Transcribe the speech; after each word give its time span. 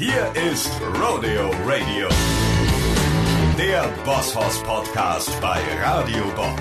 Hier 0.00 0.32
ist 0.52 0.70
Rodeo 0.94 1.50
Radio, 1.66 2.08
der 3.58 3.82
Bosshaus 4.04 4.62
Podcast 4.62 5.28
bei 5.40 5.60
Radio 5.82 6.22
Bob. 6.36 6.56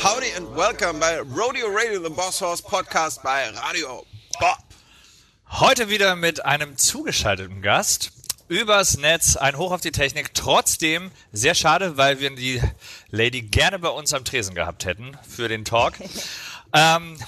Howdy 0.00 0.32
and 0.36 0.56
welcome 0.56 1.00
bei 1.00 1.18
Rodeo 1.22 1.66
Radio, 1.72 2.00
the 2.04 2.08
Boss 2.08 2.40
Horse 2.40 2.62
Podcast 2.62 3.20
bei 3.24 3.48
Radio 3.48 4.06
Bob. 4.38 4.58
Heute 5.50 5.88
wieder 5.88 6.14
mit 6.14 6.44
einem 6.44 6.76
zugeschalteten 6.76 7.60
Gast. 7.60 8.12
Übers 8.46 8.96
Netz, 8.96 9.34
ein 9.34 9.58
Hoch 9.58 9.72
auf 9.72 9.80
die 9.80 9.90
Technik. 9.90 10.34
Trotzdem 10.34 11.10
sehr 11.32 11.56
schade, 11.56 11.96
weil 11.96 12.20
wir 12.20 12.30
die 12.30 12.62
Lady 13.10 13.42
gerne 13.42 13.80
bei 13.80 13.88
uns 13.88 14.14
am 14.14 14.24
Tresen 14.24 14.54
gehabt 14.54 14.84
hätten 14.84 15.18
für 15.28 15.48
den 15.48 15.64
Talk. 15.64 15.94
ähm, 16.72 17.18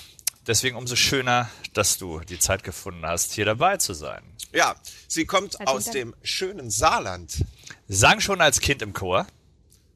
deswegen 0.51 0.77
umso 0.77 0.97
schöner, 0.97 1.49
dass 1.73 1.97
du 1.97 2.21
die 2.21 2.39
Zeit 2.39 2.65
gefunden 2.65 3.07
hast, 3.07 3.33
hier 3.33 3.45
dabei 3.45 3.77
zu 3.77 3.95
sein. 3.95 4.23
Ja, 4.53 4.75
sie 5.09 5.25
kommt 5.25 5.53
Herzlichen 5.59 5.69
aus 5.69 5.85
Dank. 5.85 5.95
dem 5.95 6.15
schönen 6.23 6.71
Saarland, 6.71 7.45
Sang 7.89 8.21
schon 8.21 8.41
als 8.41 8.61
Kind 8.61 8.83
im 8.83 8.93
Chor, 8.93 9.27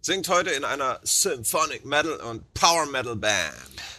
singt 0.01 0.29
heute 0.29 0.51
in 0.51 0.65
einer 0.65 1.01
Symphonic 1.03 1.85
Metal 1.85 2.13
und 2.21 2.55
Power 2.55 2.87
Metal 2.87 3.17
Band. 3.17 3.55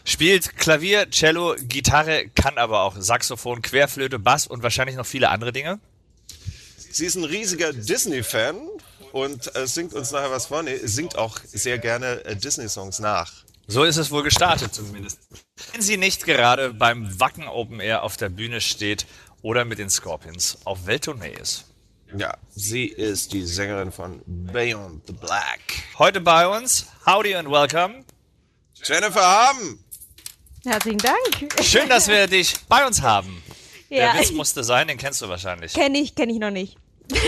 spielt 0.06 0.56
Klavier, 0.58 1.10
Cello, 1.10 1.56
Gitarre, 1.60 2.30
kann 2.30 2.58
aber 2.58 2.82
auch 2.84 2.96
Saxophon, 2.98 3.62
Querflöte, 3.62 4.18
Bass 4.20 4.48
und 4.48 4.64
wahrscheinlich 4.64 4.96
noch 4.96 5.06
viele 5.06 5.30
andere 5.30 5.52
Dinge. 5.52 5.80
Sie 6.92 7.06
ist 7.06 7.16
ein 7.16 7.26
riesiger 7.26 7.74
Disney-Fan 7.74 8.56
und 9.12 9.54
äh, 9.56 9.68
singt 9.68 9.94
uns 9.94 10.12
nachher 10.12 10.32
was 10.32 10.46
vor. 10.46 10.64
Nee, 10.64 10.78
singt 10.84 11.18
auch 11.18 11.40
sehr 11.46 11.80
gerne 11.80 12.24
äh, 12.24 12.36
Disney-Songs 12.38 13.00
nach. 13.00 13.45
So 13.68 13.84
ist 13.84 13.98
es 13.98 14.12
wohl 14.12 14.24
gestartet 14.24 14.74
zumindest. 14.74 15.20
Wenn 15.72 15.82
sie 15.82 15.98
nicht 15.98 16.26
gerade 16.26 16.74
beim 16.74 17.20
Wacken 17.20 17.48
Open 17.48 17.80
Air 17.80 18.04
auf 18.04 18.16
der 18.18 18.30
Bühne 18.30 18.62
steht 18.62 19.06
oder 19.42 19.66
mit 19.66 19.80
den 19.80 19.90
Scorpions 19.90 20.60
auf 20.66 20.86
Welttournee 20.86 21.34
ist. 21.34 21.66
Ja, 22.16 22.38
sie 22.56 22.86
ist 22.86 23.34
die 23.34 23.44
Sängerin 23.46 23.92
von 23.92 24.22
Beyond 24.26 25.08
the 25.08 25.14
Black. 25.14 25.60
Heute 25.98 26.22
bei 26.22 26.48
uns, 26.48 26.86
howdy 27.06 27.36
and 27.36 27.50
welcome. 27.50 28.06
Jennifer 28.84 29.22
Haben. 29.26 29.84
Herzlichen 30.64 31.00
Dank. 31.00 31.54
Schön, 31.64 31.90
dass 31.90 32.08
wir 32.08 32.28
dich 32.28 32.56
bei 32.70 32.86
uns 32.86 33.02
haben. 33.02 33.44
Ja, 33.90 34.14
Der 34.14 34.22
Witz 34.22 34.32
musste 34.32 34.64
sein, 34.64 34.88
den 34.88 34.98
kennst 34.98 35.22
du 35.22 35.30
wahrscheinlich. 35.30 35.74
kenne 35.74 35.98
ich, 36.00 36.14
kenne 36.16 36.32
ich 36.34 36.40
noch 36.40 36.52
nicht. 36.52 36.78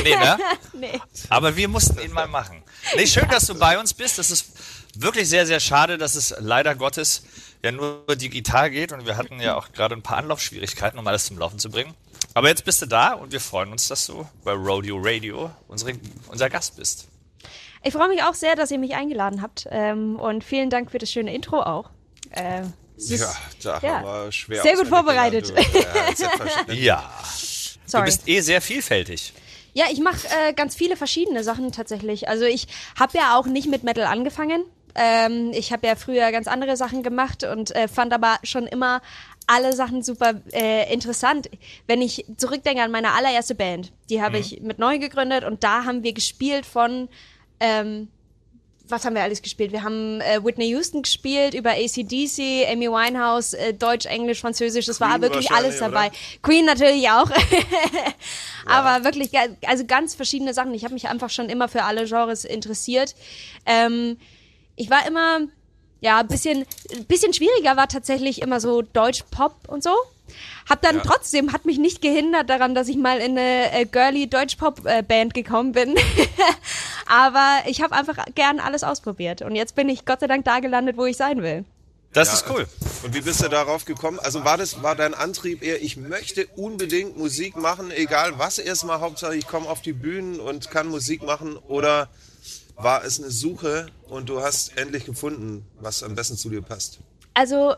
Nee, 0.04 0.16
ne? 0.16 0.38
Nee. 0.74 1.00
Aber 1.30 1.56
wir 1.56 1.68
mussten 1.68 2.00
ihn 2.00 2.12
mal 2.12 2.28
machen. 2.28 2.64
Nee, 2.96 3.06
schön, 3.08 3.28
dass 3.30 3.46
du 3.48 3.56
bei 3.56 3.78
uns 3.80 3.94
bist. 3.94 4.18
Es 4.20 4.32
ist 4.32 4.52
wirklich 5.02 5.30
sehr, 5.30 5.46
sehr 5.46 5.60
schade, 5.60 5.98
dass 5.98 6.16
es 6.16 6.34
leider 6.40 6.76
Gottes 6.76 7.24
ja 7.64 7.72
nur 7.72 8.04
digital 8.16 8.70
geht 8.70 8.92
und 8.92 9.06
wir 9.06 9.18
hatten 9.18 9.40
ja 9.40 9.56
auch 9.56 9.72
gerade 9.72 9.96
ein 9.96 10.02
paar 10.04 10.18
Anlaufschwierigkeiten, 10.18 11.00
um 11.00 11.08
alles 11.08 11.26
zum 11.26 11.38
Laufen 11.38 11.60
zu 11.60 11.70
bringen. 11.70 11.94
Aber 12.34 12.50
jetzt 12.50 12.66
bist 12.66 12.82
du 12.82 12.86
da 12.86 13.14
und 13.14 13.32
wir 13.32 13.40
freuen 13.42 13.72
uns, 13.72 13.88
dass 13.88 14.06
du 14.08 14.28
bei 14.44 14.52
Rodeo 14.54 14.98
Radio 15.02 15.52
unsere, 15.68 15.94
unser 16.30 16.50
Gast 16.50 16.76
bist. 16.78 17.08
Ich 17.84 17.94
freue 17.94 18.10
mich 18.10 18.22
auch 18.24 18.34
sehr, 18.34 18.56
dass 18.56 18.70
ihr 18.72 18.80
mich 18.80 18.96
eingeladen 18.96 19.42
habt. 19.42 19.68
Ähm, 19.72 20.18
und 20.18 20.44
vielen 20.44 20.70
Dank 20.70 20.92
für 20.92 20.98
das 20.98 21.12
schöne 21.12 21.34
Intro 21.34 21.62
auch. 21.62 21.90
Äh, 22.32 22.64
ist- 22.98 23.10
Ja, 23.22 23.36
da 23.64 23.80
ja. 23.80 23.90
haben 24.00 24.06
wir 24.26 24.32
schwer 24.32 24.62
Sehr 24.62 24.76
gut 24.76 24.88
vorbereitet. 24.88 25.50
du. 25.50 25.54
Ja, 25.54 25.62
selbstverständlich. 26.16 26.80
Ja, 26.82 27.12
du 27.86 27.90
sorry. 27.92 28.06
bist 28.06 28.28
eh 28.28 28.42
sehr 28.42 28.62
vielfältig. 28.62 29.34
Ja, 29.74 29.86
ich 29.92 30.00
mache 30.00 30.28
äh, 30.28 30.54
ganz 30.54 30.76
viele 30.76 30.98
verschiedene 30.98 31.44
Sachen 31.44 31.72
tatsächlich. 31.72 32.28
Also 32.28 32.46
ich 32.46 32.68
habe 33.00 33.16
ja 33.18 33.38
auch 33.38 33.46
nicht 33.46 33.68
mit 33.70 33.84
Metal 33.84 34.06
angefangen. 34.06 34.64
Ähm, 34.98 35.52
ich 35.54 35.72
habe 35.72 35.86
ja 35.88 35.96
früher 35.96 36.32
ganz 36.32 36.48
andere 36.48 36.76
Sachen 36.76 37.04
gemacht 37.04 37.44
und 37.44 37.76
äh, 37.76 37.88
fand 37.88 38.12
aber 38.14 38.40
schon 38.44 38.66
immer 38.68 39.02
alle 39.46 39.72
Sachen 39.74 40.04
super 40.04 40.34
äh, 40.52 40.92
interessant. 40.92 41.50
Wenn 41.86 42.02
ich 42.02 42.26
zurückdenke 42.36 42.82
an 42.82 42.92
meine 42.92 43.14
allererste 43.14 43.56
Band, 43.56 43.94
die 44.10 44.22
habe 44.22 44.40
ich 44.40 44.60
mit 44.62 44.80
neu 44.80 45.00
gegründet 45.00 45.46
und 45.46 45.64
da 45.64 45.86
haben 45.86 46.04
wir 46.04 46.12
gespielt 46.14 46.66
von 46.66 47.08
ähm, 47.60 48.10
was 48.90 49.04
haben 49.04 49.16
wir 49.16 49.22
alles 49.24 49.42
gespielt? 49.42 49.74
Wir 49.74 49.84
haben 49.84 50.22
äh, 50.22 50.42
Whitney 50.44 50.70
Houston 50.70 51.02
gespielt, 51.02 51.54
über 51.54 51.72
ACDC, 51.72 52.70
Amy 52.72 52.88
Winehouse, 52.90 53.54
äh, 53.54 53.74
Deutsch, 53.74 54.06
Englisch, 54.06 54.40
Französisch, 54.40 54.86
das 54.86 55.02
war 55.02 55.10
Queen 55.12 55.22
wirklich 55.24 55.52
alles 55.52 55.80
dabei. 55.80 56.10
Queen 56.42 56.66
natürlich 56.66 57.10
auch. 57.10 57.30
Aber 58.66 59.04
wirklich, 59.04 59.32
ga- 59.32 59.48
also 59.66 59.86
ganz 59.86 60.16
verschiedene 60.16 60.54
Sachen. 60.54 60.74
Ich 60.74 60.84
habe 60.84 60.94
mich 60.94 61.08
einfach 61.10 61.30
schon 61.30 61.50
immer 61.50 61.68
für 61.68 61.84
alle 61.84 62.06
Genres 62.06 62.46
interessiert. 62.46 63.16
Ähm, 63.66 64.18
ich 64.78 64.90
war 64.90 65.06
immer, 65.06 65.40
ja, 66.00 66.20
ein 66.20 66.28
bisschen, 66.28 66.66
ein 66.94 67.06
bisschen 67.06 67.34
schwieriger 67.34 67.76
war 67.76 67.90
tatsächlich 67.90 68.42
immer 68.42 68.62
so 68.62 68.82
Deutsch-Pop 68.82 69.68
und 69.68 69.84
so. 69.84 69.92
Hab 70.70 70.82
dann 70.82 70.98
Ja. 70.98 71.02
trotzdem, 71.04 71.52
hat 71.54 71.66
mich 71.66 71.78
nicht 71.78 72.02
gehindert 72.02 72.50
daran, 72.50 72.76
dass 72.76 72.88
ich 72.90 72.98
mal 72.98 73.18
in 73.20 73.38
eine 73.38 73.72
äh, 73.74 73.86
girly 73.86 74.28
Deutsch-Pop-Band 74.30 75.34
gekommen 75.34 75.72
bin. 75.72 75.96
Aber 77.08 77.64
ich 77.68 77.82
habe 77.82 77.96
einfach 77.96 78.18
gern 78.36 78.60
alles 78.60 78.84
ausprobiert. 78.84 79.42
Und 79.42 79.56
jetzt 79.56 79.76
bin 79.76 79.90
ich 79.90 80.06
Gott 80.06 80.20
sei 80.20 80.28
Dank 80.28 80.46
da 80.46 80.60
gelandet, 80.60 80.98
wo 80.98 81.06
ich 81.06 81.18
sein 81.18 81.42
will. 81.42 81.66
Das 82.14 82.30
Ja, 82.30 82.34
ist 82.36 82.46
cool. 82.50 82.68
Und 83.04 83.14
wie 83.14 83.22
bist 83.22 83.44
du 83.44 83.48
darauf 83.50 83.86
gekommen? 83.86 84.20
Also 84.20 84.44
war 84.44 84.58
das 84.58 84.82
war 84.84 84.96
dein 84.96 85.14
Antrieb 85.14 85.62
eher, 85.64 85.82
ich 85.82 85.98
möchte 85.98 86.48
unbedingt 86.56 87.18
Musik 87.18 87.56
machen, 87.58 87.92
egal 87.92 88.38
was 88.40 88.60
erstmal, 88.60 89.00
Hauptsache 89.02 89.36
ich 89.36 89.46
komme 89.48 89.70
auf 89.70 89.82
die 89.82 89.94
Bühnen 89.94 90.40
und 90.40 90.72
kann 90.72 90.88
Musik 90.88 91.22
machen 91.24 91.58
oder 91.58 92.10
war 92.78 93.04
es 93.04 93.20
eine 93.20 93.32
Suche 93.32 93.88
und 94.08 94.30
du 94.30 94.42
hast 94.42 94.78
endlich 94.78 95.06
gefunden, 95.06 95.66
was 95.80 96.04
am 96.04 96.16
besten 96.16 96.38
zu 96.38 96.50
dir 96.50 96.62
passt? 96.62 97.00
Also 97.34 97.76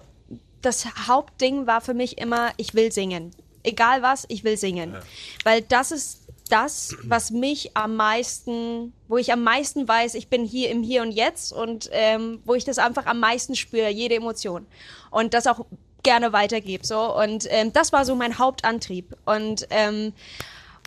das 0.62 0.86
Hauptding 1.08 1.68
war 1.68 1.82
für 1.82 1.94
mich 1.94 2.18
immer, 2.18 2.52
ich 2.58 2.74
will 2.74 2.92
singen. 2.92 3.32
Egal 3.64 4.02
was, 4.02 4.26
ich 4.30 4.44
will 4.44 4.58
singen. 4.58 4.96
Weil 5.44 5.62
das 5.62 5.92
ist 5.92 6.22
das, 6.50 6.96
was 7.04 7.32
mich 7.32 7.78
am 7.78 7.96
meisten, 7.96 8.94
wo 9.08 9.18
ich 9.18 9.32
am 9.32 9.44
meisten 9.44 9.88
weiß, 9.88 10.16
ich 10.16 10.28
bin 10.28 10.44
hier 10.44 10.70
im 10.70 10.84
Hier 10.84 11.02
und 11.02 11.12
Jetzt 11.12 11.54
und 11.54 11.90
ähm, 11.92 12.42
wo 12.46 12.56
ich 12.56 12.66
das 12.66 12.78
einfach 12.78 13.06
am 13.06 13.20
meisten 13.20 13.56
spüre, 13.56 13.90
jede 13.90 14.16
Emotion. 14.16 14.66
Und 15.12 15.34
das 15.34 15.48
auch 15.48 15.66
gerne 16.04 16.34
weitergebe. 16.34 16.86
So. 16.86 17.16
Und 17.16 17.46
ähm, 17.50 17.72
das 17.74 17.92
war 17.92 18.06
so 18.06 18.16
mein 18.16 18.40
Hauptantrieb. 18.40 19.16
Und 19.26 19.68
ähm, 19.70 20.14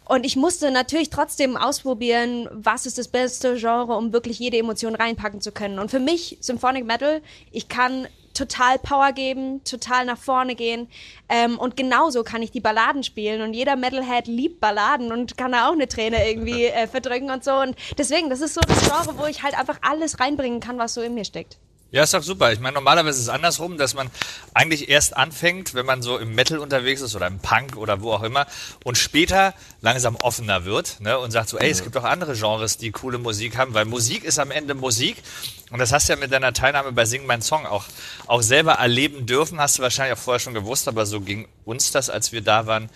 und 0.05 0.27
ich 0.27 0.37
musste 0.37 0.71
natürlich 0.71 1.11
trotzdem 1.11 1.57
ausprobieren, 1.57 2.49
was 2.53 2.87
ist 2.87 2.99
das 2.99 3.09
beste 3.09 3.57
Genre, 3.57 3.97
um 3.97 4.13
wirklich 4.13 4.39
jede 4.39 4.59
Emotion 4.59 4.95
reinpacken 4.95 5.41
zu 5.41 5.53
können. 5.53 5.79
Und 5.79 5.91
für 5.91 6.01
mich, 6.01 6.39
Symphonic 6.41 6.85
Metal, 6.85 7.23
ich 7.51 7.69
kann 7.69 8.07
total 8.35 8.79
Power 8.79 9.13
geben, 9.13 9.63
total 9.65 10.05
nach 10.05 10.19
vorne 10.19 10.55
gehen. 10.55 10.89
Ähm, 11.29 11.59
und 11.59 11.77
genauso 11.77 12.25
kann 12.25 12.43
ich 12.43 12.51
die 12.51 12.61
Balladen 12.61 13.03
spielen. 13.03 13.43
Und 13.43 13.55
jeder 13.55 13.77
Metalhead 13.77 14.27
liebt 14.27 14.61
Balladen 14.61 15.13
und 15.13 15.37
kann 15.37 15.53
da 15.53 15.69
auch 15.69 15.73
eine 15.73 15.89
Träne 15.89 16.29
irgendwie 16.29 16.65
äh, 16.67 16.87
verdrücken 16.87 17.31
und 17.31 17.45
so. 17.45 17.53
Und 17.53 17.77
deswegen, 17.99 18.31
das 18.31 18.41
ist 18.41 18.55
so 18.55 18.61
das 18.61 18.81
Genre, 18.81 19.19
wo 19.19 19.27
ich 19.27 19.43
halt 19.43 19.59
einfach 19.59 19.79
alles 19.83 20.21
reinbringen 20.21 20.61
kann, 20.61 20.79
was 20.79 20.95
so 20.95 21.03
in 21.03 21.15
mir 21.15 21.25
steckt. 21.25 21.59
Ja, 21.93 22.03
ist 22.03 22.15
doch 22.15 22.23
super. 22.23 22.51
Ich 22.55 22.59
meine, 22.59 22.73
normalerweise 22.73 23.19
ist 23.19 23.25
es 23.25 23.29
andersrum, 23.29 23.77
dass 23.77 23.93
man 23.93 24.11
eigentlich 24.55 24.89
erst 24.89 25.15
anfängt, 25.15 25.75
wenn 25.75 25.85
man 25.85 26.01
so 26.01 26.17
im 26.17 26.35
Metal 26.35 26.59
unterwegs 26.59 27.03
ist 27.03 27.15
oder 27.15 27.27
im 27.27 27.39
Punk 27.39 27.77
oder 27.77 28.01
wo 28.01 28.13
auch 28.13 28.23
immer 28.23 28.47
und 28.83 28.97
später 28.97 29.53
langsam 29.83 30.17
offener 30.17 30.65
wird 30.65 31.01
ne, 31.01 31.19
und 31.19 31.33
sagt 31.33 31.51
so, 31.51 31.59
ey, 31.59 31.69
es 31.69 31.85
gibt 31.85 31.95
auch 31.99 32.05
andere 32.05 32.33
Genres, 32.35 32.79
die 32.79 32.93
coole 32.93 33.19
Musik 33.19 33.59
haben, 33.59 33.75
weil 33.75 33.85
Musik 33.85 34.25
ist 34.25 34.39
am 34.39 34.51
Ende 34.51 34.73
Musik. 34.73 35.23
Und 35.71 35.81
das 35.81 35.93
hast 35.93 36.09
du 36.09 36.15
ja 36.15 36.19
mit 36.19 36.33
deiner 36.33 36.55
Teilnahme 36.55 36.93
bei 36.93 37.05
Sing 37.05 37.27
Mein 37.27 37.43
Song 37.43 37.67
auch, 37.67 37.85
auch 38.27 38.41
selber 38.41 38.73
erleben 38.73 39.27
dürfen, 39.27 39.61
hast 39.61 39.77
du 39.77 39.83
wahrscheinlich 39.83 40.19
auch 40.19 40.23
vorher 40.23 40.41
schon 40.41 40.55
gewusst, 40.55 40.89
aber 40.89 41.05
so 41.05 41.21
ging 41.21 41.47
uns 41.67 41.91
das, 41.91 42.09
als 42.09 42.33
wir 42.33 42.41
da 42.41 42.67
waren, 42.67 42.89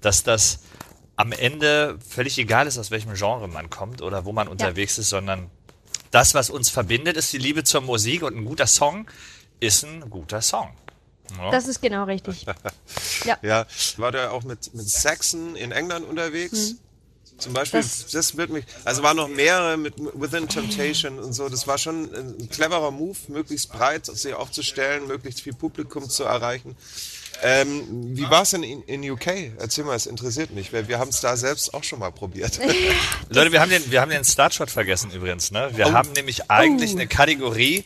dass 0.00 0.22
das 0.22 0.60
am 1.16 1.32
Ende 1.32 1.98
völlig 2.08 2.38
egal 2.38 2.66
ist, 2.66 2.78
aus 2.78 2.90
welchem 2.90 3.12
Genre 3.12 3.46
man 3.46 3.68
kommt 3.68 4.00
oder 4.00 4.24
wo 4.24 4.32
man 4.32 4.48
unterwegs 4.48 4.96
ist, 4.96 5.10
sondern 5.10 5.50
das, 6.10 6.34
was 6.34 6.50
uns 6.50 6.70
verbindet, 6.70 7.16
ist 7.16 7.32
die 7.32 7.38
Liebe 7.38 7.64
zur 7.64 7.80
Musik 7.80 8.22
und 8.22 8.36
ein 8.36 8.44
guter 8.44 8.66
Song 8.66 9.06
ist 9.60 9.84
ein 9.84 10.08
guter 10.08 10.40
Song. 10.40 10.70
Ja. 11.36 11.50
Das 11.50 11.66
ist 11.68 11.80
genau 11.82 12.04
richtig. 12.04 12.46
Ja, 13.42 13.66
war 13.98 14.12
der 14.12 14.32
auch 14.32 14.44
mit, 14.44 14.72
mit 14.74 14.88
Saxon 14.88 15.56
in 15.56 15.72
England 15.72 16.06
unterwegs? 16.08 16.76
Zum 17.36 17.52
Beispiel, 17.52 17.80
das, 17.80 17.98
Hm. 18.04 18.06
Das- 18.12 18.36
wird 18.36 18.50
mich, 18.50 18.64
also 18.84 19.02
waren 19.02 19.16
noch 19.16 19.28
mehrere 19.28 19.76
mit 19.76 19.94
Within 20.14 20.48
Temptation 20.48 21.18
und 21.18 21.32
so. 21.32 21.48
Das 21.48 21.66
war 21.66 21.76
schon 21.78 22.12
ein 22.14 22.48
cleverer 22.48 22.90
Move, 22.90 23.16
möglichst 23.28 23.70
breit 23.70 24.06
sie 24.06 24.32
aufzustellen, 24.34 25.06
möglichst 25.06 25.42
viel 25.42 25.52
Publikum 25.54 26.08
zu 26.08 26.24
erreichen. 26.24 26.76
Ähm, 27.42 28.16
wie 28.16 28.28
war 28.28 28.42
es 28.42 28.50
denn 28.50 28.62
in, 28.62 28.82
in 28.82 29.08
UK? 29.10 29.26
Erzähl 29.58 29.84
mal, 29.84 29.94
es 29.94 30.06
interessiert 30.06 30.50
mich, 30.50 30.72
weil 30.72 30.88
wir 30.88 30.98
haben 30.98 31.10
es 31.10 31.20
da 31.20 31.36
selbst 31.36 31.72
auch 31.74 31.84
schon 31.84 32.00
mal 32.00 32.10
probiert. 32.10 32.58
Leute, 33.28 33.52
wir 33.52 33.60
haben 33.60 33.70
den, 33.70 33.90
wir 33.90 34.00
haben 34.00 34.10
den 34.10 34.24
Startshot 34.24 34.70
vergessen 34.70 35.10
übrigens. 35.12 35.50
Ne? 35.50 35.70
Wir 35.74 35.86
Oh. 35.88 35.92
haben 35.92 36.10
nämlich 36.12 36.50
eigentlich 36.50 36.92
Oh. 36.92 36.96
eine 36.98 37.06
Kategorie, 37.06 37.84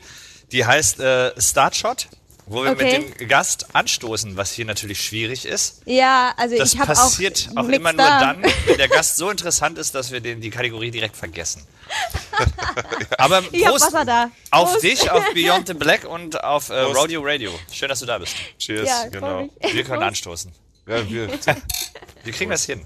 die 0.53 0.65
heißt 0.65 1.01
äh, 1.01 1.33
Startshot, 1.41 2.09
wo 2.47 2.65
wir 2.65 2.73
Okay. 2.73 2.99
mit 2.99 3.21
dem 3.21 3.29
Gast 3.29 3.75
anstoßen, 3.75 4.37
was 4.37 4.53
hier 4.53 4.65
natürlich 4.65 5.01
schwierig 5.05 5.45
ist. 5.47 5.83
Ja, 5.85 6.33
also 6.37 6.57
Das 6.57 6.73
ich 6.75 6.81
habe 6.81 6.93
auch, 6.93 6.97
passiert 6.97 7.49
auch, 7.55 7.69
immer 7.69 7.93
nur 7.93 8.05
da. 8.07 8.21
dann, 8.21 8.43
wenn 8.67 8.77
der 8.79 8.89
Gast 8.89 9.17
so 9.17 9.31
interessant 9.31 9.79
ist, 9.79 9.95
dass 9.95 10.11
wir 10.13 10.21
den, 10.21 10.41
die 10.41 10.51
Kategorie 10.51 10.91
direkt 10.91 11.17
vergessen. 11.17 11.63
Aber 13.19 13.43
Ich 13.53 13.65
hab 13.65 13.73
Prost 13.73 13.87
Wasser 13.93 14.05
da. 14.05 14.31
auf 14.51 14.73
Prost. 14.73 14.83
dich, 14.85 15.11
auf 15.11 15.25
Beyond 15.35 15.69
the 15.69 15.75
Black 15.75 16.05
und 16.05 16.43
auf 16.43 16.71
äh. 16.71 16.81
Rodeo 16.81 17.21
Radio. 17.23 17.53
Schön, 17.71 17.89
dass 17.89 18.01
du 18.01 18.07
da 18.07 18.19
bist. 18.19 18.35
Cheers, 18.59 18.89
Ja, 18.89 19.09
genau. 19.09 19.43
mich. 19.43 19.53
Wir 19.75 19.85
können 19.85 19.99
Prost. 19.99 20.09
anstoßen. 20.09 20.53
Ja, 20.87 21.09
wir, 21.09 21.29
Wir 22.25 22.33
kriegen 22.33 22.51
das 22.51 22.65
hin. 22.65 22.85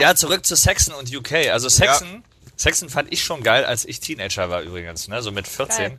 Ja, 0.00 0.14
zurück 0.16 0.44
zu 0.44 0.56
Saxon 0.56 0.94
und 0.94 1.14
UK. 1.14 1.48
Also 1.52 1.68
Saxon, 1.68 2.24
Saxon 2.56 2.88
fand 2.90 3.12
ich 3.12 3.22
schon 3.22 3.42
geil, 3.44 3.64
als 3.64 3.84
ich 3.84 4.00
Teenager 4.00 4.50
war 4.50 4.62
übrigens, 4.62 5.06
ne? 5.06 5.22
so 5.22 5.30
mit 5.30 5.46
14. 5.46 5.76
Geil. 5.90 5.98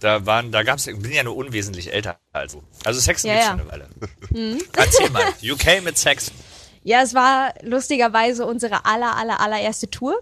Da 0.00 0.26
waren, 0.26 0.50
da 0.50 0.62
gab's, 0.64 0.86
ich 0.88 0.98
bin 0.98 1.12
ja 1.12 1.22
nur 1.24 1.36
unwesentlich 1.36 1.92
älter 1.92 2.18
als 2.32 2.52
du. 2.52 2.62
Also 2.84 2.98
Saxon 2.98 3.30
Ja, 3.30 3.34
gibt's 3.34 3.46
ja. 3.46 3.52
Schon 3.52 3.70
eine 3.70 3.70
Weile. 3.70 4.58
Erzähl 4.76 5.10
mal, 5.10 5.24
UK 5.42 5.82
mit 5.84 5.96
Saxon. 5.98 6.34
Ja, 6.82 7.02
es 7.02 7.14
war 7.14 7.54
lustigerweise 7.62 8.46
unsere 8.46 8.84
aller, 8.84 9.16
aller, 9.16 9.40
allererste 9.40 9.88
Tour 9.90 10.18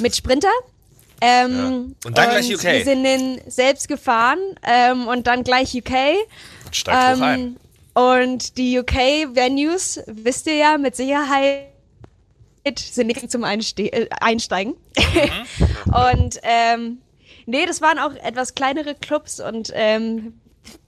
mit 0.00 0.16
Sprinter. 0.16 0.48
Ähm, 1.20 1.94
Und 2.04 2.18
dann 2.18 2.30
gleich 2.30 2.54
UK. 2.54 2.64
Wir 2.64 2.84
sind 2.84 3.04
in 3.04 3.40
selbst 3.46 3.88
gefahren 3.88 4.38
ähm, 4.62 5.06
und 5.08 5.26
dann 5.26 5.44
gleich 5.44 5.74
UK. 5.74 5.92
Steigt 6.70 7.18
hoch 7.18 7.22
ein. 7.22 7.40
Ähm, 7.40 7.56
und 7.94 8.58
die 8.58 8.78
UK-Venues, 8.80 10.02
wisst 10.06 10.46
ihr 10.48 10.56
ja, 10.56 10.78
mit 10.78 10.96
Sicherheit 10.96 11.68
sind 12.76 13.06
nicht 13.06 13.30
zum 13.30 13.44
Einste 13.44 13.82
äh, 13.84 14.08
Einsteigen. 14.20 14.74
Mhm. 14.96 15.92
und 16.12 16.40
ähm, 16.42 16.98
nee, 17.46 17.66
das 17.66 17.80
waren 17.80 17.98
auch 17.98 18.14
etwas 18.16 18.54
kleinere 18.54 18.94
Clubs 18.94 19.38
und 19.40 19.70
ähm, 19.74 20.40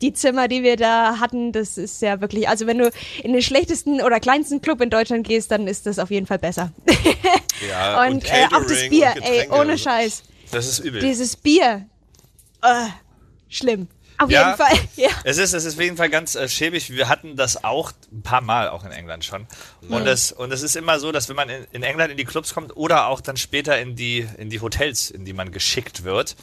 die 0.03 0.13
Zimmer, 0.13 0.49
die 0.49 0.63
wir 0.63 0.77
da 0.77 1.19
hatten, 1.21 1.53
das 1.53 1.79
ist 1.79 2.03
ja 2.03 2.21
wirklich, 2.21 2.49
also 2.49 2.67
wenn 2.67 2.79
du 2.79 2.91
in 3.23 3.33
den 3.33 3.43
schlechtesten 3.43 4.01
oder 4.01 4.21
kleinsten 4.21 4.61
Club 4.61 4.81
in 4.81 4.91
Deutschland 4.91 5.27
gehst, 5.27 5.51
dann 5.51 5.67
ist 5.67 5.87
das 5.87 5.99
auf 5.99 6.11
jeden 6.11 6.27
Fall 6.27 6.39
besser. 6.39 6.73
ja, 7.69 8.03
und 8.07 8.25
äh, 8.25 8.47
auch 8.55 8.65
das 8.67 8.89
Bier, 8.89 9.13
und 9.17 9.23
ey, 9.23 9.49
ohne 9.51 9.79
Scheiß. 9.79 10.23
Das 10.51 10.67
ist 10.67 10.79
übel. 10.81 11.01
Dieses 11.01 11.37
Bier, 11.37 11.87
äh, 12.63 12.87
schlimm. 13.49 13.89
Auf 14.19 14.31
Ja. 14.31 14.47
jeden 14.47 14.57
Fall, 14.57 14.79
ja. 14.97 15.09
Es 15.25 15.37
ist, 15.37 15.53
es 15.53 15.65
ist 15.67 15.75
auf 15.77 15.83
jeden 15.83 15.97
Fall 15.99 16.09
ganz 16.09 16.37
äh, 16.37 16.49
schäbig. 16.49 16.91
Wir 16.91 17.09
hatten 17.09 17.37
das 17.37 17.65
auch 17.65 17.93
ein 18.11 18.23
paar 18.23 18.41
Mal 18.41 18.71
auch 18.71 18.85
in 18.85 18.91
England 18.91 19.25
schon. 19.27 19.47
Und 19.91 20.07
es, 20.07 20.33
und 20.33 20.53
es 20.53 20.63
ist 20.63 20.75
immer 20.75 20.99
so, 21.01 21.13
dass 21.13 21.29
wenn 21.29 21.37
man 21.37 21.51
in, 21.51 21.67
in 21.73 21.83
England 21.83 22.13
in 22.13 22.17
die 22.17 22.25
Clubs 22.25 22.55
kommt 22.55 22.75
oder 22.77 23.09
auch 23.09 23.21
dann 23.21 23.37
später 23.37 23.79
in 23.79 23.95
die, 23.95 24.27
in 24.39 24.49
die 24.49 24.61
Hotels, 24.61 25.11
in 25.11 25.27
die 25.27 25.35
man 25.35 25.53
geschickt 25.53 26.05
wird, 26.05 26.35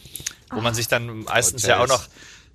wo 0.51 0.61
man 0.61 0.75
sich 0.75 0.87
dann 0.87 1.23
meistens 1.23 1.63
ja 1.65 1.77
auch 1.77 1.83
Hotels. 1.83 2.01
noch 2.01 2.07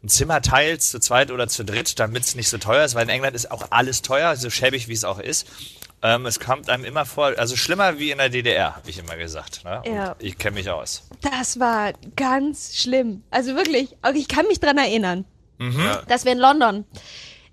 ein 0.03 0.09
Zimmer 0.09 0.41
teilt, 0.43 0.83
zu 0.83 1.00
zweit 1.00 1.31
oder 1.31 1.49
zu 1.49 1.65
dritt, 1.65 1.99
damit 1.99 2.23
es 2.25 2.35
nicht 2.35 2.49
so 2.49 2.59
teuer 2.59 2.85
ist, 2.85 2.95
weil 2.95 3.03
in 3.05 3.09
England 3.09 3.35
ist 3.35 3.50
auch 3.50 3.67
alles 3.71 4.03
teuer, 4.03 4.37
so 4.37 4.49
schäbig 4.50 4.89
wie 4.89 4.93
es 4.93 5.05
auch 5.05 5.19
ist. 5.19 5.47
Ähm, 6.03 6.27
es 6.27 6.39
kommt 6.39 6.71
einem 6.71 6.85
immer 6.85 7.05
vor, 7.05 7.35
also 7.37 7.56
schlimmer 7.56 7.99
wie 7.99 8.12
in 8.12 8.19
der 8.19 8.29
DDR, 8.29 8.77
habe 8.77 8.89
ich 8.89 8.99
immer 8.99 9.17
gesagt. 9.17 9.65
Ne? 9.65 9.83
Und 9.85 9.93
Ja. 9.93 10.15
Ich 10.21 10.39
kenne 10.39 10.55
mich 10.55 10.71
aus. 10.71 11.03
Das 11.21 11.59
war 11.59 11.93
ganz 12.15 12.77
schlimm. 12.77 13.25
Also 13.31 13.56
wirklich, 13.56 13.97
auch 14.03 14.12
ich 14.15 14.29
kann 14.29 14.47
mich 14.47 14.61
dran 14.61 14.79
erinnern, 14.79 15.25
Mhm. 15.61 15.83
dass 16.06 16.25
wir 16.25 16.31
in 16.31 16.39
London 16.39 16.85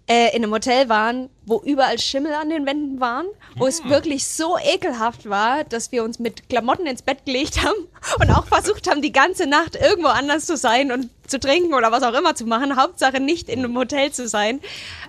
äh, 0.07 0.35
in 0.35 0.43
einem 0.43 0.53
Hotel 0.53 0.87
waren, 0.89 1.29
wo 1.45 1.59
überall 1.61 1.97
Schimmel 1.99 2.33
an 2.33 2.49
den 2.49 2.65
Wänden 2.65 2.99
waren, 2.99 3.25
wo 3.55 3.65
es 3.65 3.83
wirklich 3.85 4.27
so 4.27 4.57
ekelhaft 4.57 5.27
war, 5.29 5.63
dass 5.63 5.91
wir 5.91 6.03
uns 6.03 6.19
mit 6.19 6.47
Klamotten 6.49 6.85
ins 6.85 7.01
Bett 7.01 7.25
gelegt 7.25 7.63
haben 7.63 7.87
und 8.19 8.29
auch 8.29 8.45
versucht 8.45 8.89
haben, 8.89 9.01
die 9.01 9.11
ganze 9.11 9.47
Nacht 9.47 9.75
irgendwo 9.75 10.09
anders 10.09 10.45
zu 10.45 10.57
sein 10.57 10.91
und 10.91 11.09
zu 11.27 11.39
trinken 11.39 11.73
oder 11.73 11.91
was 11.91 12.03
auch 12.03 12.13
immer 12.13 12.35
zu 12.35 12.45
machen. 12.45 12.75
Hauptsache 12.79 13.19
nicht 13.19 13.49
in 13.49 13.59
einem 13.59 13.75
Hotel 13.77 14.11
zu 14.11 14.27
sein. 14.27 14.59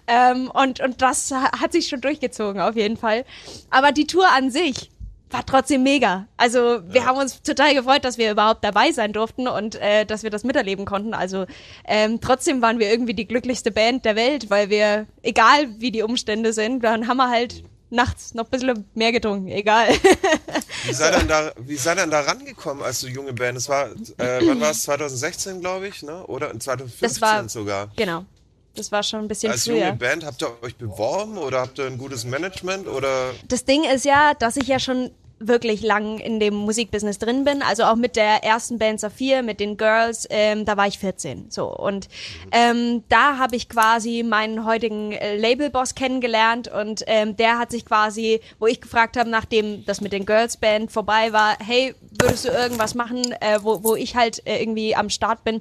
Ähm, 0.06 0.50
und, 0.50 0.80
und 0.80 1.02
das 1.02 1.30
ha- 1.30 1.60
hat 1.60 1.72
sich 1.72 1.88
schon 1.88 2.00
durchgezogen, 2.00 2.60
auf 2.62 2.74
jeden 2.76 2.96
Fall. 2.96 3.24
Aber 3.70 3.92
die 3.92 4.06
Tour 4.06 4.26
an 4.32 4.50
sich 4.50 4.90
war 5.30 5.44
trotzdem 5.44 5.82
mega. 5.82 6.26
Also 6.36 6.80
wir 6.88 7.04
haben 7.04 7.18
uns 7.18 7.42
total 7.42 7.74
gefreut, 7.74 8.04
dass 8.04 8.16
wir 8.18 8.30
überhaupt 8.30 8.62
dabei 8.64 8.92
sein 8.92 9.12
durften 9.12 9.48
und 9.48 9.74
äh, 9.76 10.04
dass 10.06 10.22
wir 10.22 10.30
das 10.30 10.44
miterleben 10.44 10.84
konnten. 10.84 11.14
Also 11.14 11.46
ähm, 11.84 12.20
trotzdem 12.20 12.62
waren 12.62 12.78
wir 12.78 12.90
irgendwie 12.90 13.14
die 13.14 13.26
glücklichste 13.26 13.70
Band 13.72 14.04
der 14.04 14.16
Welt, 14.16 14.50
weil 14.50 14.70
wir, 14.70 15.06
egal 15.22 15.68
wie 15.78 15.90
die 15.90 16.02
Umstände 16.02 16.52
sind, 16.52 16.84
dann 16.84 17.08
haben 17.08 17.16
wir 17.16 17.28
halt 17.30 17.64
nachts 17.90 18.34
noch 18.34 18.44
ein 18.44 18.50
bisschen 18.50 18.84
mehr 18.94 19.12
getrunken, 19.12 19.48
egal. 19.48 19.88
Wie 20.84 20.92
sei 20.92 21.10
denn 21.10 21.26
da, 21.26 21.52
wie 21.58 21.76
sei 21.76 21.94
denn 21.96 22.10
da 22.10 22.20
rangekommen 22.20 22.84
als 22.84 23.00
du 23.00 23.08
junge 23.08 23.32
Band? 23.32 23.56
Das 23.56 23.68
war, 23.68 23.86
äh, 23.88 24.40
wann 24.46 24.60
war 24.60 24.70
es? 24.70 24.82
2016, 24.82 25.60
glaube 25.60 25.88
ich, 25.88 26.02
ne? 26.02 26.24
Oder 26.26 26.48
2015 26.58 27.00
Das 27.00 27.20
war 27.20 27.48
sogar. 27.48 27.88
genau. 27.96 28.24
Das 28.76 28.92
war 28.92 29.02
schon 29.02 29.20
ein 29.20 29.28
bisschen 29.28 29.52
Als 29.52 29.64
früher. 29.64 29.78
junge 29.86 29.92
Band 29.94 30.24
habt 30.24 30.42
ihr 30.42 30.50
euch 30.62 30.76
beworben 30.76 31.38
oder 31.38 31.60
habt 31.60 31.78
ihr 31.78 31.86
ein 31.86 31.98
gutes 31.98 32.24
Management 32.24 32.86
oder 32.88 33.30
Das 33.48 33.64
Ding 33.64 33.84
ist 33.84 34.04
ja, 34.04 34.34
dass 34.34 34.56
ich 34.56 34.68
ja 34.68 34.78
schon 34.78 35.10
wirklich 35.38 35.82
lang 35.82 36.18
in 36.18 36.40
dem 36.40 36.54
Musikbusiness 36.54 37.18
drin 37.18 37.44
bin. 37.44 37.60
Also 37.62 37.84
auch 37.84 37.96
mit 37.96 38.16
der 38.16 38.42
ersten 38.42 38.78
Band 38.78 39.00
Saphir, 39.00 39.42
mit 39.42 39.60
den 39.60 39.76
Girls, 39.76 40.26
ähm, 40.30 40.64
da 40.64 40.78
war 40.78 40.86
ich 40.86 40.98
14. 40.98 41.50
So 41.50 41.66
und 41.68 42.08
ähm, 42.52 43.04
da 43.10 43.36
habe 43.36 43.54
ich 43.56 43.68
quasi 43.68 44.22
meinen 44.22 44.64
heutigen 44.64 45.12
äh, 45.12 45.36
Labelboss 45.36 45.94
kennengelernt 45.94 46.68
und 46.68 47.04
ähm, 47.06 47.36
der 47.36 47.58
hat 47.58 47.70
sich 47.70 47.84
quasi, 47.84 48.40
wo 48.58 48.66
ich 48.66 48.80
gefragt 48.80 49.18
habe, 49.18 49.28
nachdem 49.28 49.84
das 49.84 50.00
mit 50.00 50.12
den 50.12 50.24
Girls 50.24 50.56
Band 50.56 50.90
vorbei 50.90 51.32
war, 51.34 51.58
hey, 51.64 51.94
würdest 52.18 52.46
du 52.46 52.48
irgendwas 52.48 52.94
machen, 52.94 53.32
äh, 53.40 53.58
wo, 53.62 53.82
wo 53.84 53.94
ich 53.94 54.16
halt 54.16 54.46
äh, 54.46 54.58
irgendwie 54.62 54.96
am 54.96 55.10
Start 55.10 55.44
bin? 55.44 55.60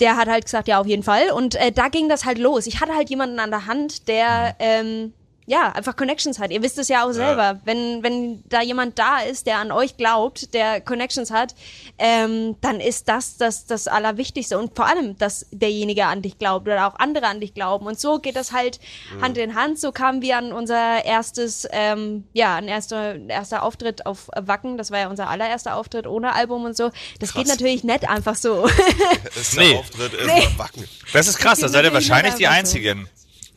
Der 0.00 0.16
hat 0.16 0.28
halt 0.28 0.44
gesagt, 0.44 0.68
ja, 0.68 0.80
auf 0.80 0.86
jeden 0.86 1.02
Fall. 1.02 1.30
Und 1.30 1.54
äh, 1.54 1.72
da 1.72 1.88
ging 1.88 2.08
das 2.08 2.24
halt 2.24 2.38
los. 2.38 2.66
Ich 2.66 2.80
hatte 2.80 2.94
halt 2.94 3.10
jemanden 3.10 3.38
an 3.38 3.50
der 3.50 3.66
Hand, 3.66 4.08
der 4.08 4.56
ähm, 4.58 5.12
ja 5.50 5.72
einfach 5.72 5.96
Connections 5.96 6.38
hat. 6.38 6.52
Ihr 6.52 6.62
wisst 6.62 6.78
es 6.78 6.86
ja 6.88 7.04
auch 7.04 7.10
selber. 7.10 7.60
Wenn, 7.64 8.02
wenn 8.04 8.42
da 8.48 8.62
jemand 8.62 8.98
da 8.98 9.18
ist, 9.18 9.46
der 9.46 9.58
an 9.58 9.72
euch 9.72 9.96
glaubt, 9.96 10.54
der 10.54 10.80
Connections 10.80 11.32
hat, 11.32 11.56
ähm, 11.98 12.56
dann 12.60 12.80
ist 12.80 13.08
das, 13.08 13.36
das 13.36 13.66
das 13.66 13.88
Allerwichtigste. 13.88 14.58
Und 14.58 14.76
vor 14.76 14.86
allem, 14.86 15.18
dass 15.18 15.46
derjenige 15.50 16.06
an 16.06 16.22
dich 16.22 16.38
glaubt 16.38 16.68
oder 16.68 16.86
auch 16.86 16.94
andere 16.98 17.26
an 17.26 17.40
dich 17.40 17.52
glauben. 17.52 17.86
Und 17.86 17.98
so 17.98 18.20
geht 18.20 18.36
das 18.36 18.52
halt 18.52 18.78
Hand 19.20 19.36
in 19.38 19.56
Hand. 19.56 19.80
So 19.80 19.90
kamen 19.90 20.22
wir 20.22 20.38
an 20.38 20.52
unser 20.52 21.04
erstes, 21.04 21.66
ähm, 21.72 22.24
ja, 22.32 22.54
ein 22.54 22.68
erster, 22.68 23.16
erster 23.28 23.64
Auftritt 23.64 24.06
auf 24.06 24.28
Wacken. 24.36 24.78
Das 24.78 24.92
war 24.92 25.00
ja 25.00 25.08
unser 25.08 25.28
allererster 25.28 25.74
Auftritt 25.74 26.06
ohne 26.06 26.32
Album 26.32 26.64
und 26.64 26.76
so. 26.76 26.92
Das 27.18 27.34
geht 27.34 27.48
natürlich 27.48 27.82
nicht 27.82 28.08
einfach 28.08 28.36
so. 28.36 28.66
ist 29.34 29.56
Nee. 29.56 29.70
der 29.70 29.80
Auftritt 29.80 30.14
erstmal 30.14 30.58
wacken? 30.58 30.88
Das 31.12 31.26
ist 31.26 31.38
krass, 31.38 31.58
da 31.58 31.68
seid 31.68 31.84
ihr 31.84 31.92
wahrscheinlich 31.92 32.34
die 32.34 32.46
einfach 32.46 32.70
so. 32.70 32.78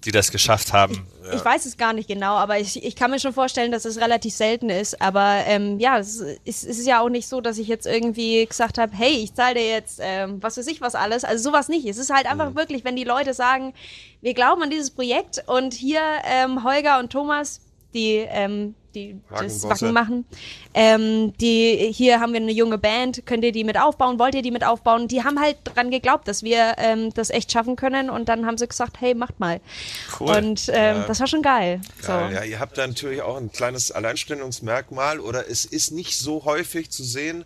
Die 0.06 0.12
das 0.12 0.32
geschafft 0.32 0.74
haben. 0.74 1.08
Ich 1.34 1.44
weiß 1.46 1.66
es 1.66 1.78
gar 1.78 1.94
nicht 1.94 2.08
genau, 2.10 2.34
aber 2.36 2.60
ich, 2.60 2.84
ich 2.84 2.96
kann 2.96 3.10
mir 3.12 3.20
schon 3.20 3.32
vorstellen, 3.34 3.72
dass 3.72 3.86
es 3.86 3.98
relativ 4.00 4.34
selten 4.34 4.70
ist. 4.70 5.02
Aber 5.02 5.44
ähm, 5.46 5.80
ja, 5.80 5.98
es 5.98 6.16
ist, 6.20 6.38
es 6.46 6.64
ist 6.64 6.86
ja 6.86 7.00
auch 7.02 7.08
nicht 7.10 7.28
so, 7.30 7.40
dass 7.40 7.58
ich 7.58 7.68
jetzt 7.70 7.86
irgendwie 7.88 8.46
gesagt 8.46 8.78
habe, 8.78 8.94
hey, 8.94 9.12
ich 9.24 9.34
zahle 9.34 9.56
dir 9.56 9.68
jetzt 9.68 10.00
ähm, 10.02 10.44
was 10.44 10.58
weiß 10.58 10.68
ich 10.68 10.82
was 10.82 10.96
alles. 10.96 11.24
Also 11.24 11.50
sowas 11.50 11.70
nicht. 11.70 11.88
Es 11.88 11.98
ist 11.98 12.14
halt 12.14 12.26
einfach 12.26 12.50
Mhm. 12.52 12.56
wirklich, 12.56 12.84
wenn 12.84 12.96
die 12.98 13.06
Leute 13.06 13.34
sagen, 13.34 13.74
wir 14.22 14.34
glauben 14.34 14.62
an 14.64 14.70
dieses 14.70 14.92
Projekt 14.92 15.44
und 15.48 15.74
hier 15.74 16.02
ähm, 16.26 16.64
Holger 16.64 17.00
und 17.00 17.12
Thomas, 17.12 17.62
die 17.94 18.26
ähm, 18.28 18.76
die 18.94 19.20
das. 19.30 19.64
Wacken 19.64 19.94
machen. 19.94 20.26
Ähm, 20.74 21.34
die, 21.38 21.92
hier 21.94 22.20
haben 22.20 22.34
wir 22.34 22.42
eine 22.42 22.52
junge 22.52 22.78
Band, 22.78 23.26
könnt 23.26 23.44
ihr 23.44 23.52
die 23.52 23.64
mit 23.64 23.80
aufbauen, 23.80 24.20
wollt 24.20 24.36
ihr 24.36 24.42
die 24.42 24.52
mit 24.52 24.64
aufbauen? 24.64 25.08
Die 25.08 25.24
haben 25.24 25.40
halt 25.40 25.58
dran 25.64 25.92
geglaubt, 25.92 26.28
dass 26.28 26.44
wir 26.44 26.76
ähm, 26.78 27.14
das 27.14 27.30
echt 27.30 27.52
schaffen 27.52 27.76
können 27.76 28.10
und 28.10 28.30
dann 28.30 28.46
haben 28.46 28.58
sie 28.58 28.68
gesagt, 28.68 28.98
hey, 29.00 29.14
macht 29.14 29.40
mal. 29.40 29.60
Cool. 30.20 30.30
Und 30.30 30.70
ähm, 30.74 31.04
das 31.08 31.20
war 31.20 31.28
schon 31.28 31.42
geil. 31.42 31.82
So. 32.02 32.12
Ja, 32.12 32.44
ihr 32.44 32.60
habt 32.60 32.78
da 32.78 32.88
natürlich 32.88 33.22
auch 33.22 33.38
ein 33.38 33.52
kleines 33.52 33.92
Alleinstellungsmerkmal 33.92 35.20
oder 35.20 35.50
es 35.50 35.66
ist 35.66 35.92
nicht 35.92 36.18
so 36.18 36.46
häufig 36.46 36.90
zu 36.90 37.04
sehen, 37.04 37.46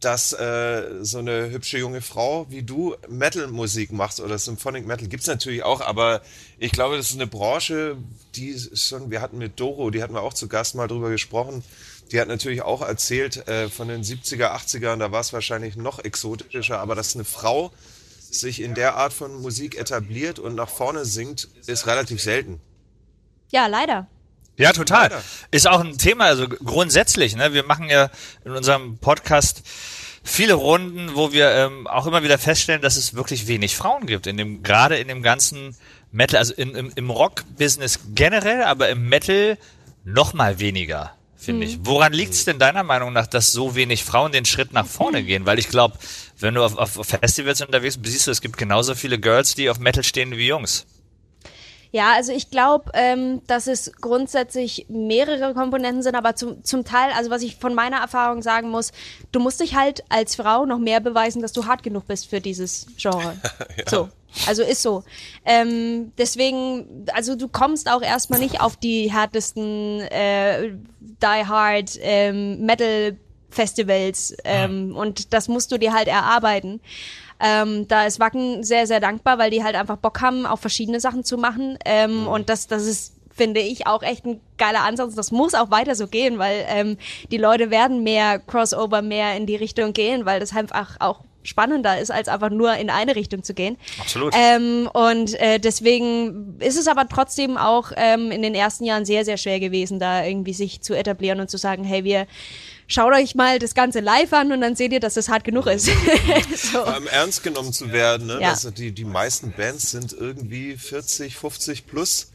dass 0.00 0.32
äh, 0.32 1.02
so 1.02 1.18
eine 1.18 1.50
hübsche 1.50 1.78
junge 1.78 2.00
Frau 2.00 2.46
wie 2.50 2.62
du 2.62 2.94
Metal-Musik 3.08 3.92
machst 3.92 4.20
oder 4.20 4.38
Symphonic 4.38 4.86
Metal. 4.86 5.08
Gibt's 5.08 5.26
natürlich 5.26 5.64
auch, 5.64 5.80
aber 5.80 6.22
ich 6.58 6.70
glaube, 6.70 6.96
das 6.96 7.10
ist 7.10 7.16
eine 7.16 7.26
Branche, 7.26 7.96
die 8.36 8.56
schon, 8.74 9.10
wir 9.10 9.20
hatten 9.20 9.38
mit 9.38 9.58
Doro, 9.58 9.90
die 9.90 10.02
hatten 10.02 10.14
wir 10.14 10.22
auch 10.22 10.34
zu 10.34 10.46
Gast 10.46 10.76
mal 10.76 10.86
drüber 10.86 11.10
gesprochen, 11.10 11.64
die 12.12 12.20
hat 12.20 12.28
natürlich 12.28 12.62
auch 12.62 12.80
erzählt 12.80 13.48
äh, 13.48 13.68
von 13.68 13.88
den 13.88 14.02
70er, 14.02 14.54
80ern, 14.54 14.98
da 14.98 15.10
war 15.10 15.20
es 15.20 15.32
wahrscheinlich 15.32 15.76
noch 15.76 15.98
exotischer, 15.98 16.78
aber 16.78 16.94
dass 16.94 17.14
eine 17.14 17.24
Frau 17.24 17.72
sich 18.30 18.60
in 18.60 18.74
der 18.74 18.96
Art 18.96 19.12
von 19.12 19.42
Musik 19.42 19.76
etabliert 19.76 20.38
und 20.38 20.54
nach 20.54 20.68
vorne 20.68 21.04
singt, 21.04 21.48
ist 21.66 21.86
relativ 21.86 22.22
selten. 22.22 22.60
Ja, 23.50 23.66
leider. 23.66 24.06
Ja, 24.58 24.72
total. 24.72 25.10
Ist 25.52 25.68
auch 25.68 25.80
ein 25.80 25.96
Thema, 25.98 26.24
also 26.24 26.48
grundsätzlich, 26.48 27.36
ne? 27.36 27.54
Wir 27.54 27.64
machen 27.64 27.88
ja 27.88 28.10
in 28.44 28.52
unserem 28.52 28.98
Podcast 28.98 29.62
viele 30.24 30.54
Runden, 30.54 31.14
wo 31.14 31.32
wir 31.32 31.50
ähm, 31.50 31.86
auch 31.86 32.06
immer 32.06 32.22
wieder 32.24 32.38
feststellen, 32.38 32.82
dass 32.82 32.96
es 32.96 33.14
wirklich 33.14 33.46
wenig 33.46 33.76
Frauen 33.76 34.06
gibt, 34.06 34.26
in 34.26 34.36
dem, 34.36 34.62
gerade 34.64 34.98
in 34.98 35.08
dem 35.08 35.22
ganzen 35.22 35.76
Metal, 36.10 36.38
also 36.38 36.54
in, 36.54 36.74
im, 36.74 36.92
im 36.94 37.10
Rock-Business 37.10 38.00
generell, 38.14 38.64
aber 38.64 38.88
im 38.88 39.08
Metal 39.08 39.58
noch 40.04 40.34
mal 40.34 40.58
weniger, 40.58 41.12
finde 41.36 41.66
ich. 41.66 41.78
Woran 41.82 42.12
liegt 42.12 42.34
es 42.34 42.44
denn 42.44 42.58
deiner 42.58 42.82
Meinung 42.82 43.12
nach, 43.12 43.26
dass 43.26 43.52
so 43.52 43.76
wenig 43.76 44.04
Frauen 44.04 44.32
den 44.32 44.44
Schritt 44.44 44.72
nach 44.72 44.86
vorne 44.86 45.22
gehen? 45.22 45.46
Weil 45.46 45.58
ich 45.58 45.68
glaube, 45.68 45.98
wenn 46.38 46.54
du 46.54 46.64
auf, 46.64 46.76
auf 46.76 47.06
Festivals 47.06 47.60
unterwegs 47.60 47.96
bist, 47.96 48.12
siehst 48.12 48.26
du, 48.26 48.32
es 48.32 48.40
gibt 48.40 48.58
genauso 48.58 48.96
viele 48.96 49.18
Girls, 49.18 49.54
die 49.54 49.70
auf 49.70 49.78
Metal 49.78 50.02
stehen 50.02 50.32
wie 50.32 50.48
Jungs. 50.48 50.84
Ja, 51.90 52.12
also 52.14 52.32
ich 52.32 52.50
glaube, 52.50 52.90
ähm, 52.94 53.40
dass 53.46 53.66
es 53.66 53.92
grundsätzlich 54.00 54.86
mehrere 54.88 55.54
Komponenten 55.54 56.02
sind, 56.02 56.14
aber 56.14 56.34
zum, 56.34 56.62
zum 56.62 56.84
Teil, 56.84 57.10
also 57.16 57.30
was 57.30 57.42
ich 57.42 57.56
von 57.56 57.74
meiner 57.74 57.98
Erfahrung 57.98 58.42
sagen 58.42 58.68
muss, 58.70 58.92
du 59.32 59.40
musst 59.40 59.60
dich 59.60 59.74
halt 59.74 60.04
als 60.10 60.34
Frau 60.36 60.66
noch 60.66 60.78
mehr 60.78 61.00
beweisen, 61.00 61.40
dass 61.40 61.52
du 61.52 61.66
hart 61.66 61.82
genug 61.82 62.06
bist 62.06 62.28
für 62.28 62.40
dieses 62.40 62.86
Genre. 62.96 63.36
So. 63.88 64.08
Also 64.46 64.62
ist 64.62 64.82
so. 64.82 65.04
Ähm, 65.46 66.12
deswegen, 66.18 67.06
also 67.14 67.34
du 67.34 67.48
kommst 67.48 67.90
auch 67.90 68.02
erstmal 68.02 68.40
nicht 68.40 68.60
auf 68.60 68.76
die 68.76 69.10
härtesten 69.10 70.00
äh, 70.00 70.72
Die 71.00 71.46
Hard 71.46 71.98
ähm, 72.02 72.64
Metal 72.64 73.16
Festivals 73.50 74.36
ähm, 74.44 74.94
und 74.94 75.32
das 75.32 75.48
musst 75.48 75.72
du 75.72 75.78
dir 75.78 75.94
halt 75.94 76.08
erarbeiten. 76.08 76.80
Ähm, 77.40 77.86
da 77.88 78.06
ist 78.06 78.20
Wacken 78.20 78.64
sehr, 78.64 78.86
sehr 78.86 79.00
dankbar, 79.00 79.38
weil 79.38 79.50
die 79.50 79.62
halt 79.62 79.76
einfach 79.76 79.96
Bock 79.96 80.20
haben, 80.20 80.46
auch 80.46 80.58
verschiedene 80.58 81.00
Sachen 81.00 81.24
zu 81.24 81.38
machen. 81.38 81.78
Ähm, 81.84 82.26
Und 82.26 82.48
das, 82.48 82.66
das 82.66 82.84
ist, 82.84 83.14
finde 83.34 83.60
ich, 83.60 83.86
auch 83.86 84.02
echt 84.02 84.26
ein 84.26 84.40
geiler 84.56 84.82
Ansatz. 84.82 85.14
Das 85.14 85.30
muss 85.30 85.54
auch 85.54 85.70
weiter 85.70 85.94
so 85.94 86.08
gehen, 86.08 86.38
weil 86.38 86.64
ähm, 86.68 86.98
die 87.30 87.38
Leute 87.38 87.70
werden 87.70 88.02
mehr 88.02 88.40
Crossover, 88.40 89.02
mehr 89.02 89.36
in 89.36 89.46
die 89.46 89.56
Richtung 89.56 89.92
gehen, 89.92 90.26
weil 90.26 90.40
das 90.40 90.54
einfach 90.54 90.96
auch 90.98 91.20
spannender 91.44 91.98
ist, 91.98 92.10
als 92.10 92.28
einfach 92.28 92.50
nur 92.50 92.74
in 92.74 92.90
eine 92.90 93.16
Richtung 93.16 93.42
zu 93.42 93.54
gehen. 93.54 93.78
Absolut. 94.00 94.34
Ähm, 94.36 94.90
und 94.92 95.34
äh, 95.40 95.58
deswegen 95.58 96.56
ist 96.58 96.78
es 96.78 96.88
aber 96.88 97.08
trotzdem 97.08 97.56
auch 97.56 97.92
ähm, 97.96 98.30
in 98.30 98.42
den 98.42 98.54
ersten 98.54 98.84
Jahren 98.84 99.04
sehr, 99.04 99.24
sehr 99.24 99.38
schwer 99.38 99.60
gewesen, 99.60 99.98
da 99.98 100.24
irgendwie 100.24 100.52
sich 100.52 100.82
zu 100.82 100.94
etablieren 100.94 101.40
und 101.40 101.48
zu 101.48 101.56
sagen, 101.56 101.84
hey, 101.84 102.04
wir 102.04 102.26
schaut 102.88 103.14
euch 103.14 103.36
mal 103.36 103.60
das 103.60 103.74
Ganze 103.74 104.00
live 104.00 104.32
an 104.32 104.50
und 104.50 104.60
dann 104.60 104.74
seht 104.74 104.92
ihr, 104.92 105.00
dass 105.00 105.16
es 105.16 105.28
hart 105.28 105.44
genug 105.44 105.66
ist. 105.66 105.86
so. 106.56 106.78
Vor 106.78 106.88
allem 106.88 107.06
ernst 107.06 107.44
genommen 107.44 107.72
zu 107.72 107.92
werden. 107.92 108.26
Ne? 108.26 108.40
Ja. 108.40 108.50
Das, 108.50 108.68
die, 108.74 108.90
die 108.90 109.04
meisten 109.04 109.52
Bands 109.52 109.92
sind 109.92 110.12
irgendwie 110.12 110.76
40, 110.76 111.36
50 111.36 111.86
plus 111.86 112.32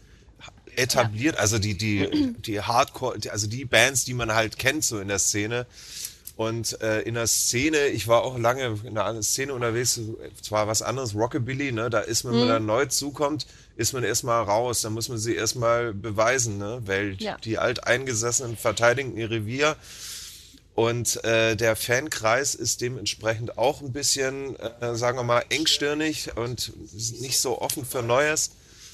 etabliert. 0.76 1.38
Also 1.38 1.60
die, 1.60 1.78
die, 1.78 2.34
die 2.38 2.62
Hardcore, 2.62 3.18
also 3.30 3.48
die 3.48 3.66
Bands, 3.66 4.06
die 4.06 4.14
man 4.14 4.34
halt 4.34 4.58
kennt 4.58 4.86
so 4.86 5.00
in 5.00 5.10
der 5.10 5.20
Szene. 5.20 5.66
Und 6.36 6.82
äh, 6.82 7.02
in 7.02 7.14
der 7.14 7.28
Szene, 7.28 7.88
ich 7.88 8.08
war 8.08 8.24
auch 8.24 8.40
lange 8.40 8.80
in 8.84 8.96
der 8.96 9.22
Szene 9.22 9.54
unterwegs, 9.54 10.00
zwar 10.42 10.68
was 10.68 10.82
anderes, 10.82 11.14
Rockabilly, 11.14 11.72
ne? 11.72 11.92
da 11.92 12.00
ist 12.00 12.24
man, 12.24 12.34
wenn 12.34 12.40
man 12.40 12.48
da 12.50 12.60
neu 12.60 12.88
zukommt, 12.88 13.46
ist 13.76 13.94
man 13.94 14.04
erstmal 14.04 14.42
raus, 14.42 14.82
da 14.82 14.90
muss 14.90 15.10
man 15.10 15.20
sie 15.20 15.36
erstmal 15.36 15.94
beweisen, 15.94 16.58
ne? 16.58 16.82
weil 16.86 17.18
Ja. 17.20 17.38
die 17.44 17.60
Alteingesessenen 17.60 18.58
verteidigen 18.58 19.16
ihr 19.16 19.30
Revier. 19.30 19.76
Und 20.76 21.24
äh, 21.24 21.56
der 21.56 21.76
Fankreis 21.76 22.56
ist 22.56 22.82
dementsprechend 22.82 23.58
auch 23.60 23.82
ein 23.82 23.92
bisschen, 23.92 24.56
äh, 24.82 24.96
sagen 24.96 25.18
wir 25.20 25.24
mal, 25.24 25.44
engstirnig 25.50 26.32
und 26.36 26.74
nicht 27.22 27.40
so 27.40 27.62
offen 27.62 27.86
für 27.86 28.02
Neues. 28.02 28.52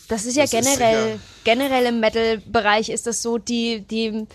Das 0.10 0.26
ist 0.26 0.36
ja 0.36 0.44
Das 0.44 0.54
ist 0.54 0.60
generell, 0.66 1.04
sicher- 1.14 1.20
generell 1.46 1.86
im 1.86 2.00
Metal-Bereich 2.02 2.90
ist 2.90 3.08
das 3.08 3.22
so, 3.22 3.38
die, 3.38 3.82
die 3.82 4.26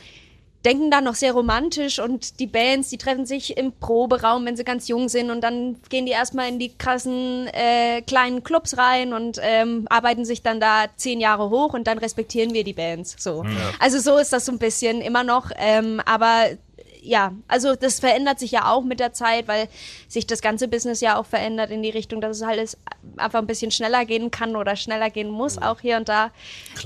denken 0.64 0.90
da 0.90 1.02
noch 1.02 1.16
sehr 1.16 1.32
romantisch 1.32 1.98
und 1.98 2.40
die 2.40 2.46
Bands, 2.46 2.88
die 2.88 2.96
treffen 2.96 3.26
sich 3.26 3.58
im 3.58 3.72
Proberaum, 3.72 4.46
wenn 4.46 4.56
sie 4.56 4.64
ganz 4.64 4.88
jung 4.88 5.10
sind 5.10 5.30
und 5.30 5.42
dann 5.42 5.76
gehen 5.90 6.06
die 6.06 6.12
erstmal 6.12 6.48
in 6.48 6.58
die 6.58 6.72
krassen 6.78 7.48
äh, 7.48 8.00
kleinen 8.00 8.42
Clubs 8.42 8.78
rein 8.78 9.12
und 9.12 9.38
ähm, 9.42 9.86
arbeiten 9.90 10.24
sich 10.24 10.40
dann 10.42 10.60
da 10.60 10.86
zehn 10.96 11.20
Jahre 11.20 11.50
hoch 11.50 11.74
und 11.74 11.86
dann 11.86 11.98
respektieren 11.98 12.54
wir 12.54 12.64
die 12.64 12.72
Bands. 12.72 13.16
So. 13.18 13.44
Also 13.78 13.98
so 13.98 14.16
ist 14.16 14.32
das 14.32 14.46
so 14.46 14.52
ein 14.52 14.58
bisschen 14.58 15.02
immer 15.02 15.22
noch, 15.24 15.50
ähm, 15.58 16.00
aber 16.06 16.46
ja, 17.04 17.32
also 17.48 17.76
das 17.76 18.00
verändert 18.00 18.38
sich 18.38 18.50
ja 18.50 18.72
auch 18.72 18.82
mit 18.82 18.98
der 18.98 19.12
Zeit, 19.12 19.46
weil 19.46 19.68
sich 20.08 20.26
das 20.26 20.40
ganze 20.40 20.68
Business 20.68 21.00
ja 21.00 21.16
auch 21.18 21.26
verändert 21.26 21.70
in 21.70 21.82
die 21.82 21.90
Richtung, 21.90 22.20
dass 22.20 22.38
es 22.38 22.42
alles 22.42 22.78
einfach 23.16 23.38
ein 23.38 23.46
bisschen 23.46 23.70
schneller 23.70 24.04
gehen 24.04 24.30
kann 24.30 24.56
oder 24.56 24.74
schneller 24.74 25.10
gehen 25.10 25.30
muss, 25.30 25.58
auch 25.58 25.80
hier 25.80 25.98
und 25.98 26.08
da. 26.08 26.30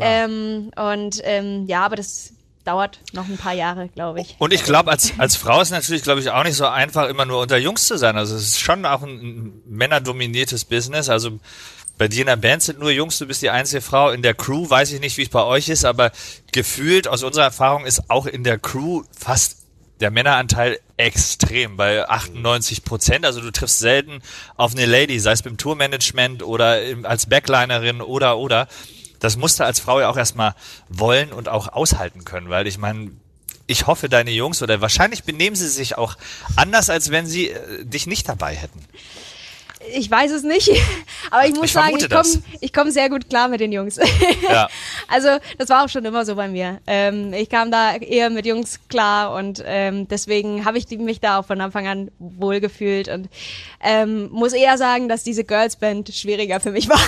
Ähm, 0.01 0.71
und 0.77 1.21
ähm, 1.25 1.67
ja, 1.67 1.85
aber 1.85 1.97
das 1.97 2.33
dauert 2.65 3.01
noch 3.13 3.27
ein 3.27 3.39
paar 3.39 3.55
Jahre, 3.55 3.89
glaube 3.89 4.21
ich. 4.21 4.37
Und 4.39 4.53
ich 4.53 4.63
glaube, 4.63 4.91
als, 4.91 5.13
als 5.19 5.37
Frau 5.37 5.61
ist 5.61 5.71
natürlich, 5.71 6.03
glaube 6.03 6.21
ich, 6.21 6.31
auch 6.31 6.45
nicht 6.45 6.57
so 6.57 6.67
einfach, 6.67 7.09
immer 7.09 7.25
nur 7.25 7.41
unter 7.41 7.57
Jungs 7.57 7.87
zu 7.87 7.97
sein. 7.97 8.17
Also 8.17 8.37
es 8.37 8.43
ist 8.43 8.61
schon 8.61 8.85
auch 8.85 9.03
ein, 9.03 9.09
ein 9.09 9.63
männerdominiertes 9.67 10.65
Business. 10.65 11.09
Also 11.09 11.39
bei 11.97 12.09
dir 12.09 12.21
in 12.21 12.27
der 12.27 12.37
Band 12.37 12.63
sind 12.63 12.79
nur 12.79 12.91
Jungs, 12.91 13.19
du 13.19 13.27
bist 13.27 13.41
die 13.43 13.51
einzige 13.51 13.81
Frau. 13.81 14.11
In 14.11 14.23
der 14.23 14.35
Crew 14.35 14.69
weiß 14.69 14.93
ich 14.93 15.01
nicht, 15.01 15.17
wie 15.17 15.23
es 15.23 15.31
bei 15.31 15.43
euch 15.43 15.69
ist, 15.69 15.85
aber 15.85 16.13
gefühlt 16.53 17.09
aus 17.09 17.23
unserer 17.23 17.45
Erfahrung 17.45 17.87
ist 17.87 18.11
auch 18.11 18.27
in 18.27 18.45
der 18.45 18.59
Crew 18.59 19.03
fast 19.17 19.58
der 20.01 20.11
Männeranteil 20.11 20.79
extrem 20.97 21.77
bei 21.77 22.09
98 22.09 22.85
Prozent. 22.85 23.25
Also 23.25 23.41
du 23.41 23.51
triffst 23.51 23.79
selten 23.79 24.21
auf 24.57 24.73
eine 24.73 24.87
Lady, 24.87 25.19
sei 25.21 25.33
es 25.33 25.43
beim 25.43 25.57
Tourmanagement 25.57 26.43
oder 26.43 26.81
als 27.05 27.27
Backlinerin 27.27 28.01
oder 28.01 28.39
oder. 28.39 28.69
Das 29.21 29.37
musst 29.37 29.59
du 29.59 29.65
als 29.65 29.81
Frau 29.81 30.01
ja 30.01 30.09
auch 30.09 30.17
erstmal 30.17 30.55
wollen 30.89 31.33
und 31.33 31.49
auch 31.49 31.69
aushalten 31.69 32.25
können, 32.25 32.49
weil 32.49 32.67
ich 32.67 32.79
meine, 32.79 33.11
ich 33.67 33.87
hoffe, 33.87 34.09
deine 34.09 34.31
Jungs 34.31 34.63
oder 34.63 34.81
wahrscheinlich 34.81 35.25
benehmen 35.25 35.57
sie 35.57 35.69
sich 35.69 35.99
auch 35.99 36.17
anders, 36.57 36.89
als 36.89 37.11
wenn 37.11 37.27
sie 37.27 37.51
äh, 37.51 37.85
dich 37.85 38.07
nicht 38.07 38.29
dabei 38.29 38.55
hätten. 38.55 38.85
Ich 39.95 40.11
weiß 40.11 40.31
es 40.33 40.43
nicht, 40.43 40.71
aber 41.31 41.47
ich 41.47 41.55
muss 41.55 41.67
Ich 41.67 41.73
sagen, 41.73 41.97
ich 41.97 42.09
komme 42.09 42.89
komm 42.89 42.91
sehr 42.91 43.09
gut 43.09 43.29
klar 43.29 43.49
mit 43.49 43.61
den 43.61 43.73
Jungs. 43.73 43.99
Ja. 44.49 44.69
Also 45.09 45.29
das 45.59 45.69
war 45.69 45.85
auch 45.85 45.89
schon 45.89 46.05
immer 46.05 46.25
so 46.25 46.35
bei 46.35 46.49
mir. 46.49 46.81
Ähm, 46.87 47.33
ich 47.33 47.51
kam 47.51 47.71
da 47.71 47.97
eher 47.97 48.31
mit 48.31 48.47
Jungs 48.47 48.81
klar 48.89 49.35
und 49.35 49.63
ähm, 49.67 50.09
deswegen 50.09 50.65
habe 50.65 50.79
ich 50.79 50.89
mich 50.99 51.21
da 51.21 51.39
auch 51.39 51.47
von 51.47 51.61
Anfang 51.61 51.87
an 51.87 52.11
wohl 52.19 52.61
gefühlt 52.61 53.09
und 53.09 53.29
ähm, 53.83 54.29
muss 54.31 54.53
eher 54.53 54.79
sagen, 54.79 55.09
dass 55.09 55.23
diese 55.25 55.45
Girls 55.45 55.77
Band 55.77 56.15
schwieriger 56.15 56.61
für 56.61 56.71
mich 56.71 56.89
war 56.89 57.01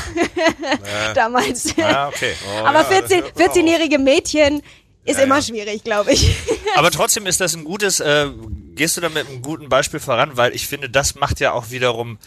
damals. 1.15 1.75
Ja, 1.77 2.09
okay. 2.09 2.35
Aber 2.65 2.81
ja, 2.81 2.85
14 2.85 3.21
das 3.21 3.27
hört 3.29 3.39
man 3.39 3.47
14-jährige 3.65 3.99
Mädchen 3.99 4.63
ist 5.05 5.17
Ja, 5.17 5.25
immer 5.25 5.37
ja. 5.37 5.43
schwierig, 5.43 5.83
glaube 5.83 6.13
ich. 6.13 6.31
Aber 6.77 6.91
trotzdem 6.91 7.27
ist 7.27 7.41
das 7.41 7.55
ein 7.55 7.65
gutes, 7.65 8.01
äh, 8.01 8.29
gehst 8.75 8.97
du 8.97 9.01
da 9.01 9.09
mit 9.09 9.27
einem 9.27 9.43
guten 9.43 9.69
Beispiel 9.69 10.01
voran, 10.01 10.37
weil 10.37 10.55
ich 10.55 10.67
finde, 10.67 10.91
das 10.91 11.15
macht 11.15 11.41
ja 11.41 11.53
auch 11.53 11.71
wiederum 11.71 12.19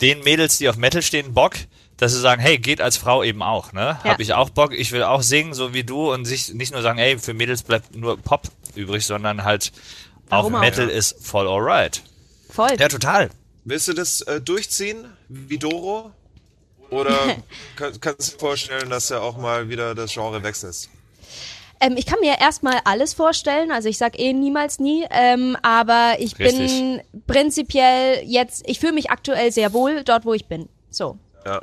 den 0.00 0.22
Mädels, 0.22 0.58
die 0.58 0.68
auf 0.68 0.76
Metal 0.76 1.02
stehen, 1.02 1.34
Bock, 1.34 1.54
dass 1.96 2.12
sie 2.12 2.20
sagen, 2.20 2.40
hey, 2.40 2.58
geht 2.58 2.80
als 2.80 2.96
Frau 2.96 3.22
eben 3.22 3.42
auch, 3.42 3.72
ne? 3.72 3.98
Ja. 4.04 4.10
Hab 4.12 4.20
ich 4.20 4.32
auch 4.32 4.50
Bock, 4.50 4.72
ich 4.72 4.92
will 4.92 5.02
auch 5.02 5.22
singen, 5.22 5.54
so 5.54 5.74
wie 5.74 5.84
du 5.84 6.12
und 6.12 6.24
sich 6.24 6.54
nicht 6.54 6.72
nur 6.72 6.82
sagen, 6.82 6.98
hey, 6.98 7.18
für 7.18 7.34
Mädels 7.34 7.62
bleibt 7.62 7.94
nur 7.94 8.16
Pop 8.16 8.42
übrig, 8.74 9.04
sondern 9.04 9.44
halt 9.44 9.72
Warum 10.28 10.54
auch 10.54 10.58
auch? 10.58 10.62
Metal 10.62 10.88
ist 10.88 11.24
voll 11.24 11.48
alright. 11.48 12.02
Voll. 12.50 12.76
Ja, 12.78 12.88
total. 12.88 13.30
Willst 13.64 13.88
du 13.88 13.92
das 13.92 14.20
äh, 14.22 14.40
durchziehen 14.40 15.04
wie 15.28 15.58
Doro? 15.58 16.12
Oder 16.90 17.18
kann, 17.76 18.00
kannst 18.00 18.28
du 18.28 18.32
dir 18.32 18.38
vorstellen, 18.38 18.90
dass 18.90 19.10
er 19.10 19.22
auch 19.22 19.36
mal 19.36 19.68
wieder 19.68 19.94
das 19.94 20.12
Genre 20.12 20.42
wechselst? 20.42 20.88
Ähm, 21.80 21.96
ich 21.96 22.06
kann 22.06 22.20
mir 22.20 22.40
erstmal 22.40 22.80
alles 22.84 23.14
vorstellen, 23.14 23.70
also 23.70 23.88
ich 23.88 23.98
sag 23.98 24.18
eh 24.18 24.32
niemals 24.32 24.78
nie, 24.78 25.06
ähm, 25.10 25.56
aber 25.62 26.16
ich 26.18 26.36
bin 26.36 26.46
Richtig. 26.46 27.04
prinzipiell 27.26 28.22
jetzt, 28.24 28.68
ich 28.68 28.80
fühle 28.80 28.92
mich 28.92 29.10
aktuell 29.10 29.52
sehr 29.52 29.72
wohl 29.72 30.02
dort, 30.04 30.24
wo 30.24 30.34
ich 30.34 30.46
bin. 30.46 30.68
So, 30.90 31.18
Ja. 31.46 31.62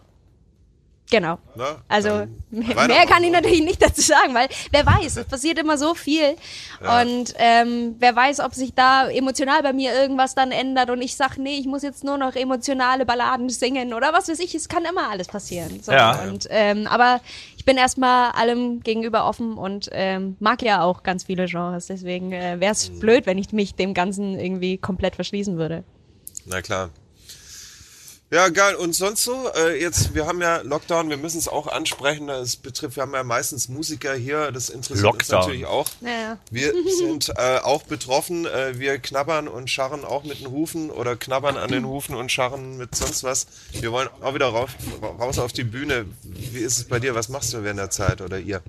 Genau. 1.12 1.38
Na, 1.56 1.82
Also 1.88 2.28
mehr, 2.50 2.88
mehr 2.88 3.06
kann 3.06 3.24
ich 3.24 3.32
natürlich 3.32 3.64
nicht 3.64 3.82
dazu 3.82 4.02
sagen, 4.02 4.34
weil 4.34 4.48
wer 4.72 4.86
weiß, 4.86 5.18
es 5.18 5.26
passiert 5.26 5.60
immer 5.60 5.78
so 5.78 5.94
viel 5.94 6.36
und 7.10 7.34
ähm, 7.38 7.96
wer 8.00 8.16
weiß, 8.16 8.40
ob 8.40 8.54
sich 8.54 8.74
da 8.74 9.10
emotional 9.10 9.62
bei 9.64 9.74
mir 9.74 9.94
irgendwas 9.94 10.36
dann 10.36 10.52
ändert 10.52 10.90
und 10.90 11.02
ich 11.02 11.16
sag, 11.16 11.38
nee, 11.38 11.58
ich 11.58 11.66
muss 11.68 11.84
jetzt 11.84 12.04
nur 12.04 12.18
noch 12.18 12.36
emotionale 12.36 13.06
Balladen 13.06 13.50
singen 13.50 13.94
oder 13.94 14.14
was 14.14 14.28
weiß 14.30 14.40
ich, 14.40 14.56
es 14.56 14.68
kann 14.70 14.84
immer 14.86 15.10
alles 15.10 15.28
passieren. 15.28 15.80
So, 15.82 15.92
Ja. 15.92 16.24
und, 16.24 16.48
ähm, 16.50 16.88
aber 16.88 17.22
ich 17.58 17.66
bin 17.66 17.78
erstmal 17.78 18.32
allem 18.32 18.82
gegenüber 18.82 19.26
offen 19.28 19.54
und 19.58 19.90
ähm, 19.92 20.36
mag 20.40 20.62
ja 20.62 20.84
auch 20.84 21.04
ganz 21.04 21.24
viele 21.26 21.46
Genres, 21.46 21.88
deswegen 21.88 22.32
äh, 22.32 22.60
wäre 22.60 22.72
es 22.74 22.90
blöd, 23.00 23.26
wenn 23.26 23.38
ich 23.38 23.52
mich 23.54 23.76
dem 23.76 23.94
Ganzen 23.94 24.40
irgendwie 24.40 24.78
komplett 24.78 25.16
verschließen 25.16 25.58
würde. 25.58 25.84
Na 26.46 26.62
klar. 26.62 26.90
Ja, 28.32 28.50
geil. 28.50 28.76
Und 28.76 28.94
sonst 28.94 29.24
so? 29.24 29.52
Äh, 29.56 29.80
jetzt, 29.80 30.16
wir 30.16 30.26
haben 30.26 30.42
ja 30.42 30.62
Lockdown, 30.62 31.10
wir 31.10 31.18
müssen 31.18 31.38
es 31.38 31.48
auch 31.48 31.68
ansprechen. 31.68 32.28
Das 32.28 32.56
betrifft, 32.56 32.96
wir 32.96 33.04
haben 33.04 33.14
ja 33.14 33.24
meistens 33.24 33.70
Musiker 33.70 34.16
hier. 34.16 34.52
Das 34.52 34.70
interessiert 34.70 35.14
uns 35.14 35.30
Lockdown. 35.30 35.40
natürlich 35.42 35.66
auch. 35.68 35.88
Naja. 36.02 36.38
Wir 36.50 36.74
sind 36.98 37.32
äh, 37.38 37.60
auch 37.60 37.84
betroffen. 37.84 38.46
Äh, 38.48 38.80
wir 38.80 38.98
knabbern 38.98 39.48
und 39.48 39.70
scharren 39.70 40.04
auch 40.04 40.24
mit 40.24 40.40
den 40.40 40.50
Hufen 40.50 40.90
oder 40.90 41.16
knabbern 41.16 41.56
an 41.58 41.70
den 41.70 41.86
Hufen 41.86 42.16
und 42.16 42.32
scharren 42.32 42.78
mit 42.78 42.96
sonst 42.96 43.24
was. 43.24 43.46
Wir 43.74 43.92
wollen 43.92 44.10
auch 44.22 44.34
wieder 44.34 44.48
rauf, 44.48 44.72
raus 45.02 45.38
auf 45.38 45.54
die 45.54 45.64
Bühne. 45.64 46.06
Wie 46.24 46.60
ist 46.60 46.78
es 46.80 46.84
bei 46.86 47.00
dir? 47.00 47.14
Was 47.14 47.30
machst 47.30 47.54
du 47.54 47.64
während 47.64 47.80
der 47.80 47.92
Zeit 47.92 48.22
oder 48.22 48.40
ihr? 48.40 48.62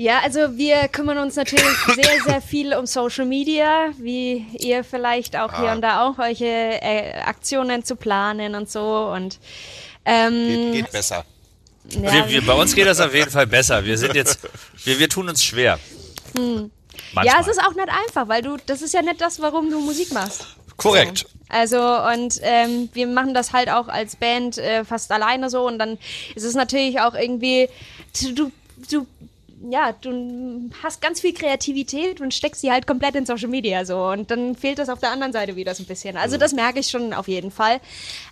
Ja, 0.00 0.20
also 0.20 0.56
wir 0.56 0.86
kümmern 0.86 1.18
uns 1.18 1.34
natürlich 1.34 1.64
sehr, 1.96 2.22
sehr 2.24 2.40
viel 2.40 2.72
um 2.72 2.86
Social 2.86 3.26
Media, 3.26 3.88
wie 3.98 4.46
ihr 4.60 4.84
vielleicht 4.84 5.34
auch 5.34 5.52
hier 5.58 5.70
Ah. 5.70 5.74
und 5.74 5.82
da 5.82 6.06
auch 6.06 6.14
solche 6.14 6.44
äh, 6.46 7.14
Aktionen 7.20 7.84
zu 7.84 7.96
planen 7.96 8.54
und 8.54 8.70
so 8.70 9.10
und 9.12 9.40
ähm, 10.04 10.46
Geht, 10.46 10.72
geht 10.84 10.92
besser. 10.92 11.24
ja, 11.90 12.12
Wir, 12.12 12.28
wir, 12.28 12.46
bei 12.46 12.52
uns 12.52 12.76
geht 12.76 12.86
das 12.86 13.00
auf 13.00 13.12
jeden 13.12 13.28
Fall 13.30 13.48
besser. 13.48 13.84
Wir 13.84 13.98
sind 13.98 14.14
jetzt, 14.14 14.38
wir, 14.84 15.00
wir 15.00 15.08
tun 15.08 15.28
uns 15.28 15.42
schwer. 15.42 15.80
Manchmal. 16.32 17.26
ja, 17.26 17.40
es 17.40 17.48
ist 17.48 17.60
auch 17.60 17.74
nicht 17.74 17.88
einfach, 17.88 18.28
weil 18.28 18.42
du, 18.42 18.56
das 18.66 18.82
ist 18.82 18.94
ja 18.94 19.02
nicht 19.02 19.20
das, 19.20 19.40
warum 19.42 19.68
du 19.68 19.80
Musik 19.80 20.12
machst. 20.12 20.46
Korrekt. 20.76 21.26
Also 21.48 21.80
und 21.80 22.38
ähm, 22.42 22.88
wir 22.92 23.08
machen 23.08 23.34
das 23.34 23.52
halt 23.52 23.68
auch 23.68 23.88
als 23.88 24.14
Band 24.14 24.58
äh, 24.58 24.84
fast 24.84 25.10
alleine 25.10 25.50
so 25.50 25.66
und 25.66 25.80
dann 25.80 25.98
ist 26.36 26.44
es 26.44 26.54
natürlich 26.54 27.00
auch 27.00 27.14
irgendwie 27.14 27.68
du 28.22 28.52
du 28.88 29.06
ja, 29.70 29.92
du 29.92 30.70
hast 30.82 31.00
ganz 31.00 31.20
viel 31.20 31.34
Kreativität 31.34 32.20
und 32.20 32.32
steckst 32.32 32.60
sie 32.60 32.70
halt 32.70 32.86
komplett 32.86 33.14
in 33.14 33.26
Social 33.26 33.48
Media 33.48 33.84
so 33.84 34.06
und 34.06 34.30
dann 34.30 34.54
fehlt 34.54 34.78
das 34.78 34.88
auf 34.88 35.00
der 35.00 35.10
anderen 35.10 35.32
Seite 35.32 35.56
wieder 35.56 35.74
so 35.74 35.82
ein 35.82 35.86
bisschen. 35.86 36.16
Also 36.16 36.36
das 36.36 36.52
merke 36.52 36.80
ich 36.80 36.88
schon 36.88 37.12
auf 37.12 37.28
jeden 37.28 37.50
Fall. 37.50 37.80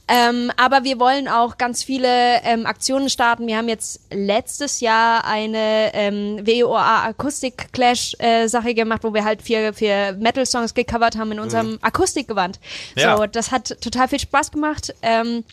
Ähm, 0.09 0.53
aber 0.57 0.85
wir 0.85 1.01
wollen 1.01 1.27
auch 1.27 1.59
ganz 1.59 1.83
viele 1.83 2.43
ähm, 2.45 2.65
Aktionen 2.67 3.11
starten. 3.11 3.47
Wir 3.47 3.57
haben 3.57 3.69
jetzt 3.69 4.01
letztes 4.13 4.81
Jahr 4.81 5.25
eine 5.25 5.93
ähm, 5.95 6.47
WOA 6.47 7.05
Akustik 7.07 7.73
Clash 7.73 8.15
äh, 8.19 8.47
Sache 8.47 8.75
gemacht, 8.75 9.03
wo 9.03 9.13
wir 9.13 9.25
halt 9.25 9.43
vier, 9.43 9.75
vier 9.75 10.17
Metal 10.19 10.47
Songs 10.47 10.75
gecovert 10.75 11.17
haben 11.17 11.33
in 11.33 11.41
unserem 11.41 11.79
Akustikgewand. 11.83 12.61
Ja. 12.95 13.17
So, 13.17 13.27
das 13.27 13.51
hat 13.51 13.81
total 13.81 14.09
viel 14.09 14.21
Spaß 14.21 14.53
gemacht. 14.53 14.95
Ähm, 15.03 15.45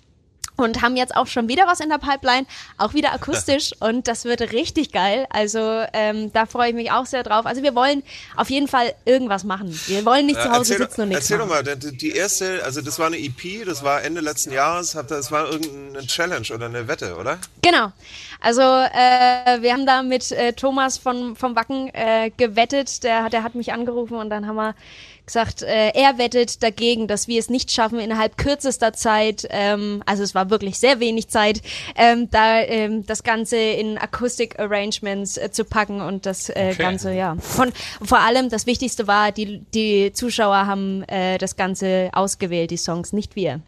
und 0.55 0.81
haben 0.81 0.95
jetzt 0.95 1.15
auch 1.15 1.27
schon 1.27 1.47
wieder 1.47 1.65
was 1.67 1.79
in 1.79 1.89
der 1.89 1.97
Pipeline, 1.97 2.45
auch 2.77 2.93
wieder 2.93 3.13
akustisch 3.13 3.71
und 3.79 4.07
das 4.07 4.25
wird 4.25 4.41
richtig 4.53 4.91
geil. 4.91 5.25
Also 5.31 5.83
ähm, 5.93 6.31
da 6.33 6.45
freue 6.45 6.69
ich 6.69 6.75
mich 6.75 6.91
auch 6.91 7.05
sehr 7.05 7.23
drauf. 7.23 7.45
Also 7.45 7.63
wir 7.63 7.75
wollen 7.75 8.03
auf 8.35 8.49
jeden 8.49 8.67
Fall 8.67 8.93
irgendwas 9.05 9.43
machen. 9.43 9.77
Wir 9.87 10.05
wollen 10.05 10.25
nicht 10.27 10.41
zu 10.41 10.51
Hause 10.51 10.77
sitzen 10.77 11.01
und 11.01 11.09
nichts 11.09 11.23
erzähl 11.25 11.37
doch 11.39 11.47
machen. 11.47 11.65
mal, 11.65 11.75
die, 11.75 11.97
die 11.97 12.11
erste, 12.11 12.61
also 12.63 12.81
das 12.81 12.99
war 12.99 13.07
eine 13.07 13.17
EP, 13.17 13.65
das 13.65 13.83
war 13.83 14.03
Ende 14.03 14.21
letzten 14.21 14.51
Jahres, 14.51 14.95
ihr- 14.95 15.03
das 15.03 15.31
war 15.31 15.49
irgendeine 15.49 16.05
Challenge 16.07 16.47
oder 16.53 16.65
eine 16.67 16.87
Wette, 16.87 17.15
oder? 17.17 17.39
Genau. 17.61 17.91
Also 18.39 18.61
äh, 18.61 19.61
wir 19.61 19.73
haben 19.73 19.85
da 19.85 20.03
mit 20.03 20.31
äh, 20.31 20.53
Thomas 20.53 20.97
von, 20.97 21.35
vom 21.35 21.55
Wacken 21.55 21.89
äh, 21.93 22.29
gewettet. 22.35 23.03
Der, 23.03 23.23
hat- 23.23 23.33
der 23.33 23.43
hat 23.43 23.55
mich 23.55 23.71
angerufen 23.73 24.15
und 24.15 24.29
dann 24.29 24.47
haben 24.47 24.55
wir 24.57 24.75
gesagt, 25.25 25.61
äh, 25.61 25.89
er 25.93 26.17
wettet 26.17 26.61
dagegen, 26.63 27.07
dass 27.07 27.27
wir 27.27 27.39
es 27.39 27.49
nicht 27.49 27.71
schaffen, 27.71 27.99
innerhalb 27.99 28.37
kürzester 28.37 28.91
Zeit, 28.93 29.47
ähm, 29.49 30.03
also 30.05 30.21
es 30.23 30.35
war 30.35 30.49
wirklich 30.49 30.77
sehr 30.79 30.99
wenig 30.99 31.29
Zeit, 31.29 31.61
ähm, 31.95 32.29
da 32.29 32.59
ähm, 32.61 33.05
das 33.05 33.23
Ganze 33.23 33.57
in 33.57 33.97
Acoustic 33.97 34.59
Arrangements 34.59 35.37
äh, 35.37 35.49
zu 35.51 35.63
packen 35.65 36.01
und 36.01 36.25
das 36.25 36.49
äh, 36.49 36.69
Okay. 36.73 36.75
Ganze, 36.77 37.13
ja. 37.13 37.35
Von, 37.39 37.71
vor 38.03 38.19
allem, 38.19 38.49
das 38.49 38.65
Wichtigste 38.65 39.07
war, 39.07 39.31
die, 39.31 39.59
die 39.73 40.11
Zuschauer 40.13 40.65
haben 40.67 41.03
äh, 41.03 41.37
das 41.37 41.55
Ganze 41.55 42.09
ausgewählt, 42.13 42.71
die 42.71 42.77
Songs, 42.77 43.13
nicht 43.13 43.35
wir. 43.35 43.61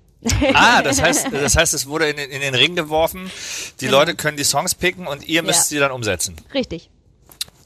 Ah, 0.56 0.82
das 0.82 1.02
heißt, 1.02 1.28
das 1.32 1.56
heißt, 1.56 1.74
es 1.76 1.88
wurde 1.88 2.10
in, 2.10 2.18
den- 2.18 2.32
in 2.32 2.42
den 2.42 2.56
Ring 2.56 2.76
geworfen. 2.76 3.30
Die 3.80 3.86
Genau. 3.86 4.00
Leute 4.00 4.16
können 4.16 4.38
die 4.38 4.44
Songs 4.44 4.74
picken 4.74 5.06
und 5.06 5.24
ihr 5.28 5.44
müsst 5.44 5.60
Ja. 5.72 5.76
sie 5.76 5.80
dann 5.80 5.92
umsetzen. 5.92 6.36
Richtig. 6.54 6.90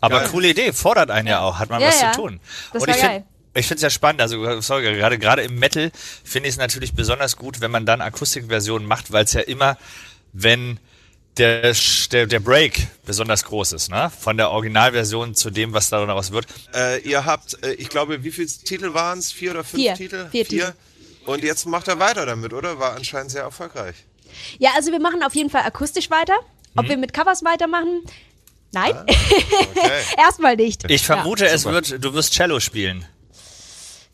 Aber 0.02 0.20
Geil. 0.20 0.30
coole 0.32 0.50
Idee, 0.50 0.74
fordert 0.74 1.10
einen 1.10 1.28
ja 1.28 1.40
auch, 1.42 1.58
hat 1.60 1.70
man 1.70 1.82
Ja, 1.82 1.88
was 1.88 2.02
ja. 2.02 2.12
zu 2.12 2.20
tun. 2.22 2.40
Das 2.74 2.82
und 2.84 2.88
war 2.90 2.96
ich 2.96 3.02
geil. 3.02 3.10
finde 3.12 3.28
ich 3.54 3.66
finde 3.68 3.76
es 3.78 3.82
ja 3.84 3.90
spannend, 3.90 4.22
also 4.22 4.62
sorry, 4.62 4.84
gerade 4.96 5.18
gerade 5.18 5.42
im 5.44 5.56
Metal 5.56 5.92
finde 6.24 6.48
ich 6.50 6.54
es 6.56 6.60
natürlich 6.60 6.94
besonders 6.94 7.36
gut, 7.38 7.62
wenn 7.62 7.72
man 7.72 7.86
dann 7.86 8.02
Akustikversionen 8.02 8.88
macht, 8.88 9.12
weil 9.12 9.26
es 9.26 9.34
ja 9.34 9.42
immer, 9.42 9.78
wenn 10.34 10.80
der, 11.38 11.74
der, 12.12 12.28
der 12.28 12.40
Break 12.40 12.88
besonders 13.06 13.46
groß 13.46 13.72
ist, 13.74 13.90
ne? 13.90 14.12
Von 14.20 14.36
der 14.38 14.52
Originalversion 14.52 15.36
zu 15.36 15.50
dem, 15.52 15.74
was 15.74 15.90
daraus 15.90 16.32
wird. 16.32 16.46
Äh, 16.76 17.00
ihr 17.02 17.26
habt, 17.26 17.64
äh, 17.64 17.74
ich 17.74 17.90
glaube, 17.90 18.24
wie 18.24 18.32
viele 18.32 18.48
Titel 18.48 18.94
waren 18.94 19.20
es? 19.20 19.32
Vier 19.32 19.52
oder 19.52 19.64
fünf 19.64 19.82
Vier. 19.82 19.94
Titel? 19.96 20.28
Vier 20.32 20.46
Titel. 20.46 20.74
Und 21.26 21.44
jetzt 21.44 21.66
macht 21.66 21.88
er 21.88 21.98
weiter 22.00 22.26
damit, 22.26 22.52
oder? 22.54 22.80
War 22.80 22.96
anscheinend 22.96 23.32
sehr 23.32 23.44
erfolgreich. 23.44 23.96
Ja, 24.58 24.72
also 24.76 24.92
wir 24.92 25.00
machen 25.00 25.24
auf 25.24 25.34
jeden 25.36 25.50
Fall 25.50 25.62
akustisch 25.64 26.10
weiter. 26.10 26.34
Ob 26.76 26.86
Mhm. 26.86 26.90
wir 26.90 26.98
mit 26.98 27.14
Covers 27.14 27.44
weitermachen? 27.44 28.02
Nein. 28.72 28.96
Okay. 28.98 29.16
Erstmal 30.18 30.56
nicht. 30.56 30.84
Ich 30.90 31.08
Ja. 31.08 31.16
vermute, 31.16 31.48
es 31.48 31.66
wird, 31.66 32.04
du 32.04 32.14
wirst 32.14 32.34
Cello 32.34 32.60
spielen. 32.60 33.06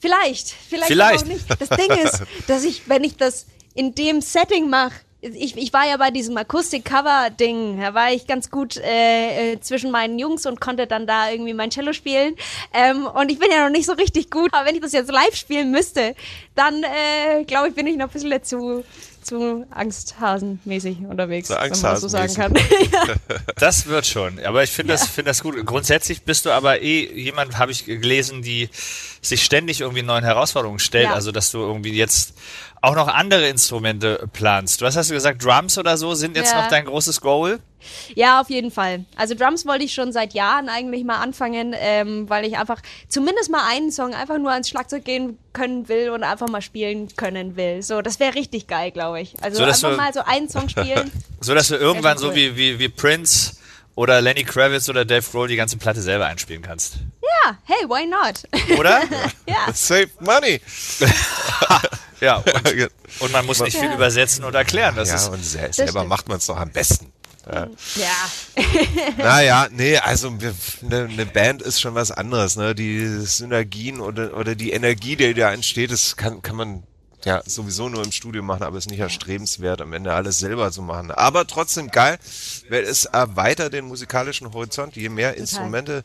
Vielleicht. 0.06 0.50
Vielleicht, 0.70 0.88
Vielleicht. 0.88 1.24
aber 1.24 1.32
auch 1.32 1.34
nicht. 1.34 1.46
Das 1.60 1.70
Ding 1.70 1.90
ist, 2.04 2.22
dass 2.48 2.64
ich, 2.64 2.88
wenn 2.88 3.04
ich 3.04 3.18
das 3.18 3.48
in 3.74 3.96
dem 3.96 4.22
Setting 4.22 4.70
mache, 4.70 4.94
ich, 5.22 5.58
ich 5.58 5.74
war 5.74 5.88
ja 5.88 5.98
bei 5.98 6.12
diesem 6.12 6.38
Akustik-Cover-Ding, 6.38 7.80
da 7.82 7.96
war 7.96 8.12
ich 8.12 8.28
ganz 8.28 8.52
gut 8.52 8.78
äh, 8.78 9.54
äh, 9.54 9.60
zwischen 9.60 9.90
meinen 9.90 10.20
Jungs 10.20 10.46
und 10.46 10.62
konnte 10.62 10.86
dann 10.86 11.08
da 11.08 11.32
irgendwie 11.32 11.56
mein 11.56 11.72
Cello 11.72 11.94
spielen. 11.94 12.36
Ähm, 12.72 13.08
und 13.08 13.32
ich 13.32 13.40
bin 13.40 13.50
ja 13.50 13.64
noch 13.64 13.72
nicht 13.72 13.88
so 13.88 13.94
richtig 13.94 14.30
gut, 14.30 14.54
aber 14.54 14.68
wenn 14.68 14.76
ich 14.76 14.82
das 14.82 14.92
jetzt 14.92 15.12
live 15.12 15.36
spielen 15.36 15.72
müsste, 15.72 16.14
dann 16.54 16.84
äh, 16.84 17.44
glaube 17.46 17.70
ich, 17.70 17.74
bin 17.74 17.88
ich 17.88 17.98
noch 17.98 18.06
ein 18.06 18.12
bisschen 18.12 18.44
zu, 18.44 18.84
zu 19.26 19.66
Angsthasenmäßig 19.72 21.00
unterwegs, 21.00 21.48
So 21.48 21.56
wenn 21.56 21.70
man 21.70 21.82
das 21.82 22.02
so 22.02 22.08
sagen 22.08 22.34
kann. 22.34 22.54
Das 23.56 23.88
wird 23.88 24.06
schon. 24.06 24.40
Aber 24.40 24.64
ich 24.64 24.72
finde 24.72 24.94
das, 24.94 25.08
finde 25.08 25.32
das 25.32 25.42
gut. 25.42 25.66
Grundsätzlich 25.66 26.24
bist 26.24 26.46
du 26.46 26.52
aber 26.52 26.82
eh 26.82 27.12
jemand, 27.14 27.58
habe 27.58 27.72
ich 27.72 27.86
gelesen, 27.86 28.42
die 28.42 28.70
sich 29.22 29.44
ständig 29.44 29.82
irgendwie 29.82 30.04
neuen 30.04 30.24
Herausforderungen 30.24 30.80
stellt. 30.80 31.06
Ja. 31.06 31.14
Also, 31.14 31.32
dass 31.32 31.52
du 31.52 31.60
irgendwie 31.60 31.94
jetzt 31.94 32.34
auch 32.86 32.96
noch 32.96 33.08
andere 33.08 33.48
Instrumente 33.50 34.28
planst. 34.34 34.82
Was 34.82 34.96
hast 34.96 35.10
du 35.10 35.14
gesagt? 35.14 35.44
Drums 35.44 35.78
oder 35.78 35.98
so 35.98 36.14
sind 36.14 36.36
jetzt 36.36 36.52
Ja. 36.54 36.62
noch 36.62 36.70
dein 36.70 36.86
großes 36.86 37.22
Goal? 37.22 37.60
Ja, 38.16 38.42
auf 38.42 38.50
jeden 38.50 38.72
Fall. 38.72 39.06
Also 39.16 39.36
Drums 39.36 39.66
wollte 39.66 39.84
ich 39.86 39.94
schon 39.94 40.12
seit 40.12 40.34
Jahren 40.34 40.70
eigentlich 40.70 41.04
mal 41.04 41.18
anfangen, 41.18 41.76
ähm, 41.78 42.28
weil 42.30 42.46
ich 42.46 42.58
einfach 42.58 42.82
zumindest 43.10 43.52
mal 43.52 43.64
einen 43.70 43.92
Song 43.92 44.14
einfach 44.16 44.38
nur 44.40 44.52
ans 44.52 44.70
Schlagzeug 44.70 45.06
gehen 45.06 45.38
können 45.54 45.88
will 45.88 46.10
und 46.10 46.24
einfach 46.24 46.48
mal 46.48 46.62
spielen 46.62 47.16
können 47.16 47.56
will. 47.56 47.84
So, 47.84 48.02
das 48.02 48.20
wäre 48.20 48.34
richtig 48.36 48.66
geil, 48.68 48.90
glaube 48.92 49.22
ich. 49.22 49.36
Also 49.42 49.58
So, 49.60 49.64
einfach 49.66 49.92
du- 49.92 49.98
mal 49.98 50.14
so 50.14 50.22
einen 50.22 50.50
Song 50.50 50.70
spielen. 50.70 51.12
So 51.42 51.54
dass 51.54 51.68
du 51.68 51.76
irgendwann 51.76 52.18
so 52.18 52.30
cool. 52.30 52.36
wie, 52.36 52.56
wie, 52.58 52.80
wie 52.80 52.90
Prince 52.90 53.54
oder 53.94 54.20
Lenny 54.20 54.44
Kravitz 54.44 54.90
oder 54.90 55.06
Dave 55.06 55.24
Grohl 55.32 55.48
die 55.48 55.56
ganze 55.56 55.78
Platte 55.78 56.02
selber 56.02 56.26
einspielen 56.26 56.64
kannst. 56.64 56.96
ja, 57.22 57.56
hey, 57.66 57.88
why 57.88 58.08
not? 58.08 58.44
Oder? 58.80 59.02
ja. 59.48 59.68
Save 59.74 60.08
money! 60.22 60.60
Ja. 62.22 62.38
Und, 62.46 62.90
und 63.20 63.32
man 63.32 63.46
muss 63.46 63.60
nicht 63.62 63.78
viel 63.78 63.90
Ja. 63.90 63.96
übersetzen 63.96 64.44
und 64.44 64.56
erklären. 64.56 64.96
Das 64.96 65.10
ja, 65.10 65.16
ist, 65.16 65.30
und 65.30 65.44
se 65.44 65.60
selber 65.72 65.92
stimmt. 65.92 66.08
macht 66.10 66.28
man 66.28 66.38
es 66.38 66.46
doch 66.46 66.58
am 66.58 66.70
besten. 66.72 67.12
Ja. 67.52 67.68
Naja, 69.18 69.68
nee, 69.72 69.98
also 69.98 70.30
eine 70.30 71.08
ne 71.10 71.26
Band 71.26 71.62
ist 71.62 71.80
schon 71.80 71.94
was 71.96 72.12
anderes. 72.12 72.56
Ne? 72.56 72.74
Die 72.74 73.06
Synergien 73.26 74.02
oder, 74.02 74.36
oder 74.38 74.56
die 74.56 74.72
Energie, 74.72 75.16
die 75.16 75.34
da 75.34 75.52
entsteht, 75.54 75.92
das 75.92 76.16
kann, 76.18 76.42
kann 76.42 76.56
man 76.56 76.84
ja 77.24 77.42
sowieso 77.46 77.90
nur 77.90 78.04
im 78.04 78.12
Studio 78.12 78.44
machen, 78.44 78.64
aber 78.64 78.78
ist 78.78 78.90
nicht 78.90 79.00
erstrebenswert, 79.00 79.82
am 79.82 79.94
Ende 79.94 80.14
alles 80.14 80.40
selber 80.40 80.72
zu 80.72 80.82
machen. 80.82 81.12
Aber 81.12 81.48
trotzdem 81.48 81.90
geil, 81.90 82.18
weil 82.70 82.84
es 82.84 83.06
erweitert 83.06 83.74
den 83.74 83.86
musikalischen 83.86 84.54
Horizont, 84.54 84.96
je 84.96 85.10
mehr 85.10 85.36
Instrumente 85.36 86.04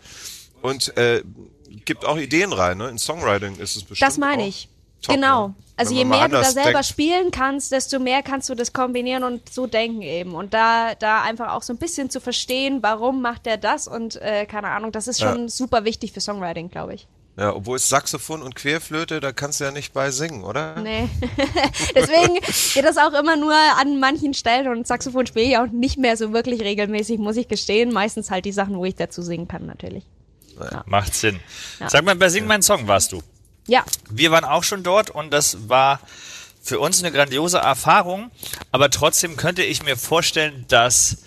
und 0.62 0.96
äh, 0.96 1.22
gibt 1.84 2.04
auch 2.04 2.16
Ideen 2.16 2.52
rein. 2.52 2.78
Ne? 2.78 2.88
In 2.88 2.98
Songwriting 2.98 3.56
ist 3.56 3.76
es 3.76 3.84
bestimmt 3.84 4.08
Das 4.08 4.18
meine 4.18 4.46
ich. 4.46 4.68
Top, 5.02 5.14
genau. 5.14 5.48
ne? 5.48 5.54
Also 5.76 5.94
je 5.94 6.04
mehr 6.04 6.28
du 6.28 6.32
da 6.32 6.44
selber 6.44 6.72
denkt. 6.72 6.86
spielen 6.86 7.30
kannst, 7.30 7.72
desto 7.72 7.98
mehr 7.98 8.22
kannst 8.22 8.50
du 8.50 8.54
das 8.54 8.74
kombinieren 8.74 9.24
und 9.24 9.48
so 9.50 9.66
denken 9.66 10.02
eben. 10.02 10.34
Und 10.34 10.52
da, 10.52 10.94
da 10.94 11.22
einfach 11.22 11.54
auch 11.54 11.62
so 11.62 11.72
ein 11.72 11.78
bisschen 11.78 12.10
zu 12.10 12.20
verstehen, 12.20 12.82
warum 12.82 13.22
macht 13.22 13.46
der 13.46 13.56
das 13.56 13.88
und 13.88 14.16
äh, 14.16 14.44
keine 14.44 14.68
Ahnung, 14.68 14.92
das 14.92 15.08
ist 15.08 15.20
schon 15.20 15.48
super 15.48 15.84
wichtig 15.86 16.12
für 16.12 16.20
Songwriting, 16.20 16.68
glaube 16.68 16.94
ich. 16.94 17.06
Ja, 17.38 17.54
obwohl 17.54 17.76
es 17.76 17.88
Saxophon 17.88 18.42
und 18.42 18.54
Querflöte, 18.54 19.20
da 19.20 19.32
kannst 19.32 19.60
du 19.60 19.64
ja 19.64 19.70
nicht 19.70 19.94
bei 19.94 20.10
singen, 20.10 20.44
oder? 20.44 20.78
Nee. 20.82 21.08
Deswegen 21.94 22.34
geht 22.74 22.84
das 22.84 22.98
auch 22.98 23.18
immer 23.18 23.36
nur 23.36 23.54
an 23.78 23.98
manchen 23.98 24.34
Stellen 24.34 24.68
und 24.68 24.86
Saxophon 24.86 25.26
spiele 25.26 25.46
ich 25.46 25.56
auch 25.56 25.68
nicht 25.68 25.96
mehr 25.96 26.18
so 26.18 26.34
wirklich 26.34 26.60
regelmäßig, 26.60 27.18
muss 27.18 27.38
ich 27.38 27.48
gestehen. 27.48 27.92
Meistens 27.92 28.30
halt 28.30 28.44
die 28.44 28.52
Sachen, 28.52 28.76
wo 28.76 28.84
ich 28.84 28.96
dazu 28.96 29.22
singen 29.22 29.48
kann, 29.48 29.64
natürlich. 29.64 30.04
macht 30.84 31.14
Sinn. 31.14 31.40
Sag 31.88 32.04
mal, 32.04 32.16
bei 32.16 32.28
Sing 32.28 32.46
meinen 32.46 32.62
Song 32.62 32.86
warst 32.86 33.12
du. 33.12 33.22
Ja, 33.66 33.84
Wir 34.10 34.30
waren 34.30 34.44
auch 34.44 34.64
schon 34.64 34.82
dort 34.82 35.10
und 35.10 35.30
das 35.30 35.68
war 35.68 36.00
für 36.62 36.78
uns 36.78 37.02
eine 37.02 37.12
grandiose 37.12 37.58
Erfahrung. 37.58 38.30
Aber 38.70 38.90
trotzdem 38.90 39.36
könnte 39.36 39.62
ich 39.62 39.82
mir 39.82 39.96
vorstellen, 39.96 40.64
dass 40.68 41.18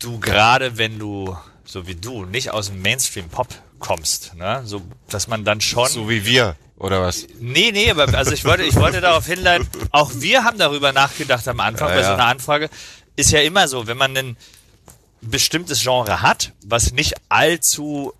du 0.00 0.20
gerade, 0.20 0.78
wenn 0.78 0.98
du, 0.98 1.36
so 1.64 1.86
wie 1.86 1.94
du, 1.94 2.24
nicht 2.24 2.50
aus 2.50 2.66
dem 2.66 2.82
Mainstream-Pop 2.82 3.48
kommst, 3.78 4.34
ne? 4.34 4.62
so, 4.64 4.82
dass 5.08 5.28
man 5.28 5.44
dann 5.44 5.60
schon. 5.60 5.88
So 5.88 6.08
wie 6.08 6.24
wir, 6.24 6.56
oder 6.76 7.00
was? 7.00 7.26
Nee, 7.40 7.70
nee, 7.72 7.90
aber 7.90 8.12
also 8.16 8.32
ich 8.32 8.44
wollte, 8.44 8.64
ich 8.64 8.76
wollte 8.76 9.00
darauf 9.00 9.26
hinleiten, 9.26 9.68
auch 9.92 10.12
wir 10.14 10.44
haben 10.44 10.58
darüber 10.58 10.92
nachgedacht 10.92 11.46
am 11.48 11.60
Anfang 11.60 11.88
Ja, 11.90 11.94
bei 11.94 12.02
so 12.02 12.12
einer 12.12 12.26
Anfrage. 12.26 12.70
Ist 13.16 13.30
ja 13.32 13.40
immer 13.40 13.66
so, 13.66 13.86
wenn 13.86 13.96
man 13.96 14.16
ein 14.16 14.36
bestimmtes 15.20 15.82
Genre 15.82 16.22
hat, 16.22 16.52
was 16.64 16.92
nicht 16.92 17.14
allzu 17.28 18.12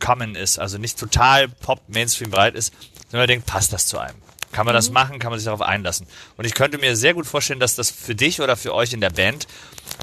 common 0.00 0.34
ist, 0.34 0.58
also 0.58 0.78
nicht 0.78 0.98
total 0.98 1.48
Pop, 1.48 1.82
Mainstream 1.88 2.30
breit 2.30 2.54
ist, 2.54 2.72
sondern 3.10 3.20
man 3.22 3.28
denkt, 3.28 3.46
passt 3.46 3.72
das 3.72 3.86
zu 3.86 3.98
einem? 3.98 4.16
Kann 4.52 4.66
man 4.66 4.74
das 4.74 4.90
machen? 4.90 5.18
Kann 5.20 5.30
man 5.30 5.38
sich 5.38 5.44
darauf 5.44 5.62
einlassen? 5.62 6.06
Und 6.36 6.44
ich 6.44 6.54
könnte 6.54 6.78
mir 6.78 6.96
sehr 6.96 7.14
gut 7.14 7.26
vorstellen, 7.26 7.60
dass 7.60 7.76
das 7.76 7.90
für 7.90 8.16
dich 8.16 8.40
oder 8.40 8.56
für 8.56 8.74
euch 8.74 8.92
in 8.92 9.00
der 9.00 9.10
Band 9.10 9.46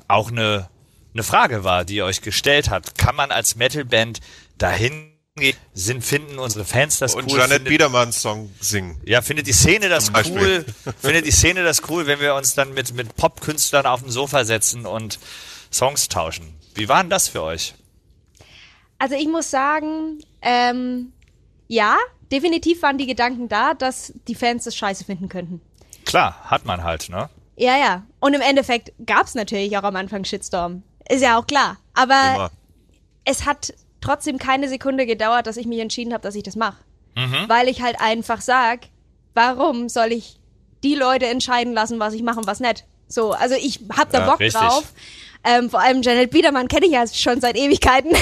auch 0.07 0.29
eine, 0.31 0.69
eine 1.13 1.23
Frage 1.23 1.65
war, 1.65 1.83
die 1.83 1.95
ihr 1.95 2.05
euch 2.05 2.21
gestellt 2.21 2.69
habt. 2.69 2.97
Kann 2.97 3.15
man 3.15 3.31
als 3.31 3.55
Metalband 3.57 4.21
dahin 4.57 5.11
gehen, 5.35 5.55
Sinn 5.73 6.01
finden 6.01 6.39
unsere 6.39 6.63
Fans 6.63 6.97
das 6.99 7.13
Und 7.13 7.25
cool? 7.25 7.39
Janet 7.39 7.57
findet- 7.57 7.69
Biedermann 7.69 8.11
Song 8.13 8.49
singen. 8.61 9.01
ja, 9.05 9.21
findet 9.21 9.47
die 9.47 9.53
Szene 9.53 9.89
das 9.89 10.11
cool? 10.29 10.65
Findet 11.01 11.25
die 11.27 11.31
Szene 11.31 11.63
das 11.63 11.81
cool, 11.89 12.07
wenn 12.07 12.19
wir 12.21 12.33
uns 12.33 12.55
dann 12.55 12.73
mit, 12.73 12.93
mit 12.93 13.15
Popkünstlern 13.17 13.85
auf 13.85 14.01
dem 14.01 14.09
Sofa 14.11 14.45
setzen 14.45 14.85
und 14.85 15.19
Songs 15.71 16.07
tauschen? 16.07 16.55
Wie 16.73 16.87
war 16.87 17.03
denn 17.03 17.09
das 17.09 17.27
für 17.27 17.43
euch? 17.43 17.75
Also 18.99 19.15
ich 19.15 19.27
muss 19.27 19.49
sagen, 19.51 20.19
ähm, 20.41 21.13
ja, 21.67 21.97
definitiv 22.31 22.81
waren 22.81 22.97
die 22.97 23.05
Gedanken 23.05 23.47
da, 23.47 23.73
dass 23.73 24.13
die 24.27 24.35
Fans 24.35 24.63
das 24.63 24.75
scheiße 24.75 25.05
finden 25.05 25.29
könnten. 25.29 25.61
Klar, 26.05 26.35
hat 26.45 26.65
man 26.65 26.83
halt, 26.83 27.09
ne? 27.09 27.29
Ja, 27.57 27.77
ja. 27.77 28.03
Und 28.19 28.33
im 28.33 28.41
Endeffekt 28.41 28.91
gab's 29.05 29.35
natürlich 29.35 29.77
auch 29.77 29.83
am 29.83 29.95
Anfang 29.95 30.23
Shitstorm. 30.23 30.83
Ist 31.09 31.21
ja 31.21 31.37
auch 31.39 31.47
klar. 31.47 31.77
Aber 31.93 32.35
Immer. 32.35 32.51
es 33.25 33.45
hat 33.45 33.73
trotzdem 34.01 34.37
keine 34.37 34.69
Sekunde 34.69 35.05
gedauert, 35.05 35.47
dass 35.47 35.57
ich 35.57 35.65
mich 35.65 35.79
entschieden 35.79 36.13
habe, 36.13 36.21
dass 36.23 36.35
ich 36.35 36.43
das 36.43 36.55
mache. 36.55 36.77
Weil 37.47 37.67
ich 37.67 37.81
halt 37.81 37.99
einfach 37.99 38.41
sag, 38.41 38.81
warum 39.33 39.89
soll 39.89 40.11
ich 40.11 40.39
die 40.83 40.93
Leute 40.93 41.25
entscheiden 41.25 41.73
lassen, 41.73 41.99
was 41.99 42.13
ich 42.13 42.21
mache 42.21 42.37
und 42.39 42.45
was 42.47 42.59
nicht? 42.59 42.85
So, 43.07 43.31
also 43.31 43.55
ich 43.55 43.79
hab 43.97 44.11
da 44.11 44.19
Ja, 44.19 44.25
Bock 44.29 44.39
richtig. 44.39 44.61
drauf. 44.61 44.93
Ähm, 45.43 45.69
vor 45.69 45.79
allem 45.79 46.01
Janet 46.01 46.31
Biedermann 46.31 46.67
kenne 46.67 46.87
ich 46.87 46.91
ja 46.93 47.05
schon 47.07 47.39
seit 47.41 47.55
Ewigkeiten. 47.57 48.11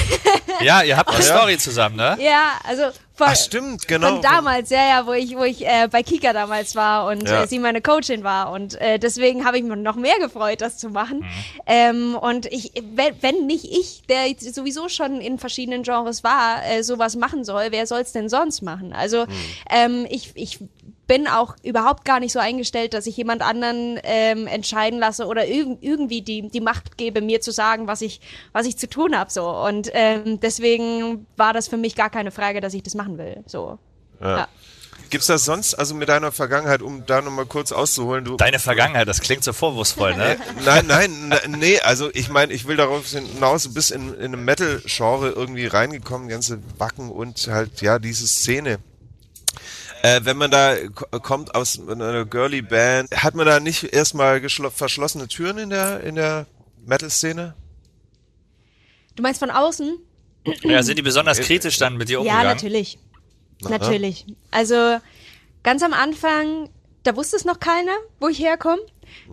Ja, 0.62 0.82
ihr 0.82 0.96
habt 0.96 1.10
eine. 1.10 1.22
Story 1.22 1.58
zusammen, 1.58 1.96
ne? 1.96 2.16
ja, 2.18 2.52
also 2.66 2.84
von, 3.14 3.26
Ach, 3.28 3.36
stimmt, 3.36 3.86
genau. 3.86 4.08
von 4.14 4.22
damals, 4.22 4.70
ja, 4.70 4.88
ja, 4.88 5.06
wo 5.06 5.12
ich, 5.12 5.36
wo 5.36 5.44
ich 5.44 5.66
äh, 5.66 5.86
bei 5.90 6.02
Kika 6.02 6.32
damals 6.32 6.74
war 6.74 7.06
und 7.08 7.28
Ja. 7.28 7.42
äh, 7.42 7.46
sie 7.46 7.58
meine 7.58 7.82
Coachin 7.82 8.24
war. 8.24 8.50
Und 8.52 8.74
äh, 8.80 8.98
deswegen 8.98 9.44
habe 9.44 9.58
ich 9.58 9.64
mich 9.64 9.76
noch 9.76 9.96
mehr 9.96 10.18
gefreut, 10.18 10.62
das 10.62 10.78
zu 10.78 10.88
machen. 10.88 11.18
Mhm. 11.18 11.26
Ähm, 11.66 12.16
und 12.18 12.46
ich, 12.46 12.72
wenn, 12.94 13.22
wenn 13.22 13.46
nicht 13.46 13.64
ich, 13.66 14.02
der 14.08 14.28
jetzt 14.28 14.54
sowieso 14.54 14.88
schon 14.88 15.20
in 15.20 15.38
verschiedenen 15.38 15.82
Genres 15.82 16.24
war, 16.24 16.64
äh, 16.66 16.82
sowas 16.82 17.16
machen 17.16 17.44
soll, 17.44 17.66
wer 17.70 17.86
soll 17.86 18.00
es 18.00 18.12
denn 18.12 18.30
sonst 18.30 18.62
machen? 18.62 18.94
Also 18.94 19.26
Mhm. 19.26 19.30
ähm, 19.70 20.06
ich, 20.08 20.32
ich 20.36 20.58
bin 21.06 21.28
auch 21.28 21.54
überhaupt 21.62 22.04
gar 22.04 22.20
nicht 22.20 22.32
so 22.32 22.38
eingestellt, 22.38 22.94
dass 22.94 23.06
ich 23.06 23.16
jemand 23.16 23.42
anderen 23.42 23.98
ähm, 24.02 24.46
entscheiden 24.46 24.98
lasse 24.98 25.26
oder 25.26 25.46
irg 25.46 25.78
irgendwie 25.80 26.22
die, 26.22 26.48
die 26.48 26.60
Macht 26.60 26.98
gebe, 26.98 27.20
mir 27.20 27.40
zu 27.40 27.52
sagen, 27.52 27.86
was 27.86 28.00
ich, 28.02 28.20
was 28.52 28.66
ich 28.66 28.76
zu 28.76 28.88
tun 28.88 29.16
habe. 29.16 29.30
So. 29.30 29.48
Und 29.48 29.90
ähm, 29.92 30.40
deswegen 30.40 31.26
war 31.36 31.52
das 31.52 31.68
für 31.68 31.76
mich 31.76 31.94
gar 31.94 32.10
keine 32.10 32.30
Frage, 32.30 32.60
dass 32.60 32.74
ich 32.74 32.82
das 32.82 32.94
machen 32.94 33.18
will. 33.18 33.42
So. 33.46 33.78
Ja. 34.20 34.48
Gibt's 35.08 35.28
das 35.28 35.44
sonst, 35.44 35.74
also 35.74 35.94
mit 35.94 36.08
deiner 36.08 36.32
Vergangenheit, 36.32 36.82
um 36.82 37.06
da 37.06 37.22
nochmal 37.22 37.46
kurz 37.46 37.70
auszuholen, 37.70 38.24
du. 38.24 38.36
Deine 38.36 38.58
Vergangenheit, 38.58 39.06
das 39.06 39.20
klingt 39.20 39.44
so 39.44 39.52
vorwurfsvoll, 39.52 40.16
ne? 40.16 40.36
Nein, 40.64 40.86
nein, 40.88 41.32
n- 41.44 41.58
nee, 41.60 41.78
also 41.80 42.10
ich 42.12 42.28
meine, 42.28 42.52
ich 42.52 42.66
will 42.66 42.76
darauf 42.76 43.06
hinaus, 43.10 43.62
du 43.64 43.74
bist 43.74 43.92
in, 43.92 44.14
in 44.14 44.24
einem 44.34 44.44
Metal-Genre 44.44 45.28
irgendwie 45.30 45.66
reingekommen, 45.66 46.26
ganze 46.28 46.58
Wacken 46.78 47.10
und 47.12 47.46
halt, 47.48 47.82
ja, 47.82 48.00
diese 48.00 48.26
Szene. 48.26 48.78
Äh, 50.02 50.20
wenn 50.24 50.36
man 50.36 50.50
da 50.50 50.76
kommt 51.22 51.54
aus 51.54 51.80
einer 51.88 52.24
girly 52.24 52.62
Band, 52.62 53.10
hat 53.12 53.34
man 53.34 53.46
da 53.46 53.60
nicht 53.60 53.84
erstmal 53.92 54.40
verschlossene 54.48 55.28
Türen 55.28 55.58
in 55.58 55.70
der, 55.70 56.02
in 56.04 56.14
der 56.14 56.46
Metal-Szene? 56.84 57.54
Du 59.16 59.22
meinst 59.22 59.40
von 59.40 59.50
außen? 59.50 59.98
Ja, 60.62 60.82
sind 60.82 60.96
die 60.98 61.02
besonders 61.02 61.40
kritisch 61.40 61.78
dann 61.78 61.96
mit 61.96 62.08
dir 62.08 62.14
Ja, 62.14 62.18
umgegangen? 62.20 62.46
natürlich. 62.48 62.98
Natürlich. 63.62 64.26
Also 64.50 64.98
ganz 65.62 65.82
am 65.82 65.92
Anfang, 65.92 66.68
da 67.02 67.16
wusste 67.16 67.36
es 67.36 67.44
noch 67.44 67.58
keiner, 67.58 67.96
wo 68.20 68.28
ich 68.28 68.38
herkomme. 68.38 68.82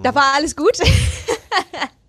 Da 0.02 0.15
war 0.15 0.34
alles 0.36 0.56
gut. 0.56 0.78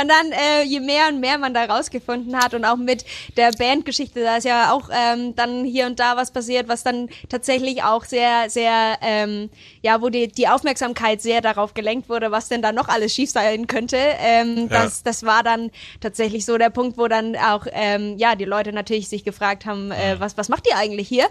Und 0.00 0.08
dann, 0.08 0.32
äh, 0.32 0.62
je 0.64 0.80
mehr 0.80 1.08
und 1.08 1.20
mehr 1.20 1.38
man 1.38 1.54
da 1.54 1.64
rausgefunden 1.64 2.36
hat 2.36 2.54
und 2.54 2.64
auch 2.64 2.76
mit 2.76 3.04
der 3.36 3.52
Bandgeschichte, 3.52 4.22
da 4.22 4.36
ist 4.36 4.44
ja 4.44 4.72
auch 4.72 4.88
ähm, 4.92 5.34
dann 5.36 5.64
hier 5.64 5.86
und 5.86 6.00
da 6.00 6.16
was 6.16 6.30
passiert, 6.30 6.68
was 6.68 6.82
dann 6.82 7.08
tatsächlich 7.28 7.82
auch 7.82 8.04
sehr, 8.04 8.48
sehr, 8.48 8.98
ähm, 9.02 9.50
ja, 9.82 10.00
wo 10.00 10.08
die, 10.08 10.28
die 10.28 10.48
Aufmerksamkeit 10.48 11.20
sehr 11.22 11.40
darauf 11.40 11.74
gelenkt 11.74 12.08
wurde, 12.08 12.30
was 12.30 12.48
denn 12.48 12.62
da 12.62 12.72
noch 12.72 12.88
alles 12.88 13.14
schief 13.14 13.30
sein 13.30 13.66
könnte. 13.66 13.96
Ähm, 13.96 14.68
Ja. 14.70 14.84
das, 14.84 15.02
das 15.02 15.24
war 15.24 15.42
dann 15.42 15.70
tatsächlich 16.00 16.44
so 16.46 16.56
der 16.58 16.70
Punkt, 16.70 16.96
wo 16.98 17.08
dann 17.08 17.36
auch, 17.36 17.66
ähm, 17.72 18.16
ja, 18.18 18.34
die 18.34 18.44
Leute 18.44 18.72
natürlich 18.72 19.08
sich 19.08 19.24
gefragt 19.24 19.66
haben, 19.66 19.90
äh, 19.90 20.16
was, 20.18 20.36
was 20.36 20.48
macht 20.48 20.66
ihr 20.68 20.76
eigentlich 20.76 21.08
hier? 21.08 21.26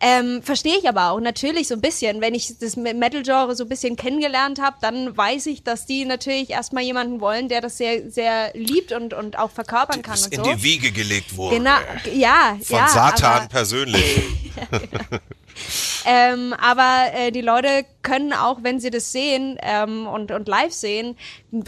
Ähm, 0.00 0.42
Verstehe 0.42 0.76
ich 0.78 0.88
aber 0.88 1.10
auch 1.10 1.20
natürlich 1.20 1.68
so 1.68 1.74
ein 1.74 1.80
bisschen. 1.80 2.20
Wenn 2.20 2.34
ich 2.34 2.58
das 2.58 2.76
Metal-Genre 2.76 3.54
so 3.56 3.64
ein 3.64 3.68
bisschen 3.68 3.96
kennengelernt 3.96 4.60
habe, 4.60 4.76
dann 4.80 5.16
weiß 5.16 5.46
ich, 5.46 5.62
dass 5.62 5.86
die 5.86 6.04
natürlich 6.04 6.50
erstmal 6.50 6.82
jemanden 6.82 7.20
wollen, 7.20 7.48
der 7.48 7.61
das 7.62 7.78
sehr, 7.78 8.10
sehr 8.10 8.50
liebt 8.54 8.92
und, 8.92 9.14
und 9.14 9.38
auch 9.38 9.50
verkörpern 9.50 10.02
kann 10.02 10.14
Das 10.14 10.26
und 10.26 10.34
in 10.34 10.44
so. 10.44 10.52
die 10.52 10.62
Wiege 10.62 10.92
gelegt 10.92 11.36
wurde. 11.36 11.56
Genau, 11.56 11.76
ja, 12.12 12.56
Von 12.62 12.76
ja. 12.76 12.88
Satan 12.88 13.24
aber, 13.24 13.46
persönlich. 13.48 14.22
ähm, 16.04 16.54
aber 16.60 17.12
äh, 17.14 17.30
die 17.30 17.40
Leute 17.40 17.84
können 18.02 18.32
auch, 18.32 18.58
wenn 18.62 18.80
sie 18.80 18.90
das 18.90 19.12
sehen 19.12 19.58
ähm, 19.62 20.06
und, 20.06 20.30
und 20.30 20.48
live 20.48 20.72
sehen, 20.72 21.16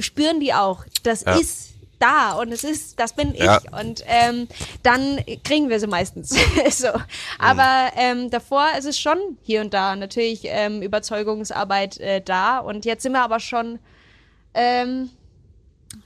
spüren 0.00 0.40
die 0.40 0.52
auch, 0.52 0.84
das 1.02 1.24
Ja. 1.24 1.36
ist 1.36 1.74
da 1.98 2.32
und 2.32 2.52
es 2.52 2.64
ist, 2.64 3.00
das 3.00 3.14
bin 3.14 3.34
ich. 3.34 3.40
Ja. 3.40 3.60
Und 3.80 4.04
ähm, 4.06 4.48
dann 4.82 5.20
kriegen 5.44 5.68
wir 5.70 5.80
sie 5.80 5.86
meistens. 5.86 6.30
so. 6.70 6.88
Aber 7.38 7.92
ähm, 7.96 8.30
davor 8.30 8.66
ist 8.78 8.84
es 8.84 8.98
schon 8.98 9.16
hier 9.42 9.60
und 9.60 9.72
da 9.72 9.96
natürlich 9.96 10.40
ähm, 10.44 10.82
Überzeugungsarbeit 10.82 11.98
äh, 11.98 12.20
da. 12.20 12.58
Und 12.58 12.84
jetzt 12.84 13.02
sind 13.02 13.12
wir 13.12 13.22
aber 13.22 13.40
schon 13.40 13.78
ähm, 14.54 15.10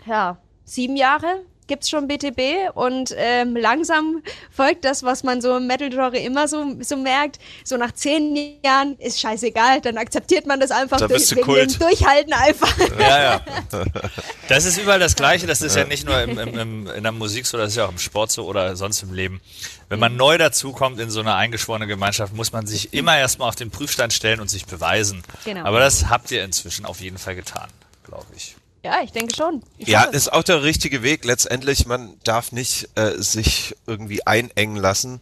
ja, 0.07 0.38
sieben 0.64 0.96
Jahre 0.96 1.42
gibt's 1.68 1.88
schon 1.88 2.09
BTB 2.09 2.74
und 2.74 3.14
ähm, 3.16 3.55
langsam 3.55 4.22
folgt 4.51 4.85
das, 4.85 5.05
was 5.05 5.22
man 5.22 5.40
so 5.40 5.59
im 5.59 5.66
Metal-Genre 5.68 6.18
immer 6.18 6.48
so, 6.48 6.77
so 6.81 6.96
merkt. 6.96 7.38
So 7.62 7.77
nach 7.77 7.92
zehn 7.92 8.59
Jahren 8.64 8.96
ist 8.98 9.20
scheißegal, 9.20 9.81
dann 9.83 9.98
akzeptiert 9.98 10.46
man 10.46 10.59
das 10.59 10.70
einfach 10.72 10.98
Da 10.98 11.07
bist 11.07 11.31
du 11.31 11.37
wegen 11.37 11.44
Kult. 11.44 11.81
Durchhalten 11.81 12.33
einfach. 12.33 12.77
Ja, 12.98 13.22
ja. 13.22 13.40
Das 14.48 14.64
ist 14.64 14.79
überall 14.79 14.98
das 14.98 15.14
Gleiche. 15.14 15.46
Das 15.46 15.61
ist 15.61 15.77
ja 15.77 15.85
nicht 15.85 16.07
nur 16.07 16.18
im, 16.22 16.38
im, 16.38 16.59
im, 16.59 16.87
in 16.87 17.03
der 17.03 17.12
Musik 17.12 17.44
so, 17.44 17.59
das 17.59 17.72
ist 17.72 17.77
ja 17.77 17.85
auch 17.85 17.90
im 17.90 17.98
Sport 17.98 18.33
so 18.33 18.46
oder 18.46 18.77
sonst 18.77 19.03
im 19.03 19.12
Leben. 19.12 19.42
Wenn 19.90 20.01
man 20.01 20.16
neu 20.16 20.38
dazukommt 20.38 20.98
in 21.01 21.11
so 21.11 21.20
eine 21.20 21.35
eingeschworene 21.35 21.87
Gemeinschaft, 21.87 22.33
muss 22.33 22.51
man 22.51 22.66
sich 22.66 22.94
immer 22.94 23.18
erstmal 23.18 23.51
auf 23.51 23.57
den 23.57 23.70
Prüfstand 23.70 24.14
stellen 24.14 24.40
und 24.40 24.48
sich 24.48 24.64
beweisen. 24.64 25.22
Genau. 25.44 25.64
Aber 25.64 25.81
das 25.81 26.09
habt 26.09 26.31
ihr 26.31 26.42
inzwischen 26.44 26.87
auf 26.87 27.03
jeden 27.03 27.18
Fall 27.18 27.35
getan, 27.35 27.68
glaube 28.05 28.27
ich. 28.35 28.57
Ja, 28.88 29.03
ich 29.05 29.12
denke 29.12 29.37
schon. 29.37 29.62
Ich 29.77 29.87
Ja, 29.87 30.05
ist 30.05 30.33
auch 30.33 30.42
der 30.42 30.62
richtige 30.62 31.03
Weg. 31.03 31.27
Letztendlich, 31.27 31.85
man 31.85 32.14
darf 32.24 32.53
nicht 32.53 32.88
äh, 32.94 33.18
sich 33.18 33.77
irgendwie 33.87 34.27
einengen 34.27 34.77
lassen. 34.77 35.20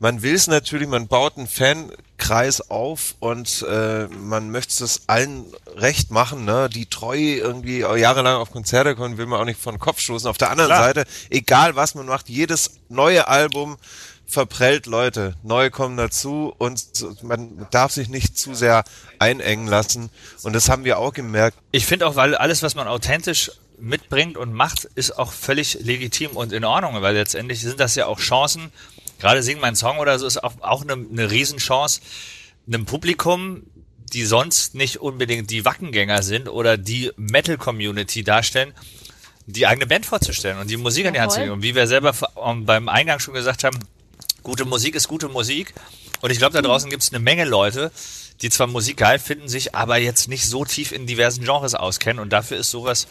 Man 0.00 0.20
will 0.20 0.34
es 0.34 0.48
natürlich, 0.48 0.86
man 0.86 1.08
baut 1.08 1.38
einen 1.38 1.46
Fankreis 1.46 2.70
auf 2.70 3.14
und 3.18 3.64
äh, 3.66 4.06
man 4.08 4.50
möchte 4.50 4.84
es 4.84 5.04
allen 5.06 5.46
recht 5.76 6.10
machen, 6.10 6.44
ne? 6.44 6.68
Die 6.68 6.84
treu 6.86 7.16
irgendwie 7.16 7.78
jahrelang 7.78 8.36
auf 8.36 8.50
Konzerte 8.50 8.94
kommen, 8.94 9.16
will 9.16 9.24
man 9.24 9.40
auch 9.40 9.46
nicht 9.46 9.60
vor 9.60 9.72
den 9.72 9.78
Kopf 9.78 10.00
stoßen. 10.00 10.28
Auf 10.28 10.36
der 10.36 10.50
anderen 10.50 10.68
Klar. 10.68 10.84
Seite, 10.84 11.04
egal 11.30 11.76
was 11.76 11.94
man 11.94 12.04
macht, 12.04 12.28
jedes 12.28 12.72
neue 12.90 13.28
Album 13.28 13.78
verprellt 14.30 14.86
Leute, 14.86 15.34
neue 15.42 15.70
kommen 15.70 15.96
dazu 15.96 16.54
und 16.56 16.82
man 17.22 17.66
darf 17.70 17.92
sich 17.92 18.08
nicht 18.08 18.38
zu 18.38 18.54
sehr 18.54 18.84
einengen 19.18 19.66
lassen. 19.66 20.10
Und 20.42 20.54
das 20.54 20.68
haben 20.68 20.84
wir 20.84 20.98
auch 20.98 21.12
gemerkt. 21.12 21.58
Ich 21.72 21.86
finde 21.86 22.06
auch, 22.06 22.16
weil 22.16 22.34
alles, 22.34 22.62
was 22.62 22.74
man 22.74 22.86
authentisch 22.86 23.50
mitbringt 23.78 24.36
und 24.36 24.52
macht, 24.52 24.84
ist 24.94 25.18
auch 25.18 25.32
völlig 25.32 25.78
legitim 25.80 26.32
und 26.32 26.52
in 26.52 26.64
Ordnung, 26.64 27.00
weil 27.02 27.14
letztendlich 27.14 27.60
sind 27.60 27.80
das 27.80 27.94
ja 27.94 28.06
auch 28.06 28.20
Chancen. 28.20 28.70
Gerade 29.18 29.42
Sing 29.42 29.58
mein 29.60 29.76
Song 29.76 29.98
oder 29.98 30.18
so 30.18 30.26
ist 30.26 30.42
auch, 30.42 30.54
auch 30.60 30.82
eine, 30.82 30.92
eine 30.92 31.30
Riesenchance, 31.30 32.00
einem 32.66 32.86
Publikum, 32.86 33.64
die 34.12 34.24
sonst 34.24 34.74
nicht 34.74 34.98
unbedingt 34.98 35.50
die 35.50 35.64
Wackengänger 35.64 36.22
sind 36.22 36.48
oder 36.48 36.76
die 36.76 37.10
Metal-Community 37.16 38.24
darstellen, 38.24 38.72
die 39.46 39.66
eigene 39.66 39.86
Band 39.86 40.06
vorzustellen 40.06 40.58
und 40.58 40.70
die 40.70 40.76
Musik 40.76 41.06
an 41.06 41.14
die 41.14 41.20
Hand 41.20 41.32
zu 41.32 41.40
legen. 41.40 41.52
Und 41.52 41.62
wie 41.62 41.74
wir 41.74 41.86
selber 41.86 42.14
ähm, 42.44 42.64
beim 42.64 42.88
Eingang 42.88 43.18
schon 43.18 43.34
gesagt 43.34 43.64
haben, 43.64 43.78
gute 44.42 44.64
Musik 44.64 44.94
ist 44.94 45.08
gute 45.08 45.28
Musik. 45.28 45.74
Und 46.20 46.30
ich 46.30 46.38
glaube, 46.38 46.54
da 46.54 46.62
draußen 46.62 46.90
gibt 46.90 47.02
es 47.02 47.12
eine 47.12 47.20
Menge 47.20 47.44
Leute, 47.44 47.90
die 48.42 48.50
zwar 48.50 48.66
Musik 48.66 48.98
geil 48.98 49.18
finden, 49.18 49.48
sich 49.48 49.74
aber 49.74 49.98
jetzt 49.98 50.28
nicht 50.28 50.46
so 50.46 50.64
tief 50.64 50.92
in 50.92 51.06
diversen 51.06 51.44
Genres 51.44 51.74
auskennen. 51.74 52.20
Und 52.20 52.32
dafür 52.32 52.58
ist 52.58 52.70
sowas 52.70 53.06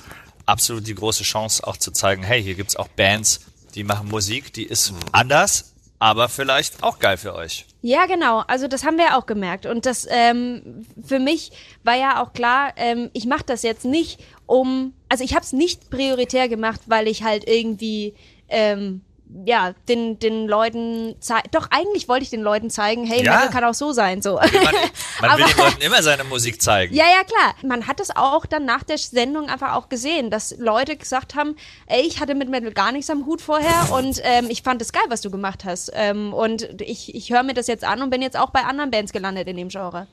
absolut 0.45 0.87
die 0.87 0.95
große 0.95 1.23
Chance, 1.23 1.65
auch 1.65 1.77
zu 1.77 1.91
zeigen, 1.91 2.23
hey, 2.23 2.41
hier 2.41 2.55
gibt's 2.55 2.75
auch 2.75 2.87
Bands, 2.89 3.41
die 3.75 3.83
machen 3.83 4.09
Musik, 4.09 4.51
die 4.53 4.63
ist 4.63 4.93
anders, 5.11 5.73
aber 5.99 6.29
vielleicht 6.29 6.81
auch 6.83 6.99
geil 6.99 7.17
für 7.17 7.35
euch. 7.35 7.65
Ja, 7.81 8.07
genau. 8.07 8.39
Also 8.47 8.67
das 8.67 8.83
haben 8.83 8.97
wir 8.97 9.17
auch 9.17 9.25
gemerkt. 9.25 9.65
Und 9.65 9.85
das 9.85 10.07
ähm, 10.09 10.85
für 11.05 11.19
mich 11.19 11.51
war 11.83 11.95
ja 11.95 12.21
auch 12.21 12.33
klar, 12.33 12.73
ähm, 12.75 13.09
ich 13.13 13.25
mache 13.25 13.43
das 13.45 13.63
jetzt 13.63 13.85
nicht, 13.85 14.19
um, 14.45 14.93
also 15.07 15.23
ich 15.23 15.33
habe 15.35 15.45
es 15.45 15.53
nicht 15.53 15.89
prioritär 15.89 16.49
gemacht, 16.49 16.81
weil 16.87 17.07
ich 17.07 17.23
halt 17.23 17.47
irgendwie 17.47 18.15
ähm, 18.49 19.01
ja, 19.45 19.73
den, 19.87 20.17
den 20.19 20.47
Leuten 20.47 21.15
zei- 21.19 21.43
Doch, 21.51 21.67
eigentlich 21.71 22.07
wollte 22.09 22.23
ich 22.23 22.29
den 22.31 22.41
Leuten 22.41 22.69
zeigen, 22.69 23.05
hey, 23.05 23.23
Ja. 23.23 23.33
Metal 23.35 23.49
kann 23.49 23.63
auch 23.63 23.73
so 23.73 23.91
sein. 23.91 24.21
So. 24.21 24.35
Man, 24.35 24.49
man 24.51 25.37
will 25.37 25.43
Aber- 25.43 25.43
den 25.45 25.57
Leuten 25.57 25.81
immer 25.81 26.01
seine 26.01 26.23
Musik 26.23 26.61
zeigen. 26.61 26.93
Ja, 26.95 27.05
ja, 27.05 27.23
klar. 27.23 27.53
Man 27.63 27.87
hat 27.87 27.99
es 27.99 28.09
auch 28.15 28.45
dann 28.45 28.65
nach 28.65 28.83
der 28.83 28.97
Sendung 28.97 29.47
einfach 29.49 29.73
auch 29.75 29.87
gesehen, 29.89 30.29
dass 30.31 30.55
Leute 30.57 30.95
gesagt 30.97 31.35
haben, 31.35 31.55
ey, 31.87 32.01
ich 32.01 32.19
hatte 32.19 32.33
mit 32.35 32.49
Metal 32.49 32.71
gar 32.71 32.91
nichts 32.91 33.09
am 33.09 33.25
Hut 33.25 33.41
vorher 33.41 33.91
und 33.93 34.19
ähm, 34.23 34.47
ich 34.49 34.63
fand 34.63 34.81
es 34.81 34.91
geil, 34.91 35.03
was 35.09 35.21
du 35.21 35.29
gemacht 35.29 35.63
hast. 35.65 35.91
Ähm, 35.93 36.33
und 36.33 36.81
ich, 36.81 37.13
ich 37.13 37.31
höre 37.31 37.43
mir 37.43 37.53
das 37.53 37.67
jetzt 37.67 37.83
an 37.83 38.01
und 38.01 38.09
bin 38.09 38.21
jetzt 38.21 38.37
auch 38.37 38.49
bei 38.49 38.61
anderen 38.63 38.89
Bands 38.91 39.11
gelandet 39.13 39.47
in 39.47 39.57
dem 39.57 39.69
Genre. 39.69 40.07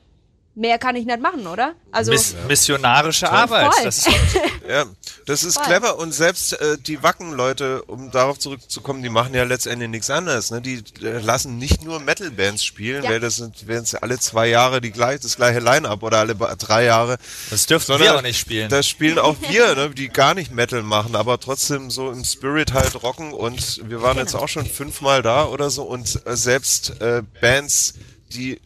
Mehr 0.57 0.77
kann 0.79 0.95
ich 0.95 1.05
nicht 1.05 1.21
machen, 1.21 1.45
oder? 1.47 1.73
Also 1.91 2.11
Miss 2.11 2.35
missionarische 2.47 3.29
Arbeit. 3.31 3.73
voll. 3.73 3.83
Das 3.85 3.97
ist, 3.99 4.09
Ja, 4.67 4.85
das 5.25 5.43
ist 5.45 5.53
Voll. 5.55 5.63
clever 5.63 5.97
und 5.97 6.11
selbst 6.13 6.51
äh, 6.59 6.77
die 6.77 7.01
Wacken-Leute, 7.01 7.83
um 7.83 8.11
darauf 8.11 8.37
zurückzukommen, 8.37 9.01
die 9.01 9.07
machen 9.09 9.33
ja 9.33 9.43
letztendlich 9.45 9.89
nichts 9.89 10.09
anderes. 10.09 10.51
Ne? 10.51 10.61
Die 10.61 10.83
äh, 11.01 11.19
lassen 11.19 11.57
nicht 11.57 11.83
nur 11.85 12.01
Metal-Bands 12.01 12.65
spielen, 12.65 13.03
Ja. 13.03 13.11
weil 13.11 13.19
das 13.21 13.37
sind 13.37 13.65
wären 13.67 13.83
es 13.83 13.95
alle 13.95 14.19
zwei 14.19 14.47
Jahre 14.47 14.81
die 14.81 14.91
gleich, 14.91 15.21
das 15.21 15.37
gleiche 15.37 15.59
Line-Up 15.59 16.03
oder 16.03 16.17
alle 16.19 16.35
drei 16.35 16.83
Jahre. 16.83 17.17
das 17.49 17.65
dürften 17.65 17.93
Sondern 17.93 18.07
wir 18.09 18.17
auch 18.17 18.21
nicht 18.21 18.39
spielen. 18.39 18.69
Da 18.69 18.83
spielen 18.83 19.19
auch 19.19 19.37
wir, 19.47 19.75
ne, 19.75 19.89
die 19.91 20.09
gar 20.09 20.33
nicht 20.33 20.51
Metal 20.51 20.83
machen, 20.83 21.15
aber 21.15 21.39
trotzdem 21.39 21.89
so 21.89 22.11
im 22.11 22.25
Spirit 22.25 22.73
halt 22.73 23.01
rocken 23.03 23.31
und 23.31 23.81
wir 23.89 24.01
waren 24.01 24.17
jetzt 24.17 24.35
auch 24.35 24.49
schon 24.49 24.65
fünfmal 24.65 25.21
da 25.21 25.45
oder 25.45 25.69
so 25.69 25.83
und 25.83 26.19
äh, 26.25 26.35
selbst 26.35 26.99
äh, 26.99 27.21
Bands, 27.39 27.93
die 28.33 28.59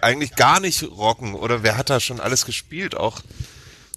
eigentlich 0.00 0.34
gar 0.36 0.60
nicht 0.60 0.82
rocken 0.82 1.34
oder 1.34 1.62
wer 1.62 1.76
hat 1.76 1.90
da 1.90 2.00
schon 2.00 2.20
alles 2.20 2.46
gespielt 2.46 2.96
auch 2.96 3.20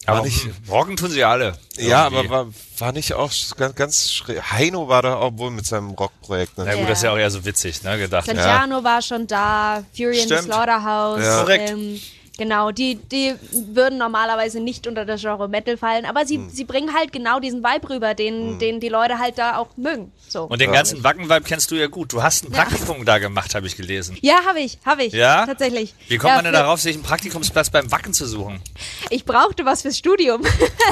war 0.05 0.17
Aber 0.19 0.25
nicht, 0.25 0.43
hm, 0.45 0.53
Rocken 0.69 0.95
tun 0.95 1.09
sie 1.11 1.25
alle. 1.25 1.57
ja, 1.75 2.05
Irgendwie. 2.05 2.27
aber 2.27 2.29
war, 2.29 2.53
war 2.77 2.91
nicht 2.93 3.13
auch 3.13 3.29
ganz, 3.57 3.75
ganz 3.75 4.11
schräg. 4.13 4.41
Heino 4.53 4.87
war 4.87 5.01
da 5.01 5.15
auch 5.15 5.37
wohl 5.37 5.51
mit 5.51 5.65
seinem 5.65 5.89
Rockprojekt. 5.89 6.53
Na 6.55 6.63
Ne? 6.63 6.71
gut, 6.71 6.79
Ja. 6.83 6.87
das 6.87 6.99
ist 6.99 7.03
ja 7.03 7.11
auch 7.11 7.17
eher 7.17 7.29
so 7.29 7.43
witzig, 7.43 7.83
ne, 7.83 7.97
gedacht. 7.97 8.25
Santiano 8.25 8.81
war 8.85 9.01
schon 9.01 9.27
da, 9.27 9.83
Fury 9.93 10.15
in 10.21 10.29
the 10.29 10.35
Stimmt. 10.35 10.43
Slaughterhouse. 10.43 11.21
Ja. 11.21 11.41
Korrekt. 11.41 11.69
Ähm, 11.71 11.99
genau, 12.37 12.71
die, 12.71 12.95
die 12.95 13.33
würden 13.51 13.97
normalerweise 13.97 14.59
nicht 14.59 14.87
unter 14.87 15.05
das 15.05 15.21
Genre 15.21 15.47
Metal 15.47 15.77
fallen, 15.77 16.05
aber 16.05 16.25
sie, 16.25 16.37
Hm. 16.37 16.49
sie 16.49 16.63
bringen 16.65 16.93
halt 16.95 17.11
genau 17.11 17.39
diesen 17.39 17.63
Vibe 17.63 17.89
rüber, 17.89 18.13
den, 18.13 18.59
den 18.59 18.79
die 18.79 18.89
Leute 18.89 19.19
halt 19.19 19.37
da 19.37 19.57
auch 19.57 19.67
mögen. 19.77 20.11
So. 20.27 20.43
Und 20.43 20.59
den 20.61 20.71
ganzen 20.71 21.03
Wacken-Vibe 21.03 21.41
kennst 21.41 21.71
du 21.71 21.75
ja 21.75 21.87
gut. 21.87 22.11
Du 22.13 22.21
hast 22.21 22.45
ein 22.45 22.51
Praktikum 22.51 23.05
da 23.05 23.17
gemacht, 23.17 23.55
habe 23.55 23.65
ich 23.67 23.75
gelesen. 23.77 24.17
ja, 24.21 24.39
habe 24.45 24.59
ich, 24.59 24.77
habe 24.85 25.03
ich. 25.03 25.13
Ja? 25.13 25.45
Tatsächlich. 25.45 25.93
Wie 26.07 26.17
kommt 26.17 26.29
ja, 26.31 26.35
man 26.35 26.43
denn 26.45 26.53
darauf, 26.53 26.79
sich 26.81 26.93
einen 26.95 27.03
Praktikumsplatz 27.03 27.69
beim 27.69 27.91
Wacken 27.91 28.13
zu 28.13 28.25
suchen? 28.27 28.61
Ich 29.09 29.25
brauchte 29.25 29.65
was 29.65 29.81
fürs 29.83 29.97
Studium. 29.97 30.43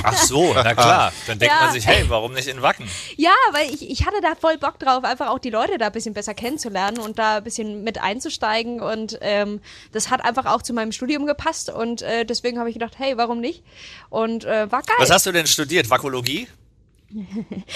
Ach 0.03 0.13
so, 0.23 0.53
na 0.53 0.73
klar. 0.73 1.11
Dann 1.27 1.37
denkt 1.39 1.53
Ja. 1.53 1.65
man 1.65 1.73
sich, 1.73 1.85
hey, 1.85 2.05
warum 2.07 2.33
nicht 2.33 2.47
in 2.47 2.61
Wacken? 2.61 2.87
ja, 3.17 3.31
weil 3.51 3.73
ich, 3.73 3.89
ich 3.89 4.05
hatte 4.05 4.21
da 4.21 4.35
voll 4.39 4.57
Bock 4.57 4.79
drauf, 4.79 5.03
einfach 5.03 5.27
auch 5.29 5.39
die 5.39 5.49
Leute 5.49 5.77
da 5.77 5.87
ein 5.87 5.91
bisschen 5.91 6.13
besser 6.13 6.33
kennenzulernen 6.33 6.97
und 6.99 7.19
da 7.19 7.37
ein 7.37 7.43
bisschen 7.43 7.83
mit 7.83 8.01
einzusteigen. 8.01 8.79
Und 8.81 9.17
ähm, 9.21 9.59
das 9.91 10.09
hat 10.09 10.23
einfach 10.23 10.45
auch 10.45 10.61
zu 10.61 10.73
meinem 10.73 10.91
Studium 10.91 11.25
gepasst. 11.25 11.34
Und 11.69 12.01
äh, 12.01 12.25
deswegen 12.25 12.59
habe 12.59 12.69
ich 12.69 12.75
gedacht, 12.75 12.95
hey, 12.97 13.17
warum 13.17 13.39
nicht? 13.39 13.63
Und 14.09 14.45
äh, 14.45 14.71
war 14.71 14.81
geil. 14.81 14.95
Was 14.99 15.11
hast 15.11 15.25
du 15.25 15.31
denn 15.31 15.47
studiert? 15.47 15.89
Vakologie? 15.89 16.47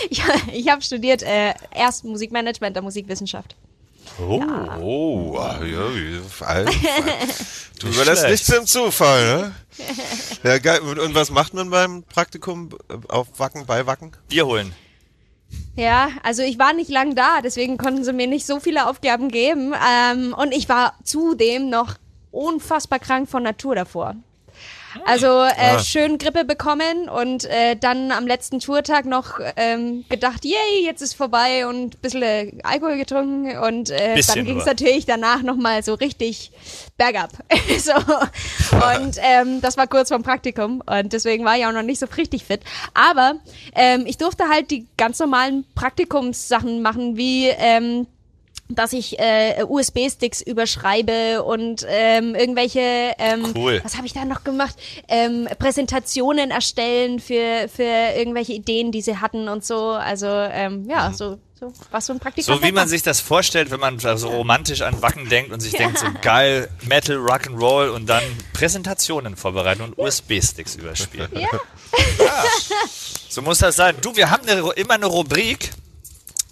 Ich, 0.09 0.21
ich 0.53 0.69
habe 0.69 0.81
studiert 0.81 1.23
äh, 1.23 1.53
erst 1.73 2.03
Musikmanagement 2.03 2.75
der 2.75 2.83
Musikwissenschaft. 2.83 3.55
Oh. 4.19 4.41
Oh, 4.81 5.37
ah, 5.37 5.63
ja. 5.63 6.65
Du 7.79 7.87
überlässt 7.87 8.27
nichts 8.27 8.47
dem 8.47 8.65
Zufall, 8.65 9.23
ne? 9.23 9.55
Ja, 10.43 10.57
geil. 10.57 10.79
Und, 10.81 10.99
und 10.99 11.15
was 11.15 11.31
macht 11.31 11.53
man 11.53 11.69
beim 11.69 12.03
Praktikum 12.03 12.69
äh, 12.89 12.95
auf 13.07 13.27
Wacken, 13.37 13.65
bei 13.65 13.85
Wacken? 13.85 14.11
Bier 14.27 14.45
holen. 14.45 14.73
Ja, 15.75 16.09
also 16.23 16.41
ich 16.43 16.59
war 16.59 16.73
nicht 16.73 16.89
lang 16.89 17.15
da, 17.15 17.41
deswegen 17.41 17.77
konnten 17.77 18.03
sie 18.03 18.11
mir 18.11 18.27
nicht 18.27 18.45
so 18.45 18.59
viele 18.59 18.87
Aufgaben 18.87 19.29
geben. 19.29 19.73
Ähm, 19.73 20.33
und 20.33 20.53
ich 20.53 20.67
war 20.67 20.95
zudem 21.03 21.69
noch 21.69 21.95
unfassbar 22.31 22.99
krank 22.99 23.29
von 23.29 23.43
Natur 23.43 23.75
davor. 23.75 24.15
Also 25.05 25.27
äh, 25.27 25.53
Ah. 25.55 25.79
schön 25.79 26.17
Grippe 26.17 26.43
bekommen 26.43 27.07
und 27.09 27.45
äh, 27.45 27.75
dann 27.75 28.11
am 28.11 28.25
letzten 28.25 28.59
Tourtag 28.59 29.05
noch 29.05 29.39
ähm, 29.55 30.03
gedacht, 30.09 30.43
yay, 30.43 30.83
jetzt 30.83 31.01
ist 31.01 31.13
vorbei 31.13 31.67
und 31.67 31.93
ein 31.93 31.99
bisschen 32.01 32.23
äh, 32.23 32.51
Alkohol 32.63 32.97
getrunken 32.97 33.55
und 33.59 33.91
äh, 33.91 34.19
dann 34.25 34.45
ging 34.45 34.57
es 34.59 34.65
natürlich 34.65 35.05
danach 35.05 35.43
nochmal 35.43 35.83
so 35.83 35.93
richtig 35.93 36.51
bergab. 36.97 37.29
so. 37.79 37.93
Und 37.93 39.17
ähm, 39.21 39.61
das 39.61 39.77
war 39.77 39.85
kurz 39.85 40.09
vorm 40.09 40.23
Praktikum 40.23 40.81
und 40.85 41.13
deswegen 41.13 41.45
war 41.45 41.55
ich 41.55 41.67
auch 41.67 41.71
noch 41.71 41.83
nicht 41.83 41.99
so 41.99 42.07
richtig 42.17 42.43
fit. 42.45 42.61
Aber 42.95 43.35
ähm, 43.75 44.05
ich 44.07 44.17
durfte 44.17 44.45
halt 44.49 44.71
die 44.71 44.87
ganz 44.97 45.19
normalen 45.19 45.65
Praktikumssachen 45.75 46.81
machen, 46.81 47.15
wie 47.15 47.47
ähm, 47.47 48.07
dass 48.69 48.93
ich 48.93 49.17
äh, 49.19 49.63
USB-Sticks 49.67 50.41
überschreibe 50.41 51.43
und 51.43 51.85
ähm, 51.89 52.35
irgendwelche, 52.35 53.13
ähm, 53.17 53.53
Cool. 53.55 53.81
was 53.83 53.97
habe 53.97 54.05
ich 54.05 54.13
da 54.13 54.25
noch 54.25 54.43
gemacht? 54.43 54.75
Ähm, 55.07 55.47
Präsentationen 55.57 56.51
erstellen 56.51 57.19
für, 57.19 57.67
für 57.67 57.83
irgendwelche 58.15 58.53
Ideen, 58.53 58.91
die 58.91 59.01
sie 59.01 59.17
hatten 59.17 59.47
und 59.49 59.65
so. 59.65 59.89
Also 59.89 60.27
ähm, 60.27 60.85
ja, 60.87 61.11
so, 61.11 61.39
so 61.59 61.73
was 61.89 62.05
so 62.05 62.13
ein 62.13 62.19
Praktikum. 62.19 62.55
So 62.55 62.63
wie 62.63 62.71
man 62.71 62.87
sich 62.87 63.01
das 63.01 63.19
vorstellt, 63.19 63.71
wenn 63.71 63.79
man 63.79 63.97
so 63.99 64.29
romantisch 64.29 64.81
an 64.81 65.01
Wacken 65.01 65.27
denkt 65.29 65.51
und 65.51 65.61
sich 65.61 65.73
denkt, 65.73 65.97
so 65.97 66.05
geil, 66.21 66.69
Metal, 66.87 67.17
Rock'n'Roll 67.17 67.89
und 67.89 68.07
dann 68.07 68.23
Präsentationen 68.53 69.35
vorbereiten 69.35 69.81
und 69.81 69.97
USB-Sticks 69.97 70.75
überspielen. 70.75 71.31
Ja. 71.33 71.47
So 73.29 73.41
muss 73.41 73.57
das 73.59 73.75
sein. 73.75 73.95
Du, 74.01 74.15
wir 74.15 74.29
haben 74.29 74.47
eine, 74.47 74.61
immer 74.73 74.93
eine 74.93 75.07
Rubrik. 75.07 75.71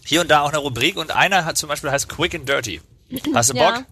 Hier 0.07 0.21
und 0.21 0.31
da 0.31 0.41
auch 0.41 0.47
eine 0.49 0.59
Rubrik 0.59 0.95
und 0.95 1.11
einer 1.11 1.43
hat 1.43 1.57
zum 1.57 1.67
Beispiel 1.67 1.91
heißt 1.91 2.07
Quick 2.07 2.33
and 2.33 2.47
Dirty. 2.47 2.79
Hast 3.33 3.49
du 3.49 3.55
Bock? 3.55 3.61
Ja. 3.61 3.85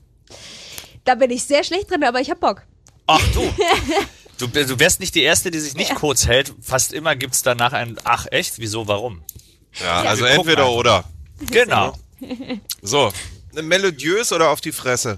Da 1.04 1.15
bin 1.15 1.30
ich 1.30 1.43
sehr 1.43 1.62
schlecht 1.65 1.91
drin, 1.91 2.06
aber 2.06 2.21
ich 2.21 2.30
hab 2.30 2.39
Bock. 2.39 2.62
Ach 3.06 3.21
du. 3.34 3.54
du. 4.38 4.47
Du 4.47 4.80
wärst 4.80 5.01
nicht 5.01 5.13
die 5.13 5.23
Erste, 5.23 5.51
die 5.51 5.60
sich 5.60 5.75
nicht 5.75 5.93
kurz 5.95 6.25
hält. 6.25 6.54
Fast 6.62 6.93
immer 6.93 7.17
gibt's 7.17 7.41
danach 7.41 7.73
ein 7.73 7.97
Ach 8.06 8.28
echt, 8.32 8.60
wieso, 8.60 8.88
warum? 8.88 9.23
Ja, 9.84 10.04
also 10.04 10.23
wir 10.23 10.36
gucken 10.36 10.51
entweder 10.51 10.63
einfach. 10.63 10.78
oder. 10.78 11.04
Genau. 11.51 11.97
So, 12.82 13.12
melodiös 13.51 14.32
oder 14.32 14.51
auf 14.51 14.62
die 14.62 14.71
Fresse? 14.71 15.17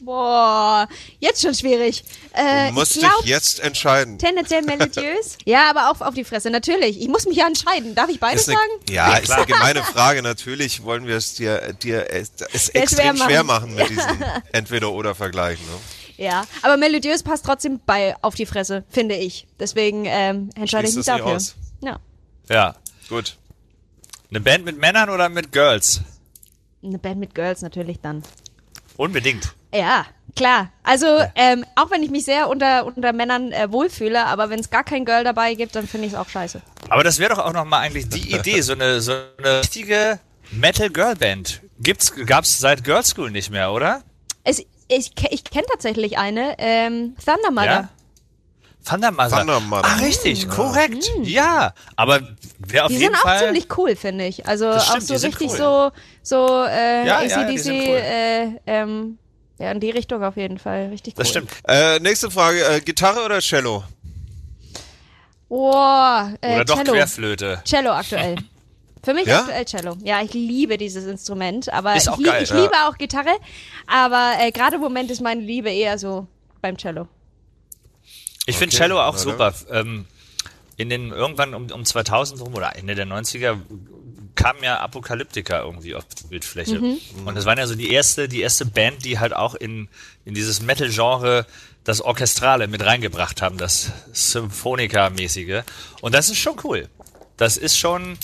Boah, 0.00 0.86
jetzt 1.18 1.42
schon 1.42 1.54
schwierig. 1.54 2.04
Äh, 2.32 2.68
Du 2.68 2.74
musst 2.74 2.94
ich 2.96 3.02
glaub, 3.02 3.18
dich 3.22 3.30
jetzt 3.30 3.58
entscheiden. 3.60 4.18
tendenziell 4.18 4.62
melodiös. 4.62 5.36
ja, 5.44 5.68
aber 5.70 5.90
auch 5.90 6.00
auf 6.00 6.14
die 6.14 6.22
Fresse, 6.24 6.50
natürlich. 6.50 7.00
Ich 7.00 7.08
muss 7.08 7.26
mich 7.26 7.36
ja 7.36 7.46
entscheiden. 7.48 7.94
Darf 7.96 8.08
ich 8.08 8.20
beides 8.20 8.42
Ist 8.42 8.48
eine, 8.50 8.58
sagen? 8.58 8.70
ja, 8.90 9.10
Ja, 9.10 9.16
ist 9.18 9.30
eine 9.30 9.46
gemeine 9.46 9.82
Frage. 9.82 10.22
Natürlich 10.22 10.84
wollen 10.84 11.06
wir 11.06 11.16
es 11.16 11.34
dir, 11.34 11.72
dir 11.74 12.10
es, 12.10 12.30
es 12.52 12.66
Sehr 12.66 12.82
extrem 12.82 13.16
schwer 13.16 13.26
schwer 13.26 13.44
machen. 13.44 13.74
machen 13.74 13.74
mit 13.74 13.90
diesem 13.90 14.24
Entweder-Oder-Vergleich. 14.52 15.58
Ne? 15.58 16.24
Ja, 16.24 16.46
aber 16.62 16.76
melodiös 16.76 17.22
passt 17.24 17.44
trotzdem 17.44 17.80
bei 17.84 18.14
auf 18.22 18.34
die 18.36 18.46
Fresse, 18.46 18.84
finde 18.88 19.16
ich. 19.16 19.46
Deswegen 19.58 20.04
ähm, 20.06 20.50
entscheide 20.54 20.86
ich 20.88 20.94
Schließt 20.94 20.96
mich 20.96 21.06
das 21.06 21.14
nicht 21.16 21.24
dafür. 21.24 21.36
aus. 21.36 21.54
Ja, 22.48 22.54
Ja. 22.54 22.76
Gut. 23.08 23.36
Eine 24.30 24.40
Band 24.40 24.64
mit 24.64 24.78
Männern 24.78 25.10
oder 25.10 25.28
mit 25.28 25.50
Girls? 25.52 26.02
eine 26.84 26.98
Band 26.98 27.18
mit 27.18 27.34
Girls 27.34 27.62
natürlich 27.62 27.98
dann. 28.00 28.22
Unbedingt. 28.96 29.54
Ja, 29.74 30.06
klar. 30.36 30.70
Also 30.82 31.06
ähm, 31.34 31.64
auch 31.76 31.90
wenn 31.90 32.02
ich 32.02 32.10
mich 32.10 32.24
sehr 32.24 32.48
unter 32.48 32.86
unter 32.86 33.12
Männern 33.12 33.52
äh, 33.52 33.70
wohlfühle, 33.70 34.24
aber 34.26 34.48
wenn 34.50 34.60
es 34.60 34.70
gar 34.70 34.84
kein 34.84 35.04
Girl 35.04 35.24
dabei 35.24 35.54
gibt, 35.54 35.76
dann 35.76 35.86
finde 35.86 36.06
ich 36.06 36.12
es 36.14 36.18
auch 36.18 36.28
scheiße. 36.28 36.60
Aber 36.88 37.04
das 37.04 37.18
wäre 37.18 37.34
doch 37.34 37.44
auch 37.44 37.52
nochmal 37.52 37.80
eigentlich 37.84 38.08
die 38.08 38.32
Idee, 38.34 38.60
so 38.62 38.72
eine, 38.72 39.00
so 39.00 39.12
eine 39.38 39.60
richtige 39.60 40.18
Metal-Girl-Band. 40.52 41.60
Gibt's, 41.80 42.12
gab's 42.26 42.58
seit 42.58 42.82
Girl 42.84 43.04
School 43.04 43.30
nicht 43.30 43.50
mehr, 43.50 43.72
oder? 43.72 44.02
Es, 44.44 44.60
ich 44.88 45.12
ich 45.30 45.44
kenne 45.44 45.66
tatsächlich 45.70 46.16
eine, 46.18 46.54
ähm, 46.58 47.14
Thunder 47.24 47.50
Mother. 47.50 47.66
Ja? 47.66 47.88
Thunder 48.88 49.10
Mother. 49.10 49.36
Thunder 49.38 49.60
Mother. 49.60 49.84
Ah, 49.84 49.96
richtig, 49.96 50.48
korrekt. 50.48 51.10
Ja, 51.24 51.74
aber 51.96 52.20
wäre 52.58 52.84
auf 52.84 52.88
Die 52.88 52.94
jeden 52.96 53.12
sind 53.12 53.16
auch 53.16 53.28
Fall. 53.28 53.44
ziemlich 53.44 53.66
cool, 53.76 53.96
finde 53.96 54.24
ich. 54.26 54.46
Also 54.46 54.64
Das 54.66 54.84
auch 54.88 54.92
stimmt, 54.92 55.06
so 55.08 55.14
die 55.18 55.26
richtig 55.26 55.50
cool. 55.50 55.56
so, 55.58 55.90
so 56.22 56.64
äh, 56.64 57.06
Ja, 57.06 57.22
ja, 57.22 57.36
ACDC, 57.36 57.50
die 57.50 57.58
sind 57.58 57.80
cool. 57.82 57.96
äh, 58.02 58.48
ähm, 58.66 59.18
ja, 59.58 59.70
in 59.72 59.80
die 59.80 59.90
Richtung 59.90 60.22
auf 60.22 60.36
jeden 60.36 60.58
Fall. 60.58 60.88
Richtig 60.88 61.14
cool. 61.14 61.18
das 61.22 61.28
stimmt. 61.30 61.50
Äh, 61.66 61.98
nächste 62.00 62.30
Frage. 62.30 62.64
Äh, 62.64 62.80
Gitarre 62.80 63.24
oder 63.24 63.40
Cello? 63.40 63.84
Oh, 65.48 65.72
äh, 66.40 66.56
Oder 66.56 66.64
doch 66.64 66.76
Cello. 66.76 66.92
Querflöte. 66.92 67.62
Cello 67.64 67.90
aktuell. 67.92 68.36
Für 69.02 69.14
mich 69.14 69.26
Ja? 69.26 69.40
aktuell 69.40 69.64
Cello. 69.64 69.96
Ja, 70.02 70.20
ich 70.22 70.34
liebe 70.34 70.76
dieses 70.76 71.06
Instrument, 71.06 71.72
aber 71.72 71.96
Ist 71.96 72.08
ich, 72.18 72.24
geil, 72.24 72.42
ich 72.42 72.50
ja. 72.50 72.60
liebe 72.60 72.72
auch 72.86 72.98
Gitarre, 72.98 73.30
aber 73.86 74.34
äh, 74.40 74.50
gerade 74.50 74.76
im 74.76 74.82
Moment 74.82 75.10
ist 75.10 75.22
meine 75.22 75.40
Liebe 75.40 75.70
eher 75.70 75.98
so 75.98 76.26
beim 76.60 76.76
Cello. 76.76 77.08
Ich 78.46 78.56
finde 78.58 78.74
Okay, 78.74 78.84
Cello 78.84 79.00
auch 79.00 79.16
super. 79.16 79.54
Ähm, 79.70 80.06
in 80.76 80.88
den 80.90 81.10
irgendwann 81.10 81.54
um, 81.54 81.70
um 81.70 81.84
2000 81.84 82.40
rum 82.40 82.54
oder 82.54 82.76
Ende 82.76 82.94
der 82.94 83.06
90er 83.06 83.58
kam 84.38 84.62
ja 84.62 84.78
Apokalyptika 84.78 85.62
irgendwie 85.62 85.96
auf 85.96 86.04
die 86.04 86.28
Bildfläche. 86.28 86.78
Mhm. 86.78 86.98
Und 87.26 87.34
das 87.34 87.44
waren 87.44 87.58
ja 87.58 87.66
so 87.66 87.74
die 87.74 87.92
erste, 87.92 88.28
die 88.28 88.40
erste 88.40 88.64
Band, 88.64 89.04
die 89.04 89.18
halt 89.18 89.32
auch 89.32 89.56
in, 89.56 89.88
in 90.24 90.34
dieses 90.34 90.62
Metal-Genre 90.62 91.44
das 91.82 92.00
Orchestrale 92.00 92.68
mit 92.68 92.84
reingebracht 92.84 93.42
haben, 93.42 93.58
das 93.58 93.90
Symphonica-mäßige. 94.12 95.64
Und 96.02 96.14
das 96.14 96.30
ist 96.30 96.38
schon 96.38 96.54
cool. 96.62 96.88
Das 97.36 97.56
ist 97.56 97.76
schon, 97.76 98.16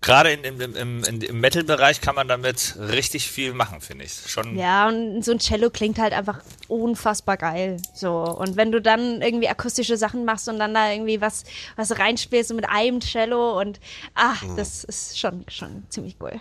gerade 0.00 0.32
in, 0.32 0.42
im, 0.42 0.60
im, 0.60 1.04
im, 1.04 1.22
im 1.22 1.40
Metal-Bereich 1.40 2.00
kann 2.00 2.16
man 2.16 2.26
damit 2.26 2.74
richtig 2.76 3.30
viel 3.30 3.54
machen, 3.54 3.80
finde 3.80 4.06
ich. 4.06 4.12
Schon, 4.26 4.58
Ja, 4.58 4.88
und 4.88 5.24
so 5.24 5.30
ein 5.30 5.38
Cello 5.38 5.70
klingt 5.70 6.00
halt 6.00 6.12
einfach 6.12 6.40
unfassbar 6.68 7.36
geil. 7.36 7.76
So. 7.94 8.12
Und 8.22 8.56
wenn 8.56 8.72
du 8.72 8.80
dann 8.80 9.22
irgendwie 9.22 9.48
akustische 9.48 9.96
Sachen 9.96 10.24
machst 10.24 10.48
und 10.48 10.58
dann 10.58 10.74
da 10.74 10.90
irgendwie 10.90 11.20
was, 11.20 11.44
was 11.76 11.98
reinspielst 11.98 12.52
mit 12.54 12.68
einem 12.68 13.00
Cello 13.00 13.60
und 13.60 13.80
ach, 14.14 14.42
Mhm. 14.42 14.56
das 14.56 14.84
ist 14.84 15.18
schon, 15.18 15.44
schon 15.48 15.84
ziemlich 15.88 16.16
cool. 16.20 16.32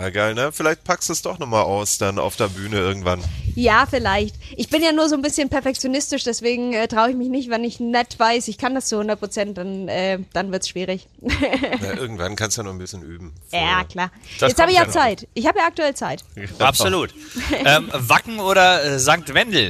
Ja, 0.00 0.10
geil, 0.10 0.34
ne? 0.34 0.50
Vielleicht 0.52 0.84
packst 0.84 1.08
du 1.08 1.12
es 1.12 1.22
doch 1.22 1.38
nochmal 1.38 1.62
aus, 1.64 1.98
dann 1.98 2.18
auf 2.18 2.36
der 2.36 2.48
Bühne 2.48 2.76
irgendwann. 2.78 3.22
Ja, 3.54 3.86
vielleicht. 3.88 4.36
Ich 4.56 4.68
bin 4.68 4.82
ja 4.82 4.92
nur 4.92 5.08
so 5.08 5.14
ein 5.14 5.22
bisschen 5.22 5.48
perfektionistisch, 5.48 6.24
deswegen 6.24 6.72
äh, 6.72 6.86
traue 6.88 7.10
ich 7.10 7.16
mich 7.16 7.28
nicht, 7.28 7.50
wenn 7.50 7.64
ich 7.64 7.80
nicht 7.80 8.18
weiß, 8.18 8.48
ich 8.48 8.58
kann 8.58 8.74
das 8.74 8.86
zu 8.86 8.96
100 8.96 9.18
Prozent, 9.18 9.58
dann, 9.58 9.88
äh, 9.88 10.18
dann 10.32 10.52
wird's 10.52 10.68
schwierig. 10.68 11.08
Na, 11.20 11.94
irgendwann 11.94 12.36
kannst 12.36 12.56
du 12.56 12.60
ja 12.62 12.64
noch 12.66 12.72
ein 12.72 12.78
bisschen 12.78 13.02
üben. 13.02 13.34
ja, 13.50 13.84
klar. 13.84 14.10
Das 14.40 14.50
Jetzt 14.50 14.60
habe 14.60 14.70
ich 14.70 14.76
ja 14.76 14.82
ja 14.82 14.86
noch. 14.88 14.94
Zeit. 14.94 15.26
Ich 15.34 15.46
habe 15.46 15.58
ja 15.58 15.66
aktuell 15.66 15.94
Zeit. 15.94 16.24
Absolut. 16.58 17.12
ähm, 17.64 17.88
Wacken 17.92 18.38
oder 18.40 18.84
äh, 18.84 18.98
St. 18.98 19.34
Wendel? 19.34 19.67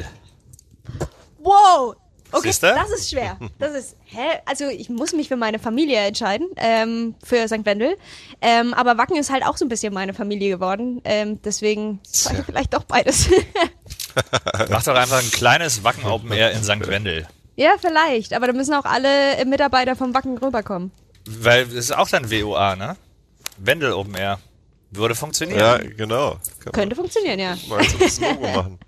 Wow! 1.39 1.95
Okay, 2.31 2.49
Siehste? 2.49 2.75
das 2.75 2.91
ist 2.91 3.11
schwer. 3.11 3.39
Das 3.59 3.75
ist, 3.75 3.97
hä? 4.05 4.41
Also 4.45 4.67
ich 4.69 4.91
muss 4.91 5.13
mich 5.13 5.29
für 5.29 5.37
meine 5.37 5.59
Familie 5.59 5.99
entscheiden, 5.99 6.49
ähm, 6.57 7.15
für 7.25 7.49
St. 7.49 7.65
Wendel. 7.65 7.97
Ähm, 8.43 8.75
aber 8.75 8.99
Wacken 8.99 9.17
ist 9.17 9.31
halt 9.31 9.45
auch 9.45 9.57
so 9.57 9.65
ein 9.65 9.69
bisschen 9.69 9.95
meine 9.95 10.13
Familie 10.15 10.51
geworden. 10.51 11.01
Ähm, 11.05 11.41
deswegen 11.43 12.01
sage 12.05 12.39
ich 12.41 12.45
vielleicht 12.45 12.75
doch 12.75 12.85
beides. 12.85 13.29
Mach 14.69 14.83
doch 14.85 14.95
einfach 14.95 15.23
ein 15.23 15.31
kleines 15.31 15.83
Wacken 15.85 16.05
Open 16.05 16.31
Air 16.33 16.53
in 16.53 16.63
St. 16.63 16.87
Wendel. 16.87 17.27
ja, 17.57 17.77
vielleicht. 17.81 18.35
Aber 18.35 18.47
da 18.47 18.53
müssen 18.53 18.75
auch 18.75 18.85
alle 18.85 19.45
Mitarbeiter 19.47 19.97
vom 19.97 20.13
Wacken 20.15 20.37
rüberkommen. 20.39 20.93
Weil 21.27 21.65
das 21.67 21.75
ist 21.75 21.97
auch 21.97 22.09
dann 22.09 22.31
WOA, 22.31 22.77
ne? 22.77 22.97
Wendel 23.59 23.93
Open 23.93 24.15
Air. 24.15 24.39
Würde 24.91 25.15
funktionieren. 25.15 25.59
Ja, 25.59 25.79
genau. 25.79 26.39
Kann 26.61 26.73
Könnte 26.73 26.97
funktionieren, 26.97 27.39
ja. 27.39 27.57
mal 27.69 27.83
so 27.85 27.99
das 27.99 28.21
Logo 28.21 28.49
machen. 28.49 28.79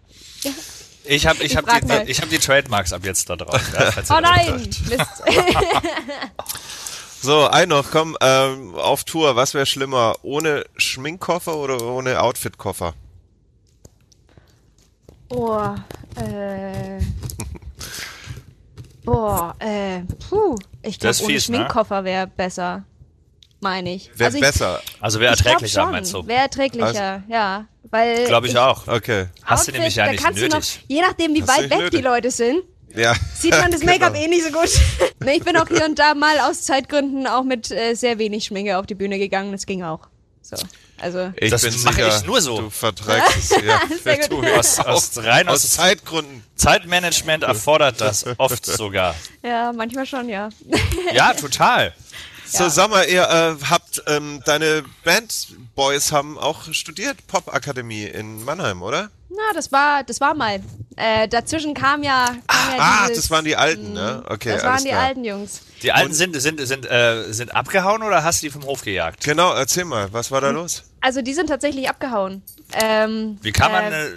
Ich 1.04 1.26
habe 1.26 1.42
ich 1.42 1.52
Ich 1.52 1.56
hab 1.56 1.66
die, 1.66 2.10
ich 2.10 2.20
hab 2.20 2.28
die 2.28 2.38
Trademarks 2.38 2.92
ab 2.92 3.00
jetzt 3.04 3.28
da 3.28 3.36
drauf. 3.36 3.60
Ja, 3.72 4.16
Oh 4.16 4.20
nein! 4.20 4.68
Mist. 4.88 5.22
So, 7.22 7.46
ein 7.46 7.68
noch, 7.68 7.90
komm, 7.90 8.16
ähm, 8.22 8.74
auf 8.76 9.04
Tour, 9.04 9.36
was 9.36 9.52
wäre 9.52 9.66
schlimmer? 9.66 10.14
Ohne 10.22 10.64
Schminkkoffer 10.78 11.54
oder 11.54 11.82
ohne 11.82 12.22
Outfitkoffer? 12.22 12.94
Boah, 15.28 15.84
äh. 16.16 17.02
Boah, 19.04 19.54
äh. 19.58 20.00
Puh. 20.30 20.56
Ich 20.82 20.98
glaube, 20.98 21.16
ohne 21.22 21.34
fies, 21.34 21.48
ne? 21.50 21.56
Schminkkoffer 21.58 22.04
wäre 22.04 22.26
besser. 22.26 22.84
Meine 23.60 23.94
ich. 23.94 24.10
Wäre 24.14 24.26
Also 24.26 24.36
ich- 24.38 24.42
besser. 24.42 24.82
Also 25.00 25.20
wäre 25.20 25.34
Ich 25.34 25.40
erträglicher, 25.44 25.82
schon. 25.82 25.90
meinst 25.92 26.12
du? 26.14 26.26
Wäre 26.26 26.40
erträglicher, 26.42 27.22
ja. 27.28 27.66
Weil. 27.90 28.26
Glaube 28.26 28.46
ich 28.46 28.56
auch. 28.56 28.86
Okay. 28.88 29.26
Hast 29.44 29.66
du 29.66 29.72
Outfit, 29.72 29.74
nämlich 29.74 29.96
ja 29.96 30.10
nicht 30.10 30.22
kannst 30.22 30.40
Du 30.40 30.46
noch, 30.48 30.54
nötig. 30.56 30.84
je 30.88 31.00
nachdem, 31.02 31.34
wie 31.34 31.42
Hast 31.42 31.58
du 31.58 31.62
weit 31.64 31.70
weg 31.70 31.78
nötig. 31.78 31.98
die 31.98 32.04
Leute 32.04 32.30
sind, 32.30 32.62
Ja. 32.94 33.14
sieht 33.34 33.50
man 33.52 33.70
das 33.72 33.82
Make-up 33.82 34.14
Genau. 34.14 34.24
eh 34.24 34.28
nicht 34.28 34.44
so 34.44 34.50
gut. 34.52 34.70
nee, 35.20 35.34
ich 35.36 35.44
bin 35.44 35.56
auch 35.56 35.68
hier 35.68 35.84
und 35.84 35.98
da 35.98 36.14
mal 36.14 36.38
aus 36.40 36.62
Zeitgründen 36.62 37.26
auch 37.26 37.42
mit 37.44 37.70
äh, 37.70 37.94
sehr 37.94 38.18
wenig 38.18 38.44
Schminke 38.44 38.78
auf 38.78 38.86
die 38.86 38.94
Bühne 38.94 39.18
gegangen. 39.18 39.52
Das 39.52 39.66
ging 39.66 39.82
auch. 39.82 40.08
So. 40.42 40.56
Also. 40.98 41.32
Ich 41.36 41.50
Das 41.50 41.62
bin 41.62 41.72
mache 41.82 41.94
sicher, 41.96 42.18
ich 42.18 42.26
nur 42.26 42.40
so. 42.40 42.60
Du 42.62 42.70
verträgst 42.70 43.36
es. 43.36 43.50
Ja. 43.64 43.80
Sehr 44.04 44.18
gut. 44.28 44.30
Du 44.44 44.58
Aus, 44.58 44.78
aus, 44.80 45.10
rein 45.18 45.48
aus 45.48 45.64
aus 45.64 45.70
Zeitgründen. 45.72 46.42
Zeitmanagement 46.56 47.42
erfordert 47.42 48.00
das 48.00 48.24
oft 48.38 48.64
sogar. 48.66 49.14
Ja, 49.42 49.72
manchmal 49.72 50.04
schon, 50.06 50.28
ja. 50.28 50.50
Ja, 51.14 51.32
total. 51.34 51.94
So, 52.50 52.68
sag 52.68 52.90
mal, 52.90 53.08
ihr 53.08 53.22
äh, 53.22 53.64
habt, 53.70 54.02
ähm, 54.06 54.42
deine 54.44 54.82
Bandboys 55.04 56.12
haben 56.12 56.36
auch 56.38 56.72
studiert, 56.72 57.26
Popakademie 57.28 58.04
in 58.04 58.44
Mannheim, 58.44 58.82
oder? 58.82 59.10
Na, 59.30 59.54
das 59.54 59.70
war, 59.70 60.02
das 60.02 60.20
war 60.20 60.34
mal. 60.34 60.60
Äh, 60.96 61.28
dazwischen 61.28 61.74
kam 61.74 62.02
ja. 62.02 62.26
Kam 62.48 62.76
ja 62.76 62.78
Ah, 62.78 63.06
dieses, 63.08 63.24
das 63.24 63.30
waren 63.30 63.44
die 63.44 63.54
Alten, 63.56 63.92
ne? 63.92 64.22
Okay, 64.28 64.50
Das 64.52 64.62
waren 64.64 64.70
alles 64.72 64.82
die 64.82 64.88
klar. 64.90 65.02
alten 65.02 65.24
Jungs. 65.24 65.62
Die 65.82 65.92
Alten 65.92 66.12
sind, 66.12 66.34
sind, 66.40 66.60
sind, 66.66 66.86
äh, 66.90 67.32
sind 67.32 67.54
abgehauen 67.54 68.02
oder 68.02 68.24
hast 68.24 68.42
du 68.42 68.46
die 68.46 68.50
vom 68.50 68.64
Hof 68.64 68.82
gejagt? 68.82 69.22
Genau, 69.24 69.52
erzähl 69.54 69.84
mal, 69.84 70.12
was 70.12 70.30
war 70.32 70.40
da 70.40 70.50
los? 70.50 70.82
Also 71.00 71.22
die 71.22 71.32
sind 71.32 71.46
tatsächlich 71.46 71.88
abgehauen. 71.88 72.42
Ähm, 72.72 73.38
Wie 73.42 73.52
kann 73.52 73.70
man, 73.72 73.84
Äh, 73.92 74.06
äh, 74.08 74.12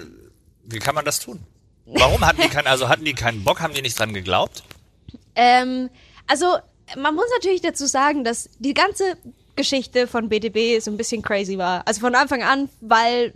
wie 0.65 0.79
kann 0.79 0.95
man 0.95 1.05
das 1.05 1.19
tun? 1.19 1.39
Warum 1.85 2.25
hatten 2.25 2.41
die 2.41 2.49
keinen, 2.49 2.67
also 2.67 2.89
hatten 2.89 3.05
die 3.05 3.13
keinen 3.13 3.43
Bock, 3.43 3.61
haben 3.61 3.73
die 3.73 3.81
nicht 3.81 3.97
dran 3.99 4.13
geglaubt? 4.13 4.63
ähm, 5.35 5.89
also 6.27 6.57
man 6.97 7.15
muss 7.15 7.25
natürlich 7.35 7.61
dazu 7.61 7.85
sagen, 7.85 8.23
dass 8.23 8.49
die 8.59 8.73
ganze 8.73 9.17
Geschichte 9.55 10.07
von 10.07 10.29
BTB 10.29 10.81
so 10.81 10.89
ein 10.91 10.97
bisschen 10.97 11.21
crazy 11.21 11.57
war. 11.57 11.83
Also 11.87 12.01
von 12.01 12.15
Anfang 12.15 12.43
an, 12.43 12.69
weil 12.81 13.33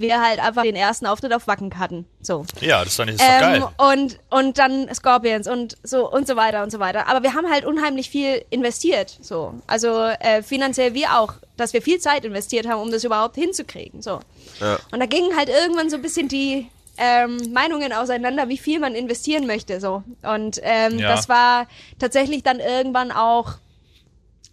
wir 0.00 0.20
halt 0.22 0.38
einfach 0.38 0.62
den 0.62 0.76
ersten 0.76 1.06
Auftritt 1.06 1.32
auf 1.32 1.48
Wacken 1.48 1.76
hatten. 1.76 2.06
So. 2.22 2.46
Ja, 2.60 2.84
das 2.84 2.94
fand 2.94 3.10
ich 3.10 3.16
ist 3.16 3.22
doch 3.22 3.28
Ähm, 3.28 3.62
geil. 3.62 3.68
und, 3.78 4.18
und 4.30 4.58
dann 4.58 4.88
Scorpions 4.94 5.48
und 5.48 5.76
so 5.82 6.08
und 6.10 6.28
so 6.28 6.36
weiter 6.36 6.62
und 6.62 6.70
so 6.70 6.78
weiter. 6.78 7.08
Aber 7.08 7.24
wir 7.24 7.34
haben 7.34 7.50
halt 7.50 7.64
unheimlich 7.64 8.08
viel 8.08 8.44
investiert. 8.50 9.18
So. 9.20 9.54
Also 9.66 10.04
äh, 10.20 10.42
finanziell 10.44 10.94
wie 10.94 11.06
auch, 11.08 11.34
dass 11.56 11.72
wir 11.72 11.82
viel 11.82 11.98
Zeit 11.98 12.24
investiert 12.24 12.68
haben, 12.68 12.80
um 12.80 12.92
das 12.92 13.02
überhaupt 13.02 13.34
hinzukriegen. 13.34 14.00
So. 14.00 14.20
Ja. 14.60 14.78
Und 14.92 15.00
da 15.00 15.06
gingen 15.06 15.36
halt 15.36 15.48
irgendwann 15.48 15.90
so 15.90 15.96
ein 15.96 16.02
bisschen 16.02 16.28
die 16.28 16.68
ähm, 16.98 17.38
Meinungen 17.52 17.92
auseinander, 17.92 18.48
wie 18.48 18.58
viel 18.58 18.80
man 18.80 18.94
investieren 18.94 19.46
möchte. 19.46 19.80
So. 19.80 20.02
Und 20.22 20.60
ähm, 20.62 20.98
Ja. 20.98 21.08
das 21.08 21.28
war 21.28 21.66
tatsächlich 21.98 22.42
dann 22.42 22.60
irgendwann 22.60 23.12
auch 23.12 23.54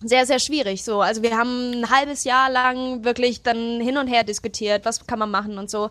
sehr, 0.04 0.26
sehr 0.26 0.40
schwierig. 0.40 0.84
So, 0.84 1.02
also 1.02 1.24
wir 1.24 1.38
haben 1.38 1.72
ein 1.72 1.90
halbes 1.90 2.26
Jahr 2.26 2.50
lang 2.50 3.04
wirklich 3.04 3.42
dann 3.44 3.80
hin 3.82 3.98
und 3.98 4.08
her 4.08 4.24
diskutiert, 4.24 4.86
was 4.86 5.08
kann 5.08 5.20
man 5.20 5.32
machen 5.32 5.58
und 5.58 5.70
so. 5.70 5.90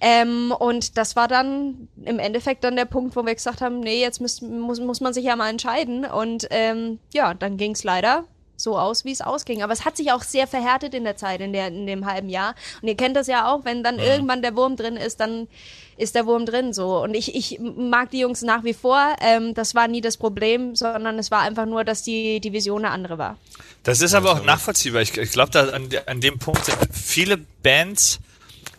Ähm, 0.00 0.52
und 0.58 0.96
das 0.96 1.16
war 1.16 1.28
dann 1.28 1.88
im 2.04 2.18
Endeffekt 2.18 2.64
dann 2.64 2.76
der 2.76 2.86
Punkt, 2.86 3.14
wo 3.14 3.24
wir 3.24 3.34
gesagt 3.34 3.60
haben, 3.60 3.80
nee, 3.80 4.00
jetzt 4.00 4.20
muss, 4.20 4.40
muss, 4.40 4.80
muss 4.80 5.00
man 5.00 5.12
sich 5.12 5.24
ja 5.24 5.36
mal 5.36 5.50
entscheiden. 5.50 6.04
Und 6.04 6.46
ähm, 6.50 6.98
ja, 7.12 7.34
dann 7.34 7.56
ging 7.56 7.72
es 7.72 7.84
leider 7.84 8.24
so 8.56 8.78
aus, 8.78 9.04
wie 9.04 9.12
es 9.12 9.20
ausging. 9.20 9.62
Aber 9.62 9.72
es 9.72 9.84
hat 9.84 9.96
sich 9.96 10.12
auch 10.12 10.22
sehr 10.22 10.46
verhärtet 10.46 10.94
in 10.94 11.04
der 11.04 11.16
Zeit, 11.16 11.40
in, 11.40 11.52
der, 11.52 11.68
in 11.68 11.86
dem 11.86 12.06
halben 12.06 12.28
Jahr. 12.28 12.54
Und 12.80 12.88
ihr 12.88 12.96
kennt 12.96 13.16
das 13.16 13.26
ja 13.26 13.52
auch, 13.52 13.64
wenn 13.64 13.82
dann 13.82 13.98
irgendwann 13.98 14.42
der 14.42 14.56
Wurm 14.56 14.76
drin 14.76 14.96
ist, 14.96 15.20
dann 15.20 15.48
ist 15.96 16.14
der 16.14 16.26
Wurm 16.26 16.46
drin 16.46 16.72
so. 16.72 17.02
Und 17.02 17.14
ich, 17.14 17.34
ich 17.34 17.58
mag 17.60 18.10
die 18.10 18.20
Jungs 18.20 18.42
nach 18.42 18.64
wie 18.64 18.74
vor. 18.74 19.16
Ähm, 19.20 19.54
das 19.54 19.74
war 19.74 19.88
nie 19.88 20.00
das 20.00 20.16
Problem, 20.16 20.74
sondern 20.74 21.18
es 21.18 21.30
war 21.30 21.40
einfach 21.40 21.66
nur, 21.66 21.84
dass 21.84 22.02
die, 22.02 22.40
die 22.40 22.52
Vision 22.52 22.84
eine 22.84 22.94
andere 22.94 23.18
war. 23.18 23.38
Das 23.82 24.00
ist 24.00 24.14
aber 24.14 24.32
auch 24.32 24.44
nachvollziehbar. 24.44 25.02
Ich, 25.02 25.16
ich 25.16 25.32
glaube, 25.32 25.72
an, 25.72 25.88
an 26.06 26.20
dem 26.20 26.38
Punkt 26.38 26.64
sind 26.64 26.78
viele 26.92 27.38
Bands, 27.62 28.20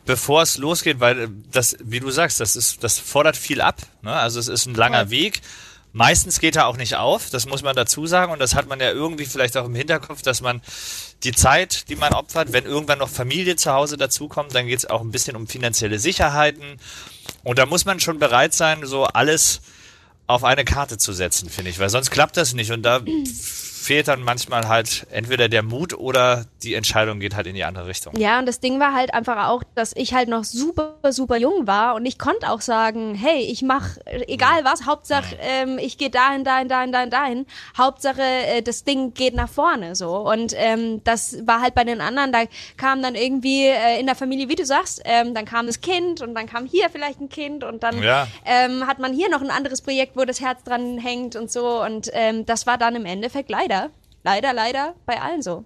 bevor 0.05 0.41
es 0.41 0.57
losgeht, 0.57 0.99
weil 0.99 1.19
äh, 1.19 1.27
das, 1.51 1.77
wie 1.83 1.99
du 1.99 2.09
sagst, 2.11 2.39
das 2.39 2.55
ist, 2.55 2.83
das 2.83 2.99
fordert 2.99 3.37
viel 3.37 3.61
ab. 3.61 3.77
Ne? 4.01 4.13
Also 4.13 4.39
es 4.39 4.47
ist 4.47 4.65
ein 4.65 4.75
langer. 4.75 5.09
Weg. 5.09 5.41
Meistens 5.95 6.39
geht 6.39 6.55
er 6.55 6.65
auch 6.65 6.75
nicht 6.75 6.95
auf, 6.95 7.29
das 7.29 7.45
muss 7.45 7.61
man 7.61 7.75
dazu 7.75 8.07
sagen. 8.07 8.31
Und 8.31 8.39
das 8.39 8.55
hat 8.55 8.67
man 8.67 8.79
ja 8.79 8.91
irgendwie 8.91 9.25
vielleicht 9.25 9.55
auch 9.55 9.65
im 9.65 9.75
Hinterkopf, 9.75 10.23
dass 10.23 10.41
man 10.41 10.61
die 11.23 11.31
Zeit, 11.31 11.87
die 11.87 11.95
man 11.95 12.13
opfert, 12.13 12.51
wenn 12.51 12.65
irgendwann 12.65 12.97
noch 12.97 13.09
Familie 13.09 13.55
zu 13.55 13.71
Hause 13.71 13.95
dazukommt, 13.95 14.55
dann 14.55 14.65
geht 14.65 14.79
es 14.79 14.89
auch 14.89 15.01
ein 15.01 15.11
bisschen 15.11 15.35
um 15.35 15.47
finanzielle 15.47 15.99
Sicherheiten. 15.99 16.79
Und 17.43 17.59
da 17.59 17.67
muss 17.67 17.85
man 17.85 17.99
schon 17.99 18.17
bereit 18.17 18.55
sein, 18.55 18.85
so 18.85 19.05
alles 19.05 19.61
auf 20.27 20.43
eine 20.43 20.63
Karte 20.65 20.97
zu 20.97 21.13
setzen, 21.13 21.49
finde 21.49 21.69
ich, 21.71 21.79
weil 21.79 21.89
sonst 21.89 22.11
klappt 22.11 22.37
das 22.37 22.53
nicht. 22.53 22.71
Und 22.71 22.83
da 22.83 23.01
fehlt 23.83 24.07
dann 24.07 24.21
manchmal 24.23 24.69
halt 24.69 25.05
entweder 25.11 25.49
der 25.49 25.61
Mut 25.61 25.93
oder 25.93 26.45
die 26.63 26.73
Entscheidung 26.73 27.19
geht 27.19 27.35
halt 27.35 27.47
in 27.47 27.55
die 27.55 27.65
andere 27.65 27.85
Richtung. 27.87 28.15
Ja, 28.15 28.39
und 28.39 28.45
das 28.45 28.61
Ding 28.61 28.79
war 28.79 28.93
halt 28.93 29.13
einfach 29.13 29.49
auch, 29.49 29.61
dass 29.75 29.91
ich 29.93 30.13
halt 30.13 30.29
noch 30.29 30.45
super, 30.45 30.95
super 31.11 31.35
jung 31.35 31.67
war 31.67 31.95
und 31.95 32.05
ich 32.05 32.17
konnte 32.17 32.49
auch 32.49 32.61
sagen, 32.61 33.13
hey, 33.13 33.41
ich 33.41 33.61
mach 33.61 33.97
äh, 34.05 34.23
egal 34.29 34.63
was, 34.63 34.85
Hauptsache 34.85 35.35
ähm, 35.41 35.77
ich 35.79 35.97
gehe 35.97 36.09
dahin, 36.09 36.45
dahin, 36.45 36.69
dahin, 36.69 36.93
dahin, 36.93 37.09
dahin. 37.09 37.45
Hauptsache 37.77 38.21
äh, 38.21 38.61
das 38.61 38.85
Ding 38.85 39.13
geht 39.13 39.35
nach 39.35 39.49
vorne 39.49 39.95
so. 39.95 40.15
Und 40.15 40.53
ähm, 40.55 41.03
das 41.03 41.45
war 41.45 41.59
halt 41.59 41.75
bei 41.75 41.83
den 41.83 41.99
anderen, 41.99 42.31
da 42.31 42.43
kam 42.77 43.01
dann 43.01 43.15
irgendwie 43.15 43.65
äh, 43.65 43.99
in 43.99 44.05
der 44.05 44.15
Familie, 44.15 44.47
wie 44.47 44.55
du 44.55 44.65
sagst, 44.65 45.01
ähm, 45.03 45.33
dann 45.33 45.43
kam 45.43 45.67
das 45.67 45.81
Kind 45.81 46.21
und 46.21 46.35
dann 46.35 46.47
kam 46.47 46.65
hier 46.65 46.89
vielleicht 46.89 47.19
ein 47.19 47.27
Kind 47.27 47.65
und 47.65 47.83
dann 47.83 48.01
Ja. 48.01 48.29
ähm, 48.45 48.87
hat 48.87 48.99
man 48.99 49.11
hier 49.11 49.29
noch 49.29 49.41
ein 49.41 49.51
anderes 49.51 49.81
Projekt, 49.81 50.12
wo 50.15 50.25
das 50.25 50.41
Herz 50.41 50.63
dran 50.63 50.97
hängt 50.97 51.35
und 51.35 51.51
so. 51.51 51.81
Und 51.83 52.09
ähm, 52.13 52.45
das 52.45 52.67
war 52.67 52.77
dann 52.77 52.95
im 52.95 53.05
Endeffekt 53.05 53.49
leider, 53.49 53.89
leider, 54.23 54.53
leider 54.53 54.95
bei 55.05 55.21
allen 55.21 55.41
so. 55.41 55.65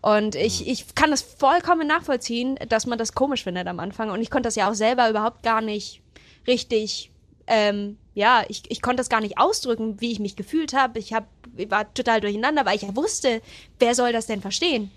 Und 0.00 0.34
ich, 0.34 0.66
ich 0.68 0.94
kann 0.94 1.10
das 1.10 1.22
vollkommen 1.22 1.86
nachvollziehen, 1.86 2.58
dass 2.68 2.86
man 2.86 2.98
das 2.98 3.14
komisch 3.14 3.44
findet 3.44 3.66
am 3.68 3.80
Anfang. 3.80 4.10
Und 4.10 4.20
ich 4.20 4.30
konnte 4.30 4.48
das 4.48 4.56
ja 4.56 4.70
auch 4.70 4.74
selber 4.74 5.08
überhaupt 5.08 5.42
gar 5.42 5.60
nicht 5.60 6.02
richtig, 6.46 7.10
ähm, 7.46 7.98
ja, 8.14 8.44
ich, 8.48 8.62
ich 8.68 8.82
konnte 8.82 8.98
das 8.98 9.08
gar 9.08 9.20
nicht 9.20 9.38
ausdrücken, 9.38 10.00
wie 10.00 10.12
ich 10.12 10.20
mich 10.20 10.36
gefühlt 10.36 10.74
habe. 10.74 10.98
Ich, 10.98 11.12
hab, 11.12 11.26
ich 11.56 11.70
war 11.70 11.92
total 11.94 12.20
durcheinander, 12.20 12.66
weil 12.66 12.76
ich 12.76 12.82
ja 12.82 12.94
wusste, 12.96 13.40
wer 13.78 13.94
soll 13.94 14.12
das 14.12 14.26
denn 14.26 14.40
verstehen? 14.40 14.90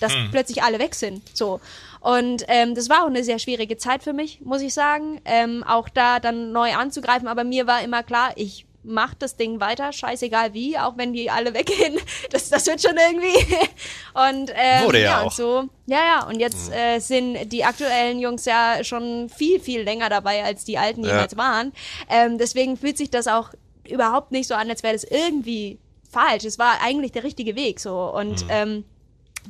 Dass 0.00 0.12
plötzlich 0.30 0.62
alle 0.62 0.78
weg 0.78 0.94
sind. 0.94 1.22
So. 1.36 1.60
Und 2.00 2.44
ähm, 2.48 2.74
das 2.74 2.88
war 2.88 3.02
auch 3.02 3.08
eine 3.08 3.22
sehr 3.24 3.38
schwierige 3.38 3.76
Zeit 3.76 4.02
für 4.02 4.12
mich, 4.14 4.40
muss 4.40 4.62
ich 4.62 4.72
sagen. 4.74 5.20
Ähm, 5.24 5.62
auch 5.66 5.88
da 5.88 6.18
dann 6.18 6.52
neu 6.52 6.74
anzugreifen. 6.74 7.28
Aber 7.28 7.44
mir 7.44 7.66
war 7.66 7.82
immer 7.82 8.02
klar, 8.02 8.32
ich 8.36 8.64
mach 8.82 9.12
das 9.12 9.36
Ding 9.36 9.60
weiter, 9.60 9.92
scheißegal 9.92 10.54
wie, 10.54 10.78
auch 10.78 10.96
wenn 10.96 11.12
die 11.12 11.30
alle 11.30 11.52
weggehen. 11.54 11.98
Das, 12.30 12.48
das 12.48 12.66
wird 12.66 12.80
schon 12.80 12.96
irgendwie. 12.96 13.54
Und 14.14 14.50
ähm, 14.54 14.86
Wurde 14.86 15.02
ja 15.02 15.20
und 15.20 15.26
auch. 15.26 15.32
so. 15.32 15.64
Ja, 15.86 15.98
ja. 15.98 16.26
Und 16.26 16.40
jetzt 16.40 16.72
äh, 16.72 16.98
sind 16.98 17.52
die 17.52 17.64
aktuellen 17.64 18.18
Jungs 18.18 18.46
ja 18.46 18.82
schon 18.82 19.28
viel, 19.28 19.60
viel 19.60 19.82
länger 19.82 20.08
dabei, 20.08 20.42
als 20.42 20.64
die 20.64 20.78
alten 20.78 21.02
Ja. 21.04 21.10
jemals 21.10 21.36
waren. 21.36 21.72
Ähm, 22.08 22.38
deswegen 22.38 22.78
fühlt 22.78 22.96
sich 22.96 23.10
das 23.10 23.28
auch 23.28 23.50
überhaupt 23.86 24.32
nicht 24.32 24.48
so 24.48 24.54
an, 24.54 24.70
als 24.70 24.82
wäre 24.82 24.94
das 24.94 25.04
irgendwie 25.04 25.78
falsch. 26.10 26.44
Es 26.44 26.58
war 26.58 26.80
eigentlich 26.82 27.12
der 27.12 27.24
richtige 27.24 27.56
Weg 27.56 27.80
so. 27.80 27.94
Und 28.14 28.46
ähm, 28.48 28.84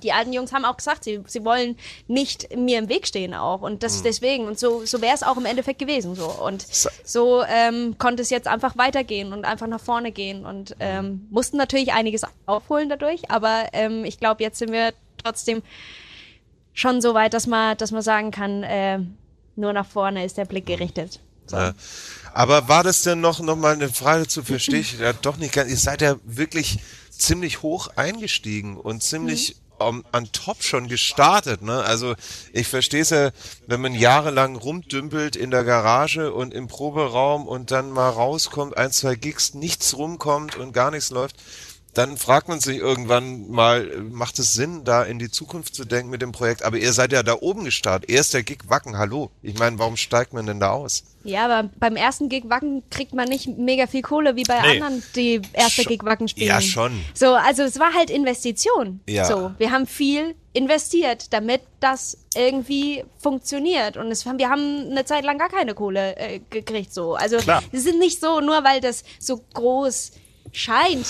die 0.00 0.12
alten 0.12 0.32
Jungs 0.32 0.52
haben 0.52 0.64
auch 0.64 0.76
gesagt, 0.76 1.04
sie, 1.04 1.20
sie 1.26 1.44
wollen 1.44 1.76
nicht 2.08 2.56
mir 2.56 2.78
im 2.78 2.88
Weg 2.88 3.06
stehen 3.06 3.34
auch. 3.34 3.62
Und 3.62 3.82
das 3.82 4.02
deswegen. 4.02 4.46
Und 4.46 4.58
so, 4.58 4.84
so 4.84 5.00
wäre 5.00 5.14
es 5.14 5.22
auch 5.22 5.36
im 5.36 5.46
Endeffekt 5.46 5.78
gewesen. 5.78 6.14
So. 6.14 6.28
Und 6.28 6.66
so 7.04 7.42
ähm, 7.44 7.96
konnte 7.98 8.22
es 8.22 8.30
jetzt 8.30 8.48
einfach 8.48 8.76
weitergehen 8.76 9.32
und 9.32 9.44
einfach 9.44 9.66
nach 9.66 9.80
vorne 9.80 10.12
gehen. 10.12 10.44
Und 10.46 10.76
ähm, 10.80 11.26
mussten 11.30 11.56
natürlich 11.56 11.92
einiges 11.92 12.22
aufholen 12.46 12.88
dadurch. 12.88 13.30
Aber 13.30 13.68
ähm, 13.72 14.04
ich 14.04 14.18
glaube, 14.18 14.42
jetzt 14.42 14.58
sind 14.58 14.72
wir 14.72 14.92
trotzdem 15.22 15.62
schon 16.72 17.00
so 17.00 17.14
weit, 17.14 17.34
dass 17.34 17.46
man, 17.46 17.76
dass 17.76 17.90
man 17.90 18.02
sagen 18.02 18.30
kann, 18.30 18.62
äh, 18.62 19.00
nur 19.56 19.72
nach 19.72 19.86
vorne 19.86 20.24
ist 20.24 20.38
der 20.38 20.44
Blick 20.44 20.66
gerichtet. 20.66 21.20
So. 21.46 21.56
Ja. 21.56 21.74
Aber 22.32 22.68
war 22.68 22.84
das 22.84 23.02
denn 23.02 23.20
noch, 23.20 23.40
noch 23.40 23.56
mal 23.56 23.74
eine 23.74 23.88
Frage 23.88 24.26
zu 24.26 24.42
verstehe 24.42 24.80
ich 24.80 24.98
ja, 25.00 25.12
doch 25.12 25.36
nicht 25.36 25.52
ganz. 25.52 25.70
Ihr 25.70 25.76
seid 25.76 26.00
ja 26.00 26.16
wirklich 26.24 26.78
ziemlich 27.10 27.62
hoch 27.62 27.88
eingestiegen 27.96 28.76
und 28.76 29.02
ziemlich 29.02 29.56
um, 29.80 30.04
an 30.12 30.28
top 30.32 30.62
schon 30.62 30.88
gestartet. 30.88 31.62
Ne? 31.62 31.82
Also 31.82 32.14
ich 32.52 32.68
verstehe 32.68 33.02
es 33.02 33.10
ja, 33.10 33.30
wenn 33.66 33.80
man 33.80 33.94
jahrelang 33.94 34.56
rumdümpelt 34.56 35.36
in 35.36 35.50
der 35.50 35.64
Garage 35.64 36.32
und 36.32 36.54
im 36.54 36.68
Proberaum 36.68 37.46
und 37.46 37.70
dann 37.70 37.90
mal 37.90 38.10
rauskommt, 38.10 38.76
ein, 38.76 38.92
zwei 38.92 39.14
Gigs, 39.14 39.54
nichts 39.54 39.96
rumkommt 39.96 40.56
und 40.56 40.72
gar 40.72 40.90
nichts 40.90 41.10
läuft, 41.10 41.36
dann 41.94 42.16
fragt 42.16 42.48
man 42.48 42.60
sich 42.60 42.78
irgendwann 42.78 43.50
mal, 43.50 43.84
macht 44.10 44.38
es 44.38 44.54
Sinn, 44.54 44.84
da 44.84 45.02
in 45.02 45.18
die 45.18 45.30
Zukunft 45.30 45.74
zu 45.74 45.84
denken 45.84 46.10
mit 46.10 46.22
dem 46.22 46.32
Projekt? 46.32 46.62
Aber 46.62 46.76
ihr 46.78 46.92
seid 46.92 47.12
ja 47.12 47.22
da 47.22 47.34
oben 47.40 47.64
gestartet. 47.64 48.08
Erst 48.10 48.32
der 48.34 48.42
Gig 48.44 48.58
Wacken, 48.68 48.96
hallo. 48.96 49.30
Ich 49.42 49.58
meine, 49.58 49.78
warum 49.78 49.96
steigt 49.96 50.32
man 50.32 50.46
denn 50.46 50.60
da 50.60 50.70
aus? 50.70 51.02
Ja, 51.24 51.44
aber 51.46 51.68
beim 51.78 51.96
ersten 51.96 52.28
Gig 52.28 52.44
Wacken 52.48 52.82
kriegt 52.90 53.12
man 53.12 53.28
nicht 53.28 53.58
mega 53.58 53.86
viel 53.86 54.02
Kohle 54.02 54.36
wie 54.36 54.44
bei 54.44 54.60
Nee. 54.60 54.80
anderen, 54.80 55.02
die 55.16 55.42
erste 55.52 55.82
Schon- 55.82 55.90
Gig 55.90 56.04
Wacken 56.04 56.28
spielen. 56.28 56.48
ja, 56.48 56.60
schon. 56.60 56.92
So, 57.12 57.34
also 57.34 57.62
es 57.64 57.78
war 57.78 57.92
halt 57.92 58.08
Investition. 58.10 59.00
Ja. 59.08 59.24
So, 59.26 59.52
wir 59.58 59.70
haben 59.70 59.86
viel 59.86 60.34
investiert, 60.52 61.32
damit 61.32 61.60
das 61.80 62.16
irgendwie 62.34 63.04
funktioniert. 63.18 63.96
Und 63.96 64.10
es, 64.10 64.24
wir 64.24 64.48
haben 64.48 64.88
eine 64.90 65.04
Zeit 65.04 65.24
lang 65.24 65.38
gar 65.38 65.48
keine 65.48 65.74
Kohle 65.74 66.16
äh, 66.16 66.40
gekriegt. 66.50 66.92
So, 66.94 67.14
also 67.14 67.36
Klar. 67.38 67.62
es 67.72 67.84
ist 67.84 67.98
nicht 67.98 68.20
so, 68.20 68.40
nur 68.40 68.64
weil 68.64 68.80
das 68.80 69.04
so 69.18 69.40
groß 69.54 70.12
scheint. 70.52 71.06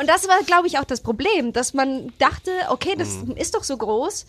Und 0.00 0.06
das 0.08 0.26
war, 0.28 0.42
glaube 0.46 0.66
ich, 0.66 0.78
auch 0.78 0.84
das 0.84 1.00
Problem, 1.02 1.52
dass 1.52 1.74
man 1.74 2.12
dachte, 2.18 2.50
okay, 2.70 2.94
das 2.96 3.08
Mhm. 3.24 3.36
ist 3.36 3.54
doch 3.54 3.64
so 3.64 3.76
groß. 3.76 4.26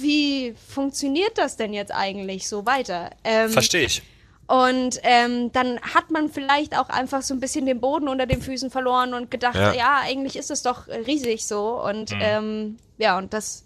Wie 0.00 0.54
funktioniert 0.68 1.36
das 1.36 1.56
denn 1.56 1.74
jetzt 1.74 1.92
eigentlich 1.92 2.48
so 2.48 2.64
weiter? 2.64 3.10
Ähm, 3.22 3.50
Verstehe 3.50 3.84
ich. 3.84 4.02
und 4.46 4.98
ähm, 5.02 5.52
dann 5.52 5.78
hat 5.80 6.10
man 6.10 6.30
vielleicht 6.30 6.76
auch 6.78 6.88
einfach 6.88 7.20
so 7.20 7.34
ein 7.34 7.40
bisschen 7.40 7.66
den 7.66 7.80
Boden 7.80 8.08
unter 8.08 8.24
den 8.26 8.40
Füßen 8.40 8.70
verloren 8.70 9.12
und 9.12 9.30
gedacht, 9.30 9.56
Ja. 9.56 9.74
ja, 9.74 9.98
eigentlich 10.02 10.36
ist 10.36 10.50
es 10.50 10.62
doch 10.62 10.86
riesig 10.88 11.44
so. 11.44 11.82
Und 11.82 12.12
ähm, 12.18 12.78
ja, 12.96 13.18
und 13.18 13.34
das 13.34 13.64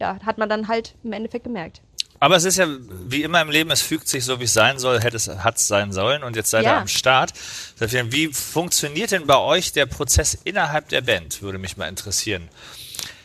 ja, 0.00 0.18
hat 0.26 0.36
man 0.36 0.50
dann 0.50 0.68
halt 0.68 0.94
im 1.02 1.12
Endeffekt 1.14 1.44
gemerkt. 1.44 1.80
Aber 2.18 2.36
es 2.36 2.44
ist 2.44 2.56
ja 2.56 2.66
wie 3.06 3.22
immer 3.22 3.40
im 3.42 3.50
Leben, 3.50 3.70
es 3.70 3.82
fügt 3.82 4.08
sich 4.08 4.24
so, 4.24 4.40
wie 4.40 4.44
es 4.44 4.52
sein 4.54 4.78
soll, 4.78 5.00
hätte 5.00 5.16
es 5.16 5.28
hat 5.28 5.56
es 5.58 5.68
sein 5.68 5.92
sollen 5.92 6.22
und 6.22 6.34
jetzt 6.36 6.50
seid 6.50 6.62
ihr 6.64 6.70
Ja. 6.70 6.80
am 6.80 6.88
Start. 6.88 7.32
Wie 7.78 8.28
funktioniert 8.32 9.10
denn 9.12 9.26
bei 9.26 9.36
euch 9.38 9.72
der 9.72 9.86
Prozess 9.86 10.36
innerhalb 10.44 10.88
der 10.88 11.02
Band? 11.02 11.42
Würde 11.42 11.58
mich 11.58 11.76
mal 11.76 11.88
interessieren. 11.88 12.48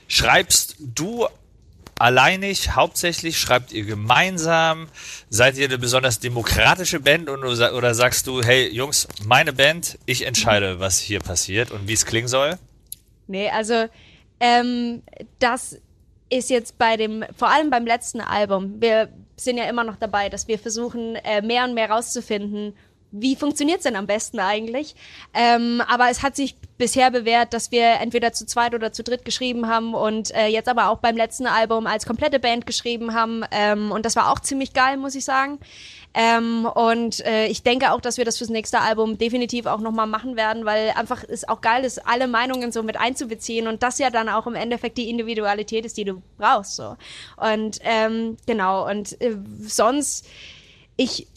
Schreibst 0.08 0.76
du 0.80 1.28
alleinig, 1.98 2.76
hauptsächlich, 2.76 3.40
schreibt 3.40 3.72
ihr 3.72 3.86
gemeinsam? 3.86 4.90
Seid 5.30 5.58
ihr 5.58 5.66
eine 5.68 5.78
besonders 5.78 6.20
demokratische 6.20 7.00
Band 7.00 7.30
und, 7.30 7.44
oder 7.44 7.96
sagst 7.96 8.28
du, 8.28 8.42
hey 8.44 8.68
Jungs, 8.74 9.08
meine 9.24 9.54
Band, 9.54 10.00
ich 10.06 10.26
entscheide, 10.26 10.80
was 10.80 11.00
hier 11.00 11.20
passiert 11.20 11.72
und 11.72 11.88
wie 11.88 11.94
es 11.94 12.06
klingen 12.06 12.28
soll? 12.28 12.58
Nee, 13.28 13.50
also 13.52 13.88
ähm, 14.40 15.04
das 15.40 15.78
ist 16.32 16.50
jetzt 16.50 16.78
bei 16.78 16.98
dem, 16.98 17.24
vor 17.38 17.50
allem 17.50 17.70
beim 17.70 17.86
letzten 17.86 18.22
Album, 18.22 18.82
wir 18.82 19.10
sind 19.36 19.58
ja 19.58 19.66
immer 19.66 19.84
noch 19.84 19.98
dabei, 19.98 20.30
dass 20.30 20.48
wir 20.48 20.58
versuchen, 20.58 21.16
äh, 21.16 21.42
mehr 21.42 21.66
und 21.66 21.74
mehr 21.74 21.90
rauszufinden, 21.90 22.74
wie 23.12 23.36
funktioniert's 23.36 23.84
denn 23.84 23.98
am 23.98 24.08
besten 24.08 24.40
eigentlich? 24.40 24.96
Ähm, 25.34 25.82
aber 25.86 26.10
es 26.10 26.24
hat 26.24 26.38
sich 26.38 26.56
bisher 26.78 27.12
bewährt, 27.12 27.54
dass 27.54 27.72
wir 27.72 28.00
entweder 28.00 28.32
zu 28.32 28.46
zweit 28.46 28.74
oder 28.74 28.94
zu 28.94 29.04
dritt 29.04 29.26
geschrieben 29.26 29.68
haben 29.68 29.94
und 29.94 30.34
äh, 30.34 30.48
jetzt 30.48 30.70
aber 30.70 30.88
auch 30.90 31.00
beim 31.00 31.18
letzten 31.18 31.46
Album 31.46 31.88
als 31.88 32.06
komplette 32.06 32.40
Band 32.40 32.66
geschrieben 32.66 33.14
haben. 33.14 33.44
Ähm, 33.52 33.92
und 33.92 34.06
das 34.06 34.16
war 34.16 34.32
auch 34.32 34.40
ziemlich 34.40 34.72
geil, 34.74 34.96
muss 34.96 35.16
ich 35.16 35.26
sagen. 35.26 35.60
Ähm, 36.14 36.66
und 36.66 37.26
äh, 37.26 37.48
ich 37.48 37.64
denke 37.64 37.92
auch, 37.92 38.02
dass 38.02 38.18
wir 38.18 38.26
das 38.26 38.38
fürs 38.38 38.50
nächste 38.50 38.82
Album 38.82 39.18
definitiv 39.18 39.66
auch 39.66 39.80
nochmal 39.80 40.08
machen 40.08 40.36
werden, 40.36 40.66
weil 40.66 40.92
einfach 40.92 41.24
es 41.28 41.48
auch 41.48 41.62
geil 41.62 41.86
ist, 41.86 42.06
alle 42.06 42.28
Meinungen 42.28 42.72
so 42.72 42.84
mit 42.84 42.98
einzubeziehen 42.98 43.68
und 43.68 43.82
das 43.82 43.98
ja 43.98 44.10
dann 44.10 44.28
auch 44.28 44.46
im 44.46 44.56
Endeffekt 44.56 44.98
die 44.98 45.10
Individualität 45.10 45.86
ist, 45.86 45.98
die 45.98 46.04
du 46.04 46.22
brauchst. 46.38 46.76
So. 46.76 46.98
Und 47.38 47.80
ähm, 47.84 48.38
genau, 48.46 48.90
und 48.90 49.20
äh, 49.22 49.38
sonst, 49.62 50.28
ich 50.98 51.28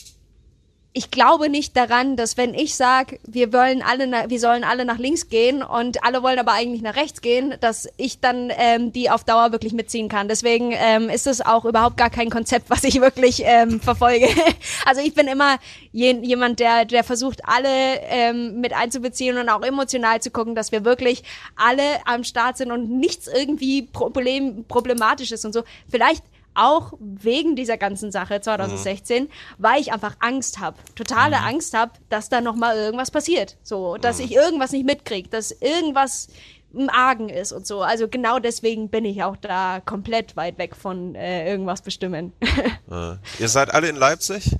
ich 0.97 1.11
glaube 1.11 1.49
nicht 1.49 1.77
daran, 1.77 2.15
dass 2.15 2.37
wenn 2.37 2.55
ich 2.55 2.77
sage, 2.77 3.19
wir 3.27 3.53
wollen 3.53 3.83
alle, 3.83 4.07
na, 4.07 4.31
wir 4.31 4.39
sollen 4.39 4.63
alle 4.63 4.85
nach 4.85 4.99
links 4.99 5.29
gehen 5.29 5.65
und 5.65 6.05
alle 6.05 6.23
wollen 6.23 6.39
aber 6.39 6.53
eigentlich 6.53 6.83
nach 6.83 6.95
rechts 6.95 7.21
gehen, 7.21 7.55
dass 7.61 7.89
ich 7.97 8.21
dann 8.21 8.53
ähm, 8.57 8.93
die 8.93 9.11
auf 9.11 9.25
Dauer 9.25 9.51
wirklich 9.51 9.73
mitziehen 9.73 10.09
kann. 10.09 10.29
Deswegen 10.29 10.71
ähm, 10.73 11.11
ist 11.11 11.27
es 11.27 11.41
auch 11.41 11.65
überhaupt 11.65 11.97
gar 11.97 12.11
kein 12.11 12.31
Konzept, 12.31 12.67
was 12.71 12.85
ich 12.85 13.01
wirklich 13.01 13.43
ähm, 13.45 13.81
verfolge. 13.81 14.29
Also 14.87 15.01
ich 15.01 15.15
bin 15.15 15.27
immer 15.27 15.57
je, 15.93 16.13
jemand, 16.23 16.61
der, 16.61 16.85
der 16.85 17.05
versucht, 17.05 17.41
alle 17.45 18.01
ähm, 18.09 18.61
mit 18.61 18.73
einzubeziehen 18.73 19.39
und 19.39 19.49
auch 19.49 19.63
emotional 19.63 20.21
zu 20.21 20.31
gucken, 20.31 20.55
dass 20.55 20.73
wir 20.73 20.85
wirklich 20.85 21.25
alle 21.57 21.83
am 22.05 22.23
Start 22.23 22.59
sind 22.59 22.71
und 22.71 22.91
nichts 22.91 23.27
irgendwie 23.27 23.83
Problem, 23.83 24.65
problematisch 24.69 25.33
ist 25.33 25.45
und 25.45 25.53
so. 25.53 25.65
Vielleicht 25.89 26.23
auch 26.55 26.93
wegen 26.99 27.57
dieser 27.57 27.77
ganzen 27.77 28.13
Sache 28.13 28.41
2016, 28.41 29.29
weil 29.59 29.81
ich 29.81 29.93
einfach 29.93 30.17
Angst 30.21 30.61
habe, 30.61 30.77
totale 30.95 31.39
Angst 31.39 31.75
habe, 31.75 31.93
dass 32.09 32.29
da 32.29 32.41
noch 32.41 32.57
mal 32.57 32.77
irgendwas 32.77 33.11
passiert, 33.11 33.57
so, 33.63 33.97
dass 33.97 34.21
ich 34.21 34.33
irgendwas 34.33 34.73
nicht 34.73 34.87
mitkriege, 34.87 35.29
dass 35.29 35.51
irgendwas 35.51 36.29
im 36.73 36.91
Argen 36.91 37.29
ist 37.29 37.53
und 37.53 37.67
so. 37.67 37.83
Also 37.83 38.09
genau 38.09 38.39
deswegen 38.39 38.89
bin 38.89 39.05
ich 39.05 39.23
auch 39.23 39.37
da 39.37 39.81
komplett 39.85 40.37
weit 40.37 40.59
weg 40.59 40.75
von 40.77 41.15
äh, 41.15 41.49
irgendwas 41.49 41.83
bestimmen. 41.83 42.33
Äh, 42.91 43.17
ihr 43.39 43.49
seid 43.49 43.73
alle 43.73 43.89
in 43.89 43.97
Leipzig? 43.97 44.57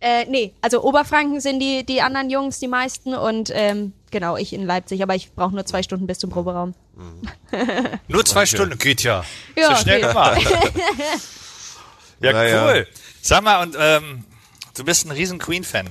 Äh, 0.00 0.24
nee, 0.26 0.52
also 0.60 0.82
Oberfranken 0.82 1.40
sind 1.40 1.60
die 1.60 1.84
die 1.84 2.00
anderen 2.02 2.30
Jungs 2.30 2.58
die 2.58 2.68
meisten 2.68 3.14
und 3.14 3.50
ähm, 3.54 3.92
genau 4.10 4.36
ich 4.36 4.52
in 4.52 4.64
Leipzig, 4.64 5.02
aber 5.02 5.14
ich 5.14 5.32
brauche 5.32 5.54
nur 5.54 5.66
zwei 5.66 5.82
Stunden 5.82 6.06
bis 6.06 6.18
zum 6.18 6.30
Proberaum. 6.30 6.74
Nur 8.08 8.24
zwei 8.24 8.46
Stunden 8.46 8.76
geht 8.78 9.02
ja. 9.02 9.24
Ja, 9.56 9.76
so 9.76 9.82
schnell 9.82 10.00
geht. 10.00 10.08
gemacht. 10.08 10.40
ja, 12.20 12.32
Naja. 12.32 12.66
cool. 12.66 12.86
Sag 13.22 13.42
mal, 13.44 13.62
und 13.62 13.76
ähm, 13.78 14.24
du 14.76 14.84
bist 14.84 15.04
ein 15.06 15.10
riesen 15.12 15.38
Queen-Fan. 15.38 15.90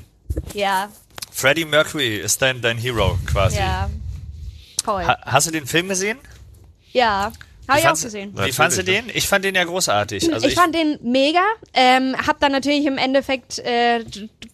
Ja, 0.53 0.89
Freddie 1.32 1.66
Mercury 1.66 2.18
ist 2.18 2.41
dein, 2.41 2.62
dein 2.62 2.78
Hero 2.78 3.18
quasi. 3.26 3.58
ja, 3.58 3.89
toll. 4.84 5.05
Ha 5.05 5.18
hast 5.24 5.47
du 5.47 5.51
den 5.51 5.66
Film 5.68 5.88
gesehen? 5.89 6.18
ja, 6.91 7.32
habe 7.68 7.80
ich 7.80 7.88
auch 7.88 8.01
gesehen. 8.01 8.34
Wie 8.36 8.51
fandst 8.51 8.78
du 8.78 8.84
den? 8.84 9.05
Ich 9.13 9.28
fand 9.28 9.43
den 9.43 9.55
ja 9.55 9.63
großartig. 9.63 10.34
Also 10.34 10.47
ich, 10.47 10.55
fand 10.55 10.74
den 10.74 10.99
mega. 11.01 11.41
Ähm, 11.74 12.15
hab 12.26 12.39
dann 12.39 12.51
natürlich 12.51 12.86
im 12.86 12.97
Endeffekt 12.97 13.59
äh, 13.59 14.03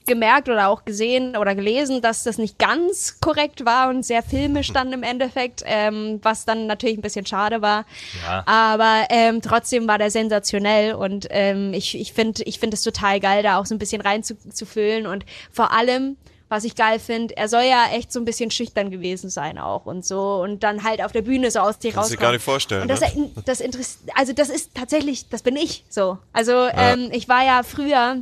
gemerkt 0.05 0.49
oder 0.49 0.69
auch 0.69 0.85
gesehen 0.85 1.37
oder 1.37 1.55
gelesen, 1.55 2.01
dass 2.01 2.23
das 2.23 2.37
nicht 2.37 2.57
ganz 2.57 3.19
korrekt 3.19 3.65
war 3.65 3.89
und 3.89 4.03
sehr 4.03 4.23
filmisch 4.23 4.73
dann 4.73 4.91
im 4.93 5.03
Endeffekt, 5.03 5.63
ähm, 5.65 6.19
was 6.23 6.45
dann 6.45 6.67
natürlich 6.67 6.97
ein 6.97 7.01
bisschen 7.01 7.25
schade 7.25 7.61
war. 7.61 7.85
Ja. 8.25 8.43
Aber 8.45 9.05
ähm, 9.09 9.41
trotzdem 9.41 9.87
war 9.87 9.97
der 9.97 10.11
sensationell 10.11 10.93
und 10.93 11.27
ähm, 11.29 11.73
ich, 11.73 11.99
ich 11.99 12.13
finde 12.13 12.43
ich 12.43 12.59
finde 12.59 12.75
es 12.75 12.81
total 12.81 13.19
geil, 13.19 13.43
da 13.43 13.59
auch 13.59 13.65
so 13.65 13.75
ein 13.75 13.79
bisschen 13.79 14.01
reinzufüllen 14.01 15.07
und 15.07 15.25
vor 15.51 15.71
allem 15.71 16.17
was 16.53 16.63
ich 16.65 16.75
geil 16.75 16.99
finde, 16.99 17.35
er 17.35 17.49
soll 17.49 17.63
ja 17.63 17.87
echt 17.91 18.13
so 18.13 18.19
ein 18.19 18.25
bisschen 18.25 18.51
schüchtern 18.51 18.91
gewesen 18.91 19.31
sein 19.31 19.57
auch 19.57 19.87
und 19.87 20.05
so 20.05 20.35
und 20.43 20.61
dann 20.61 20.83
halt 20.83 21.03
auf 21.03 21.11
der 21.11 21.23
Bühne 21.23 21.49
so 21.49 21.59
aus 21.59 21.77
sich 21.79 21.95
Kannst 21.95 22.11
du 22.11 22.15
dir 22.15 22.21
gar 22.21 22.31
nicht 22.31 22.43
vorstellen, 22.43 22.83
Und 22.83 22.89
das, 22.89 23.01
ne? 23.01 23.31
das 23.45 23.59
interessiert, 23.59 24.11
also 24.15 24.33
das 24.33 24.49
ist 24.49 24.75
tatsächlich, 24.75 25.27
das 25.29 25.41
bin 25.41 25.55
ich 25.55 25.83
so. 25.89 26.19
Also 26.31 26.67
ähm, 26.75 27.09
ich 27.11 27.27
war 27.27 27.43
ja 27.43 27.63
früher 27.63 28.17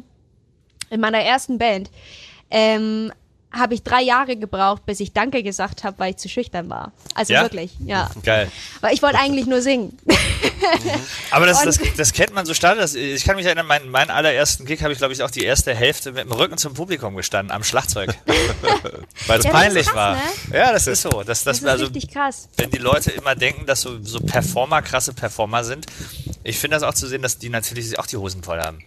in 0.89 1.01
meiner 1.01 1.19
ersten 1.19 1.57
Band, 1.57 1.91
ähm, 2.49 3.11
habe 3.51 3.73
ich 3.73 3.83
drei 3.83 4.01
Jahre 4.01 4.37
gebraucht, 4.37 4.85
bis 4.85 4.99
ich 4.99 5.13
Danke 5.13 5.43
gesagt 5.43 5.83
habe, 5.83 5.99
weil 5.99 6.11
ich 6.11 6.17
zu 6.17 6.29
schüchtern 6.29 6.69
war. 6.69 6.91
Also 7.15 7.33
Ja? 7.33 7.41
wirklich, 7.43 7.71
ja. 7.85 8.09
Geil. 8.23 8.49
Weil 8.79 8.93
ich 8.93 9.01
wollte 9.01 9.19
eigentlich 9.19 9.45
nur 9.45 9.61
singen. 9.61 9.97
Aber 11.31 11.45
das, 11.45 11.61
das, 11.63 11.79
das 11.97 12.13
kennt 12.13 12.33
man 12.33 12.45
so 12.45 12.53
stark. 12.53 12.77
Das, 12.77 12.95
ich 12.95 13.23
kann 13.23 13.35
mich 13.35 13.45
erinnern, 13.45 13.67
mein, 13.67 13.89
meinen 13.89 14.09
allerersten 14.09 14.65
Gig 14.65 14.81
habe 14.83 14.93
ich, 14.93 14.99
glaube 14.99 15.13
ich, 15.13 15.21
auch 15.23 15.31
die 15.31 15.43
erste 15.43 15.73
Hälfte 15.75 16.11
mit 16.11 16.23
dem 16.23 16.31
Rücken 16.31 16.57
zum 16.57 16.73
Publikum 16.73 17.15
gestanden, 17.15 17.51
am 17.53 17.63
Schlagzeug. 17.63 18.15
Weil 19.27 19.37
das 19.37 19.45
Ja, 19.45 19.51
peinlich 19.51 19.85
krass, 19.87 19.95
war. 19.95 20.15
ne? 20.15 20.21
Ja, 20.53 20.71
das 20.71 20.87
ist 20.87 21.01
so. 21.01 21.09
Das, 21.09 21.43
das, 21.43 21.43
Das 21.43 21.57
ist 21.59 21.65
also, 21.67 21.85
richtig 21.85 22.11
krass. 22.13 22.49
wenn 22.57 22.69
die 22.71 22.77
Leute 22.77 23.11
immer 23.11 23.35
denken, 23.35 23.65
dass 23.65 23.81
so, 23.81 24.01
so 24.03 24.19
Performer 24.19 24.81
krasse 24.81 25.13
Performer 25.13 25.63
sind, 25.63 25.85
ich 26.43 26.57
finde 26.57 26.75
das 26.77 26.83
auch 26.83 26.93
zu 26.93 27.07
sehen, 27.07 27.21
dass 27.21 27.37
die 27.37 27.49
natürlich 27.49 27.97
auch 27.99 28.05
die 28.07 28.17
Hosen 28.17 28.43
voll 28.43 28.59
haben. 28.59 28.79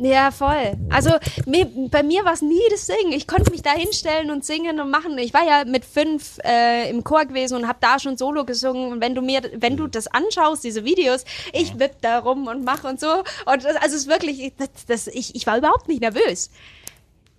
Ja, 0.00 0.30
voll. 0.30 0.74
Also 0.90 1.10
mir, 1.44 1.66
bei 1.90 2.04
mir 2.04 2.24
war 2.24 2.32
es 2.32 2.40
nie 2.40 2.60
das 2.70 2.86
Singen. 2.86 3.10
Ich 3.10 3.26
konnte 3.26 3.50
mich 3.50 3.62
da 3.62 3.72
hinstellen 3.72 4.30
und 4.30 4.44
singen 4.44 4.78
und 4.78 4.90
machen. 4.90 5.18
Ich 5.18 5.34
war 5.34 5.44
ja 5.44 5.64
mit 5.64 5.84
fünf 5.84 6.38
äh, 6.44 6.88
im 6.88 7.02
Chor 7.02 7.24
gewesen 7.24 7.56
und 7.56 7.66
habe 7.66 7.78
da 7.80 7.98
schon 7.98 8.16
Solo 8.16 8.44
gesungen. 8.44 8.92
Und 8.92 9.00
wenn 9.00 9.16
du 9.16 9.22
mir, 9.22 9.42
wenn 9.56 9.76
du 9.76 9.88
das 9.88 10.06
anschaust, 10.06 10.62
diese 10.62 10.84
Videos, 10.84 11.24
ich 11.52 11.80
wipp 11.80 12.00
da 12.00 12.20
rum 12.20 12.46
und 12.46 12.64
mache 12.64 12.86
und 12.86 13.00
so. 13.00 13.08
Und 13.44 13.64
das, 13.64 13.74
also 13.74 13.96
es 13.96 14.02
ist 14.02 14.08
wirklich, 14.08 14.52
das, 14.56 14.68
das, 14.86 15.06
ich, 15.08 15.34
ich 15.34 15.44
war 15.48 15.58
überhaupt 15.58 15.88
nicht 15.88 16.00
nervös. 16.00 16.50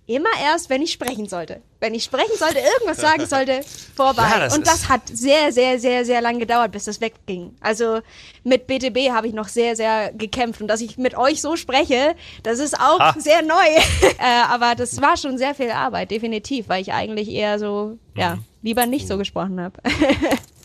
Immer 0.06 0.28
erst, 0.42 0.68
wenn 0.68 0.82
ich 0.82 0.92
sprechen 0.92 1.28
sollte. 1.28 1.62
Wenn 1.80 1.94
ich 1.94 2.04
sprechen 2.04 2.36
sollte, 2.38 2.58
irgendwas 2.58 2.98
sagen 3.00 3.26
sollte, 3.26 3.60
vorbei. 3.96 4.26
Ja, 4.30 4.38
das 4.38 4.56
und 4.56 4.66
das 4.66 4.88
hat 4.88 5.00
sehr, 5.10 5.50
sehr, 5.52 5.78
sehr, 5.78 6.04
sehr 6.04 6.20
lang 6.20 6.38
gedauert, 6.38 6.72
bis 6.72 6.84
das 6.84 7.00
wegging. 7.00 7.54
Also 7.60 8.00
mit 8.44 8.66
BTB 8.66 9.10
habe 9.10 9.28
ich 9.28 9.32
noch 9.34 9.48
sehr, 9.48 9.74
sehr 9.76 10.12
gekämpft. 10.12 10.60
Und 10.60 10.68
dass 10.68 10.80
ich 10.82 10.98
mit 10.98 11.16
euch 11.16 11.40
so 11.40 11.56
spreche, 11.56 12.14
das 12.42 12.58
ist 12.58 12.78
auch 12.78 12.98
Ha. 13.00 13.14
sehr 13.18 13.42
neu. 13.42 13.54
äh, 14.18 14.42
aber 14.48 14.74
das 14.74 15.00
war 15.00 15.16
schon 15.16 15.38
sehr 15.38 15.54
viel 15.54 15.70
Arbeit, 15.70 16.10
definitiv, 16.10 16.68
weil 16.68 16.82
ich 16.82 16.92
eigentlich 16.92 17.30
eher 17.30 17.58
so, 17.58 17.98
ja, 18.16 18.36
Mhm. 18.36 18.44
lieber 18.62 18.86
nicht 18.86 19.08
so 19.08 19.16
gesprochen 19.16 19.60
habe. 19.60 19.80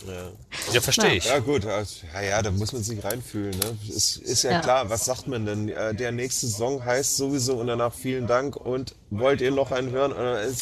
Ja, 0.72 0.82
verstehe 0.82 1.16
ich. 1.16 1.26
Ja 1.26 1.40
gut, 1.40 1.66
also, 1.66 2.06
ja, 2.14 2.22
ja, 2.22 2.42
da 2.42 2.52
muss 2.52 2.74
man 2.74 2.84
sich 2.84 3.04
reinfühlen. 3.04 3.52
Ne? 3.58 3.78
Ist, 3.88 4.18
ist 4.18 4.44
ja, 4.44 4.52
Ja. 4.52 4.60
klar, 4.62 4.90
was 4.90 5.06
sagt 5.06 5.28
man 5.28 5.46
denn? 5.46 5.70
Äh, 5.70 5.94
Der 5.96 6.12
nächste 6.12 6.48
Song 6.48 6.84
heißt 6.84 7.18
sowieso 7.18 7.56
und 7.58 7.68
danach 7.68 7.94
vielen 7.94 8.28
Dank 8.28 8.56
und 8.56 8.96
wollt 9.10 9.42
ihr 9.42 9.52
noch 9.52 9.72
einen 9.72 9.92
hören? 9.92 10.14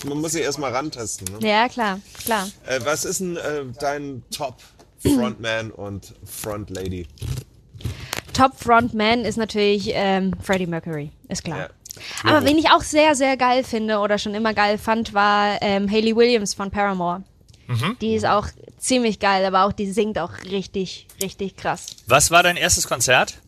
Man 0.06 0.18
muss 0.22 0.34
sich 0.34 0.44
erstmal 0.44 0.72
rantasten. 0.72 1.28
Ne? 1.40 1.48
ja, 1.48 1.68
klar, 1.70 2.00
klar. 2.24 2.48
Äh, 2.68 2.80
was 2.84 3.06
ist 3.06 3.20
denn 3.20 3.38
äh, 3.38 3.64
dein 3.80 4.24
Top 4.36 4.58
Frontman 5.00 5.72
und 5.72 6.14
Frontlady? 6.26 7.08
Top 8.34 8.58
Frontman 8.58 9.26
ist 9.26 9.38
natürlich 9.38 9.90
ähm, 9.94 10.34
Freddie 10.42 10.66
Mercury, 10.68 11.12
ist 11.30 11.44
klar. 11.44 11.58
Ja. 11.60 11.70
Aber 12.24 12.44
wen 12.46 12.58
ich 12.58 12.72
auch 12.72 12.82
sehr, 12.82 13.14
sehr 13.14 13.38
geil 13.38 13.64
finde 13.64 14.00
oder 14.00 14.18
schon 14.18 14.34
immer 14.34 14.54
geil 14.56 14.80
fand, 14.80 15.14
war 15.14 15.62
ähm, 15.62 15.88
Hayley 15.88 16.16
Williams 16.16 16.56
von 16.56 16.72
Paramore. 16.72 17.24
Mhm. 17.68 17.98
Die 18.02 18.16
ist 18.16 18.26
auch 18.26 18.48
ziemlich 18.78 19.20
geil, 19.20 19.46
aber 19.46 19.64
auch 19.66 19.74
die 19.74 19.92
singt 19.92 20.20
auch 20.20 20.32
richtig, 20.50 21.08
richtig 21.22 21.56
krass. 21.56 21.88
Was 22.08 22.32
war 22.32 22.44
dein 22.44 22.58
erstes 22.58 22.88
Konzert, 22.88 23.40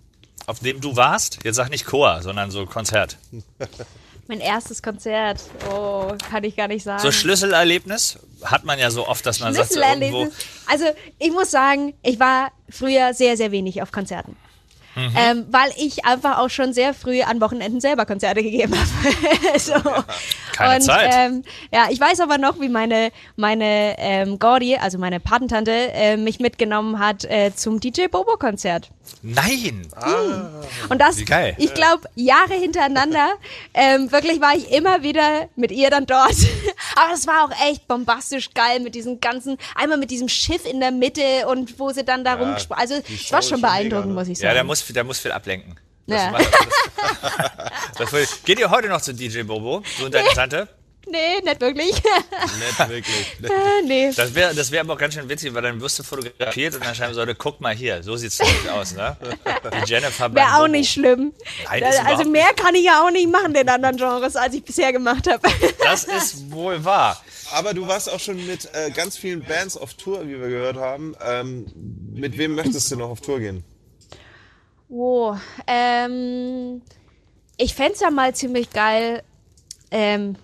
auf 0.47 0.59
dem 0.59 0.82
du 0.82 0.95
warst? 0.95 1.39
Jetzt 1.43 1.55
sag 1.55 1.70
nicht 1.70 1.86
Chor, 1.86 2.22
sondern 2.22 2.51
so 2.51 2.66
Konzert. 2.66 3.18
Mein 4.28 4.39
erstes 4.39 4.82
Konzert, 4.82 5.39
oh, 5.72 6.13
kann 6.32 6.43
ich 6.43 6.55
gar 6.55 6.68
nicht 6.68 6.84
sagen. 6.84 6.99
So 6.99 7.11
Schlüsselerlebnis 7.11 8.18
hat 8.43 8.63
man 8.66 8.80
ja 8.80 8.89
so 8.89 9.07
oft, 9.07 9.24
dass 9.24 9.39
man 9.39 9.53
sagt, 9.53 9.72
so 9.72 9.80
irgendwo, 9.80 9.97
Schlüsselerlebnis. 9.99 10.45
Also 10.66 10.86
ich 11.20 11.32
muss 11.32 11.51
sagen, 11.51 11.93
ich 12.01 12.20
war 12.20 12.51
früher 12.68 13.13
sehr, 13.13 13.38
sehr 13.38 13.51
wenig 13.51 13.84
auf 13.84 13.91
Konzerten. 13.91 14.36
Mhm. 14.95 15.13
Ähm, 15.16 15.45
weil 15.51 15.72
ich 15.78 16.05
einfach 16.05 16.38
auch 16.39 16.49
schon 16.49 16.74
sehr 16.74 16.93
früh 16.93 17.22
an 17.22 17.41
Wochenenden 17.41 17.82
selber 17.82 18.05
Konzerte 18.05 18.41
gegeben 18.41 18.74
habe. 18.74 19.59
so. 19.59 19.74
Keine 20.56 20.76
und, 20.76 20.82
Zeit. 20.84 21.12
Ähm, 21.14 21.43
ja, 21.74 21.88
ich 21.89 21.99
weiß 21.99 22.22
aber 22.22 22.38
noch, 22.38 22.62
wie 22.62 22.70
meine, 22.70 23.12
meine 23.36 23.95
ähm, 23.97 24.39
Gordi, 24.39 24.78
also 24.78 24.97
meine 24.97 25.20
Patentante, 25.20 25.72
äh, 25.72 26.16
mich 26.16 26.39
mitgenommen 26.39 26.99
hat 26.99 27.26
äh, 27.26 27.53
zum 27.53 27.80
DJ 27.80 28.08
Bobo 28.08 28.38
Konzert. 28.38 28.89
nein, 29.22 29.88
Und 30.89 31.01
das, 31.01 31.18
Wie 31.18 31.26
geil. 31.26 31.56
ich 31.58 31.74
glaube, 31.74 32.08
Jahre 32.16 32.53
hintereinander, 32.53 33.34
ähm, 33.74 34.12
wirklich 34.12 34.39
war 34.39 34.56
ich 34.56 34.72
immer 34.72 35.03
wieder 35.03 35.49
mit 35.58 35.72
ihr 35.72 35.89
dann 35.89 36.06
dort. 36.06 36.36
Aber 36.95 37.12
das 37.12 37.28
war 37.28 37.45
auch 37.45 37.70
echt 37.70 37.88
bombastisch 37.88 38.53
geil 38.53 38.80
mit 38.80 38.95
diesen 38.95 39.20
ganzen, 39.20 39.58
einmal 39.76 39.97
mit 39.97 40.10
diesem 40.10 40.30
Schiff 40.30 40.66
in 40.66 40.80
der 40.80 40.91
Mitte 40.91 41.47
und 41.47 41.80
wo 41.80 41.91
sie 41.91 42.06
dann 42.06 42.24
da 42.24 42.36
rumgesprochen. 42.36 42.82
Also, 42.82 43.01
die 43.01 43.16
es 43.16 43.32
war 43.32 43.41
schon 43.41 43.60
beeindruckend, 43.60 44.08
mega, 44.08 44.20
muss 44.20 44.30
ich 44.30 44.38
sagen. 44.38 44.47
ja, 44.47 44.53
der 44.53 44.64
muss, 44.64 44.86
der 44.88 45.03
muss 45.03 45.20
viel 45.20 45.32
ablenken. 45.32 45.76
Das 46.08 46.22
Ja. 46.22 46.32
das, 47.97 48.12
das, 48.12 48.43
geht 48.43 48.60
ihr 48.60 48.70
heute 48.70 48.88
noch 48.89 49.01
zu 49.01 49.14
DJ 49.14 49.43
Bobo, 49.43 49.84
du 49.99 50.06
und 50.06 50.14
deine 50.14 50.30
Tante? 50.30 50.68
Nee, 51.08 51.39
nicht 51.43 51.62
wirklich. 51.62 51.91
Nicht 52.60 52.89
wirklich. 52.89 53.38
Äh, 53.43 53.82
nee. 53.86 54.12
Das 54.16 54.34
wäre 54.34 54.56
das 54.56 54.72
wär 54.72 54.82
aber 54.82 54.93
auch 54.93 54.97
ganz 54.97 55.14
schön 55.14 55.30
witzig, 55.30 55.53
weil 55.53 55.62
dann 55.62 55.80
wirst 55.80 55.99
du 55.99 56.03
fotografiert 56.03 56.74
und 56.74 56.84
dann 56.84 56.95
schreiben 56.95 57.14
sollte, 57.14 57.36
guck 57.36 57.62
mal 57.62 57.76
hier, 57.76 58.01
so 58.01 58.16
sieht's 58.16 58.39
nämlich 58.39 58.70
aus, 58.72 58.95
ne? 58.95 59.16
Die 59.86 59.88
Jennifer 59.91 60.34
Wäre 60.34 60.47
auch 60.47 60.62
Bobo. 60.62 60.70
nicht 60.70 60.91
schlimm. 60.91 61.32
Nein, 61.70 61.82
Da- 61.82 61.89
ist 61.89 62.03
also 62.06 62.24
mehr 62.28 62.47
kann 62.56 62.74
ich 62.74 62.86
ja 62.86 63.03
auch 63.06 63.12
nicht 63.12 63.30
machen 63.30 63.53
in 63.53 63.70
anderen 63.70 63.97
Genres, 63.97 64.36
als 64.36 64.56
ich 64.56 64.64
bisher 64.64 64.91
gemacht 64.91 65.30
habe. 65.30 65.47
Das 65.84 66.06
ist 66.06 66.51
wohl 66.51 66.84
wahr. 66.84 67.22
Aber 67.51 67.76
du 67.76 67.88
warst 67.88 68.12
auch 68.12 68.20
schon 68.20 68.43
mit 68.47 68.68
äh, 68.74 68.89
ganz 68.89 69.16
vielen 69.16 69.43
Bands 69.43 69.78
auf 69.78 69.93
Tour, 69.93 70.24
wie 70.28 70.39
wir 70.39 70.49
gehört 70.49 70.78
haben. 70.78 71.16
Ähm, 71.24 71.68
mit 72.16 72.36
wem 72.39 72.56
möchtest 72.56 72.91
du 72.91 72.95
noch 72.95 73.10
auf 73.12 73.22
Tour 73.22 73.38
gehen? 73.39 73.64
Oh, 74.98 75.36
ähm, 75.68 76.82
ich 77.58 77.76
fänd's 77.76 78.00
ja 78.00 78.12
mal 78.12 78.34
ziemlich 78.34 78.70
geil. 78.70 79.24
Ähm, 79.91 80.38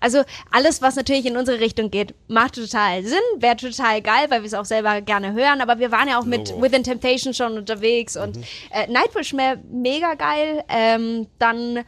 also 0.00 0.22
alles, 0.52 0.80
was 0.82 0.94
natürlich 0.94 1.26
in 1.26 1.36
unsere 1.36 1.58
Richtung 1.58 1.90
geht, 1.90 2.14
macht 2.28 2.54
total 2.54 3.02
Sinn, 3.02 3.18
wäre 3.38 3.56
total 3.56 4.00
geil, 4.00 4.26
weil 4.28 4.42
wir 4.42 4.46
es 4.46 4.54
auch 4.54 4.64
selber 4.64 5.00
gerne 5.00 5.32
hören. 5.32 5.60
Aber 5.60 5.80
wir 5.80 5.90
waren 5.90 6.06
ja 6.06 6.20
auch 6.20 6.24
mit 6.24 6.50
Logo. 6.50 6.62
Within 6.62 6.84
Temptation 6.84 7.34
schon 7.34 7.58
unterwegs 7.58 8.16
und 8.16 8.38
äh, 8.70 8.86
Nightwish 8.86 9.34
wäre 9.34 9.58
mega 9.68 10.14
geil. 10.14 10.62
Ähm, 10.68 11.26
dann 11.40 11.84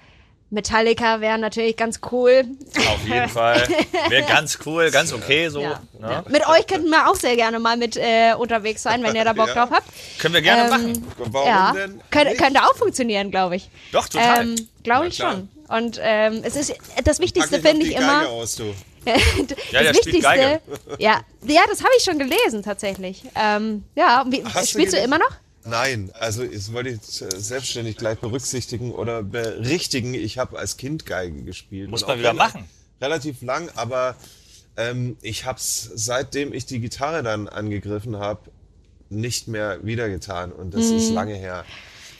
Metallica 0.50 1.20
wäre 1.20 1.38
natürlich 1.38 1.76
ganz 1.76 2.00
cool. 2.10 2.44
Auf 2.76 3.06
jeden 3.06 3.28
Fall. 3.28 3.66
Wäre 4.08 4.26
ganz 4.26 4.58
cool, 4.66 4.90
ganz 4.90 5.12
okay 5.12 5.48
so. 5.48 5.60
Ja. 5.60 5.80
Ne? 6.00 6.10
Ja. 6.10 6.24
Mit 6.28 6.46
euch 6.48 6.66
könnten 6.66 6.90
wir 6.90 7.08
auch 7.08 7.14
sehr 7.14 7.36
gerne 7.36 7.58
mal 7.60 7.76
mit 7.76 7.96
äh, 7.96 8.34
unterwegs 8.36 8.82
sein, 8.82 9.02
wenn 9.02 9.14
ihr 9.14 9.24
da 9.24 9.32
Bock 9.32 9.48
Ja. 9.48 9.54
drauf 9.54 9.70
habt. 9.70 9.86
Können 10.18 10.34
wir 10.34 10.42
gerne 10.42 10.64
Ähm, 10.64 10.70
machen. 10.70 11.06
Warum 11.18 11.48
ja, 11.48 11.72
denn? 11.72 12.00
könnte, 12.10 12.30
nicht? 12.30 12.42
könnte 12.42 12.62
auch 12.62 12.74
funktionieren, 12.76 13.30
glaube 13.30 13.56
ich. 13.56 13.70
Doch, 13.92 14.08
total. 14.08 14.42
Ähm, 14.42 14.68
glaube 14.82 15.08
ich 15.08 15.16
schon. 15.16 15.48
Und 15.68 16.00
ähm, 16.02 16.40
es 16.42 16.56
ist 16.56 16.74
das 17.04 17.20
Wichtigste 17.20 17.60
finde 17.60 17.86
ich 17.86 17.94
immer. 17.94 18.28
Aus, 18.28 18.56
du. 18.56 18.74
das 19.04 19.16
Ja, 19.70 19.82
der 19.82 19.94
Wichtigste. 19.94 20.20
Geige. 20.20 20.60
Ja, 20.98 21.20
ja, 21.44 21.62
das 21.70 21.78
habe 21.80 21.92
ich 21.96 22.02
schon 22.04 22.18
gelesen 22.18 22.62
tatsächlich. 22.64 23.22
Ähm, 23.40 23.84
ja, 23.94 24.24
wie, 24.26 24.42
du 24.42 24.48
spielst 24.50 24.74
du 24.74 24.76
gelesen? 24.76 25.04
immer 25.04 25.18
noch? 25.18 25.30
Nein, 25.64 26.10
also 26.14 26.44
das 26.44 26.72
wollte 26.72 26.90
ich 26.90 27.22
äh, 27.22 27.28
selbstständig 27.38 27.96
gleich 27.96 28.18
berücksichtigen 28.18 28.92
oder 28.92 29.22
berichtigen. 29.22 30.14
Ich 30.14 30.38
habe 30.38 30.58
als 30.58 30.76
Kind 30.76 31.04
Geige 31.06 31.42
gespielt. 31.42 31.90
Muss 31.90 32.06
man 32.06 32.18
wieder 32.18 32.32
machen. 32.32 32.68
Relativ 33.00 33.42
lang, 33.42 33.70
aber 33.76 34.16
ähm, 34.76 35.16
ich 35.20 35.44
habe 35.44 35.58
es 35.58 35.90
seitdem 35.94 36.52
ich 36.52 36.66
die 36.66 36.80
Gitarre 36.80 37.22
dann 37.22 37.48
angegriffen 37.48 38.16
habe, 38.16 38.50
nicht 39.10 39.48
mehr 39.48 39.84
wieder 39.84 40.08
getan 40.08 40.52
und 40.52 40.72
das 40.72 40.86
ist 40.86 41.10
lange 41.10 41.34
her. 41.34 41.64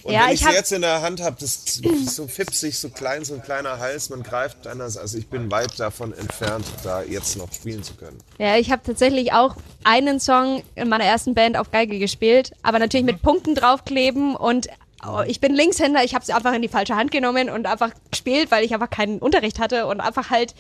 Und. 0.03 0.13
Ja, 0.13 0.27
wenn 0.27 0.35
ich, 0.35 0.41
ich 0.41 0.47
sie 0.47 0.53
jetzt 0.53 0.73
in 0.73 0.83
der 0.83 1.03
Hand 1.03 1.21
habe, 1.21 1.37
das 1.39 1.81
ist 1.81 2.15
so 2.15 2.27
fipsig, 2.27 2.79
so 2.79 2.89
klein, 2.89 3.25
so 3.25 3.35
ein 3.35 3.43
kleiner 3.43 3.79
Hals, 3.79 4.11
man 4.11 4.23
greift 4.23 4.67
anders. 4.67 4.97
Also 4.97 5.19
ich 5.19 5.29
bin 5.29 5.51
weit 5.51 5.79
davon 5.79 6.13
entfernt, 6.13 6.67
da 6.83 7.03
jetzt 7.03 7.37
noch 7.37 7.53
spielen 7.53 7.83
zu 7.83 7.95
können. 7.95 8.19
Ja, 8.39 8.57
ich 8.57 8.71
habe 8.71 8.83
tatsächlich 8.85 9.33
auch 9.33 9.57
einen 9.85 10.21
Song 10.21 10.63
in 10.75 10.89
meiner 10.89 11.05
ersten 11.05 11.35
Band 11.35 11.57
auf 11.57 11.71
Geige 11.71 11.99
gespielt, 11.99 12.53
aber 12.63 12.79
natürlich 12.79 13.07
mit 13.07 13.23
Punkten 13.23 13.55
draufkleben 13.55 14.37
und 14.37 14.69
oh, 15.07 15.23
ich 15.27 15.41
bin 15.41 15.55
Linkshänder, 15.55 16.05
ich 16.05 16.15
habe 16.15 16.25
sie 16.25 16.33
einfach 16.33 16.53
in 16.53 16.63
die 16.63 16.69
falsche 16.69 16.97
Hand 16.97 17.11
genommen 17.11 17.51
und 17.51 17.67
einfach 17.67 17.91
gespielt, 18.11 18.51
weil 18.51 18.65
ich 18.65 18.75
einfach 18.75 18.91
keinen 18.91 19.19
Unterricht 19.19 19.59
hatte 19.59 19.87
und 19.87 20.01
einfach 20.01 20.31
halt 20.31 20.55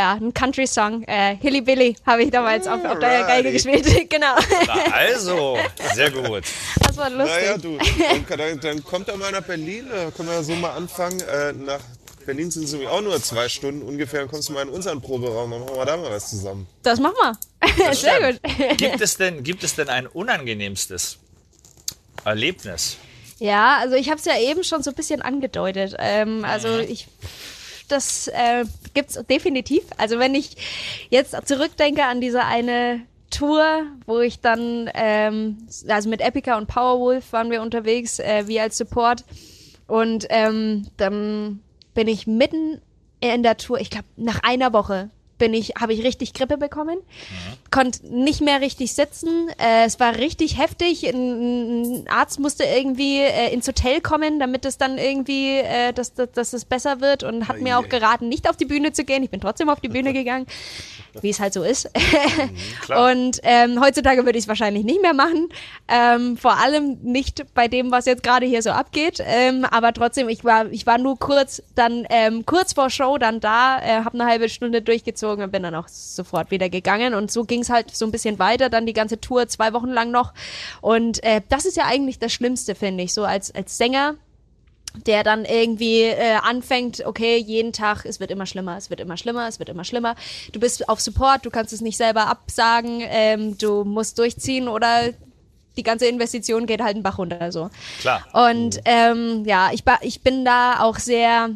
ja, 0.00 0.12
ein 0.14 0.32
Country-Song, 0.32 1.02
äh, 1.02 1.36
Hilly 1.36 1.60
Billy, 1.60 1.94
habe 2.06 2.22
ich 2.22 2.30
damals 2.30 2.66
auf, 2.66 2.82
auf 2.84 2.98
der 3.00 3.24
Geige 3.24 3.52
gespielt. 3.52 3.84
genau. 4.08 4.34
Na, 4.66 4.74
also, 4.92 5.58
sehr 5.94 6.10
gut. 6.10 6.44
Das 6.80 6.96
war 6.96 7.10
lustig. 7.10 7.36
Naja, 7.36 7.58
du, 7.58 7.76
dann, 7.76 8.38
dann, 8.38 8.60
dann 8.60 8.84
kommt 8.84 9.08
er 9.08 9.18
mal 9.18 9.30
nach 9.30 9.42
Berlin, 9.42 9.86
da 9.92 10.10
können 10.10 10.30
wir 10.30 10.42
so 10.42 10.54
mal 10.54 10.70
anfangen. 10.70 11.20
Äh, 11.20 11.52
nach 11.52 11.80
Berlin 12.24 12.50
sind 12.50 12.64
es 12.64 12.72
nämlich 12.72 12.88
auch 12.88 13.02
nur 13.02 13.20
zwei 13.22 13.50
Stunden 13.50 13.82
ungefähr. 13.82 14.20
Dann 14.20 14.30
kommst 14.30 14.48
du 14.48 14.54
mal 14.54 14.62
in 14.62 14.70
unseren 14.70 15.02
Proberaum, 15.02 15.50
dann 15.50 15.60
machen 15.60 15.76
wir 15.76 15.84
da 15.84 15.96
mal 15.98 16.10
was 16.10 16.30
zusammen. 16.30 16.66
Das 16.82 16.98
machen 16.98 17.16
wir. 17.20 17.94
Sehr 17.94 18.32
gut. 18.32 18.40
Gibt 18.78 19.02
es 19.02 19.18
denn, 19.18 19.42
gibt 19.42 19.62
es 19.64 19.74
denn 19.74 19.90
ein 19.90 20.06
unangenehmstes 20.06 21.18
Erlebnis? 22.24 22.96
Ja, 23.38 23.78
also 23.78 23.96
ich 23.96 24.08
habe 24.08 24.18
es 24.18 24.24
ja 24.24 24.38
eben 24.38 24.64
schon 24.64 24.82
so 24.82 24.90
ein 24.90 24.96
bisschen 24.96 25.20
angedeutet. 25.20 25.94
Ähm, 25.98 26.44
also 26.44 26.78
ich, 26.78 27.06
das 27.90 28.28
äh, 28.28 28.64
gibt's 28.94 29.18
definitiv. 29.28 29.82
Also 29.96 30.18
wenn 30.18 30.34
ich 30.34 30.56
jetzt 31.10 31.36
zurückdenke 31.46 32.04
an 32.04 32.20
diese 32.20 32.44
eine 32.44 33.02
Tour, 33.30 33.86
wo 34.06 34.20
ich 34.20 34.40
dann, 34.40 34.90
ähm, 34.94 35.58
also 35.88 36.08
mit 36.08 36.20
Epica 36.20 36.58
und 36.58 36.66
Powerwolf 36.66 37.32
waren 37.32 37.50
wir 37.50 37.62
unterwegs, 37.62 38.18
äh, 38.18 38.46
wir 38.46 38.62
als 38.62 38.76
Support. 38.76 39.24
Und 39.86 40.26
ähm, 40.30 40.86
dann 40.96 41.60
bin 41.94 42.08
ich 42.08 42.26
mitten 42.26 42.80
in 43.20 43.42
der 43.42 43.56
Tour, 43.56 43.80
ich 43.80 43.90
glaube 43.90 44.06
nach 44.16 44.40
einer 44.42 44.72
Woche 44.72 45.10
bin 45.40 45.54
ich, 45.54 45.72
habe 45.80 45.92
ich 45.92 46.04
richtig 46.04 46.34
Grippe 46.34 46.56
bekommen, 46.56 46.98
konnte 47.72 48.06
nicht 48.06 48.40
mehr 48.40 48.60
richtig 48.60 48.94
sitzen. 48.94 49.48
Äh, 49.58 49.86
es 49.86 49.98
war 49.98 50.16
richtig 50.16 50.56
heftig. 50.56 51.08
Ein, 51.08 52.02
ein 52.02 52.08
Arzt 52.08 52.38
musste 52.38 52.62
irgendwie 52.62 53.18
äh, 53.18 53.52
ins 53.52 53.66
Hotel 53.66 54.00
kommen, 54.00 54.38
damit 54.38 54.64
es 54.64 54.78
dann 54.78 54.98
irgendwie, 54.98 55.56
äh, 55.56 55.92
dass, 55.92 56.14
dass, 56.14 56.30
dass 56.30 56.52
es 56.52 56.64
besser 56.64 57.00
wird 57.00 57.24
und 57.24 57.48
hat 57.48 57.60
mir 57.60 57.78
auch 57.78 57.88
geraten, 57.88 58.28
nicht 58.28 58.48
auf 58.48 58.56
die 58.56 58.66
Bühne 58.66 58.92
zu 58.92 59.04
gehen. 59.04 59.24
Ich 59.24 59.30
bin 59.30 59.40
trotzdem 59.40 59.68
auf 59.68 59.80
die 59.80 59.88
Bühne 59.88 60.12
gegangen, 60.20 60.46
wie 61.20 61.30
es 61.30 61.40
halt 61.40 61.52
so 61.52 61.62
ist. 61.62 61.88
klar. 62.84 63.10
und 63.10 63.40
ähm, 63.42 63.80
heutzutage 63.80 64.24
würde 64.24 64.38
ich 64.38 64.44
es 64.44 64.48
wahrscheinlich 64.48 64.84
nicht 64.84 65.02
mehr 65.02 65.14
machen. 65.14 65.48
Ähm, 65.88 66.36
vor 66.36 66.58
allem 66.58 66.98
nicht 67.02 67.44
bei 67.54 67.68
dem, 67.68 67.90
was 67.90 68.06
jetzt 68.06 68.22
gerade 68.22 68.46
hier 68.46 68.62
so 68.62 68.70
abgeht. 68.70 69.22
Ähm, 69.24 69.64
aber 69.64 69.92
trotzdem, 69.92 70.28
ich 70.28 70.44
war, 70.44 70.70
ich 70.70 70.86
war 70.86 70.98
nur 70.98 71.18
kurz 71.18 71.62
dann 71.74 72.06
ähm, 72.10 72.46
kurz 72.46 72.72
vor 72.72 72.90
Show 72.90 73.18
dann 73.18 73.40
da, 73.40 73.78
äh, 73.80 74.04
habe 74.04 74.14
eine 74.14 74.26
halbe 74.26 74.48
Stunde 74.48 74.82
durchgezogen 74.82 75.44
und 75.44 75.50
bin 75.50 75.62
dann 75.62 75.74
auch 75.74 75.88
sofort 75.88 76.50
wieder 76.50 76.68
gegangen. 76.68 77.14
Und 77.14 77.30
so 77.30 77.44
ging 77.44 77.60
es 77.60 77.70
halt 77.70 77.94
so 77.94 78.04
ein 78.04 78.10
bisschen 78.10 78.38
weiter, 78.38 78.68
dann 78.68 78.86
die 78.86 78.92
ganze 78.92 79.20
Tour 79.20 79.48
zwei 79.48 79.72
Wochen 79.72 79.88
lang 79.88 80.10
noch. 80.10 80.32
Und 80.80 81.22
äh, 81.24 81.40
das 81.48 81.64
ist 81.64 81.76
ja 81.76 81.84
eigentlich 81.86 82.18
das 82.18 82.32
Schlimmste, 82.32 82.74
finde 82.74 83.04
ich, 83.04 83.14
so 83.14 83.24
als, 83.24 83.54
als 83.54 83.76
Sänger 83.76 84.14
der 85.06 85.22
dann 85.22 85.44
irgendwie 85.44 86.02
äh, 86.02 86.36
anfängt, 86.42 87.04
okay, 87.06 87.36
jeden 87.36 87.72
Tag, 87.72 88.04
es 88.04 88.20
wird 88.20 88.30
immer 88.30 88.46
schlimmer, 88.46 88.76
es 88.76 88.90
wird 88.90 89.00
immer 89.00 89.16
schlimmer, 89.16 89.46
es 89.48 89.58
wird 89.58 89.68
immer 89.68 89.84
schlimmer. 89.84 90.16
Du 90.52 90.60
bist 90.60 90.88
auf 90.88 91.00
Support, 91.00 91.46
du 91.46 91.50
kannst 91.50 91.72
es 91.72 91.80
nicht 91.80 91.96
selber 91.96 92.26
absagen, 92.26 93.00
ähm, 93.02 93.56
du 93.58 93.84
musst 93.84 94.18
durchziehen 94.18 94.68
oder 94.68 95.10
die 95.76 95.82
ganze 95.82 96.06
Investition 96.06 96.66
geht 96.66 96.80
halt 96.82 96.94
einen 96.94 97.02
Bach 97.02 97.18
runter 97.18 97.52
so. 97.52 97.70
Klar. 98.00 98.26
Und 98.32 98.80
ähm, 98.84 99.44
ja, 99.46 99.70
ich, 99.72 99.84
ich 100.02 100.20
bin 100.20 100.44
da 100.44 100.80
auch 100.80 100.98
sehr, 100.98 101.50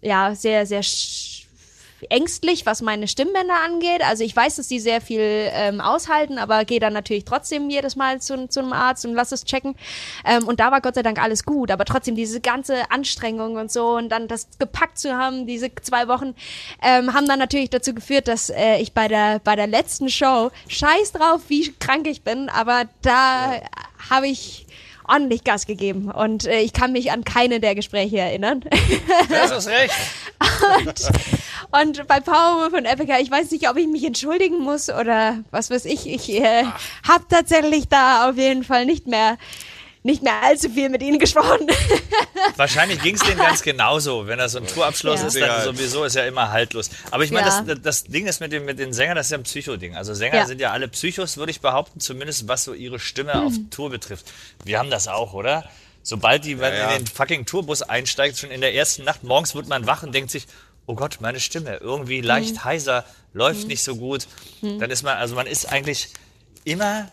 ja, 0.00 0.34
sehr, 0.34 0.64
sehr 0.64 0.82
sch- 0.82 1.37
ängstlich, 2.10 2.66
was 2.66 2.82
meine 2.82 3.08
Stimmbänder 3.08 3.54
angeht. 3.64 4.02
Also 4.02 4.24
ich 4.24 4.34
weiß, 4.34 4.56
dass 4.56 4.68
die 4.68 4.80
sehr 4.80 5.00
viel 5.00 5.20
ähm, 5.22 5.80
aushalten, 5.80 6.38
aber 6.38 6.64
gehe 6.64 6.80
dann 6.80 6.92
natürlich 6.92 7.24
trotzdem 7.24 7.70
jedes 7.70 7.96
Mal 7.96 8.20
zu, 8.20 8.48
zu 8.48 8.60
einem 8.60 8.72
Arzt 8.72 9.04
und 9.04 9.14
lass 9.14 9.32
es 9.32 9.44
checken. 9.44 9.74
Ähm, 10.24 10.46
und 10.46 10.60
da 10.60 10.70
war 10.70 10.80
Gott 10.80 10.94
sei 10.94 11.02
Dank 11.02 11.20
alles 11.20 11.44
gut, 11.44 11.70
aber 11.70 11.84
trotzdem 11.84 12.14
diese 12.14 12.40
ganze 12.40 12.90
Anstrengung 12.90 13.56
und 13.56 13.70
so 13.70 13.96
und 13.96 14.08
dann 14.10 14.28
das 14.28 14.48
gepackt 14.58 14.98
zu 14.98 15.16
haben, 15.16 15.46
diese 15.46 15.74
zwei 15.82 16.08
Wochen, 16.08 16.34
ähm, 16.82 17.14
haben 17.14 17.26
dann 17.26 17.38
natürlich 17.38 17.70
dazu 17.70 17.94
geführt, 17.94 18.28
dass 18.28 18.50
äh, 18.50 18.78
ich 18.78 18.92
bei 18.92 19.08
der 19.08 19.40
bei 19.40 19.56
der 19.56 19.66
letzten 19.66 20.08
Show 20.08 20.50
scheiß 20.68 21.12
drauf, 21.12 21.42
wie 21.48 21.72
krank 21.78 22.06
ich 22.06 22.22
bin, 22.22 22.48
aber 22.48 22.84
da 23.02 23.60
habe 24.10 24.28
ich 24.28 24.66
ordentlich 25.08 25.42
Gas 25.42 25.66
gegeben 25.66 26.10
und 26.10 26.46
äh, 26.46 26.60
ich 26.60 26.72
kann 26.72 26.92
mich 26.92 27.10
an 27.10 27.24
keine 27.24 27.60
der 27.60 27.74
Gespräche 27.74 28.18
erinnern. 28.18 28.64
Das 29.28 29.50
ist 29.50 29.68
recht. 29.68 29.94
Und 30.86 31.00
bei 31.70 32.20
Powerwolf 32.20 32.72
und 32.72 32.84
Epica, 32.86 33.18
ich 33.18 33.30
weiß 33.30 33.50
nicht, 33.50 33.68
ob 33.68 33.76
ich 33.76 33.86
mich 33.86 34.04
entschuldigen 34.04 34.58
muss 34.60 34.88
oder 34.88 35.38
was 35.50 35.70
weiß 35.70 35.84
ich. 35.84 36.06
Ich 36.06 36.30
äh, 36.30 36.64
habe 37.06 37.24
tatsächlich 37.28 37.88
da 37.88 38.28
auf 38.28 38.36
jeden 38.36 38.64
Fall 38.64 38.86
nicht 38.86 39.06
mehr 39.06 39.36
nicht 40.04 40.22
mehr 40.22 40.42
allzu 40.42 40.70
viel 40.70 40.88
mit 40.88 41.02
ihnen 41.02 41.18
gesprochen. 41.18 41.66
Wahrscheinlich 42.56 43.02
ging 43.02 43.16
es 43.16 43.20
denen 43.22 43.36
ganz 43.38 43.60
genauso. 43.62 44.26
Wenn 44.26 44.38
das 44.38 44.52
so 44.52 44.58
ein 44.58 44.66
Tourabschluss 44.66 45.20
Ja. 45.20 45.26
ist, 45.26 45.40
dann 45.40 45.64
sowieso 45.64 46.04
ist 46.04 46.14
ja 46.14 46.24
immer 46.24 46.50
haltlos. 46.50 46.88
Aber 47.10 47.24
ich 47.24 47.30
meine, 47.32 47.48
Ja. 47.48 47.60
das, 47.62 47.82
das 47.82 48.04
Ding 48.04 48.26
ist 48.26 48.40
mit, 48.40 48.52
dem, 48.52 48.64
mit 48.64 48.78
den 48.78 48.92
Sängern, 48.92 49.16
das 49.16 49.26
ist 49.26 49.32
ja 49.32 49.38
ein 49.38 49.42
Psychoding. 49.42 49.96
Also 49.96 50.14
Sänger 50.14 50.36
Ja. 50.36 50.46
sind 50.46 50.60
ja 50.60 50.70
alle 50.70 50.88
Psychos, 50.88 51.36
würde 51.36 51.50
ich 51.50 51.60
behaupten, 51.60 52.00
zumindest 52.00 52.48
was 52.48 52.64
so 52.64 52.72
ihre 52.74 52.98
Stimme 53.00 53.34
auf 53.42 53.52
Mhm. 53.52 53.70
Tour 53.70 53.90
betrifft. 53.90 54.26
Wir 54.64 54.78
haben 54.78 54.88
das 54.88 55.08
auch, 55.08 55.34
oder? 55.34 55.64
Sobald 56.04 56.44
die 56.44 56.54
man 56.54 56.72
ja. 56.72 56.92
in 56.92 57.04
den 57.04 57.06
fucking 57.06 57.44
Tourbus 57.44 57.82
einsteigt, 57.82 58.38
schon 58.38 58.50
in 58.50 58.60
der 58.62 58.74
ersten 58.74 59.04
Nacht, 59.04 59.24
morgens 59.24 59.54
wird 59.54 59.68
man 59.68 59.86
wach 59.86 60.04
und 60.04 60.14
denkt 60.14 60.30
sich, 60.30 60.46
oh 60.88 60.94
Gott, 60.96 61.18
meine 61.20 61.38
Stimme, 61.38 61.76
irgendwie 61.76 62.20
leicht 62.20 62.56
Mhm. 62.56 62.64
heiser, 62.64 63.04
läuft 63.32 63.68
nicht 63.68 63.82
so 63.84 63.94
gut. 63.94 64.26
Dann 64.62 64.90
ist 64.90 65.04
man, 65.04 65.16
also 65.18 65.36
man 65.36 65.46
ist 65.46 65.66
eigentlich 65.70 66.08
immer 66.64 67.10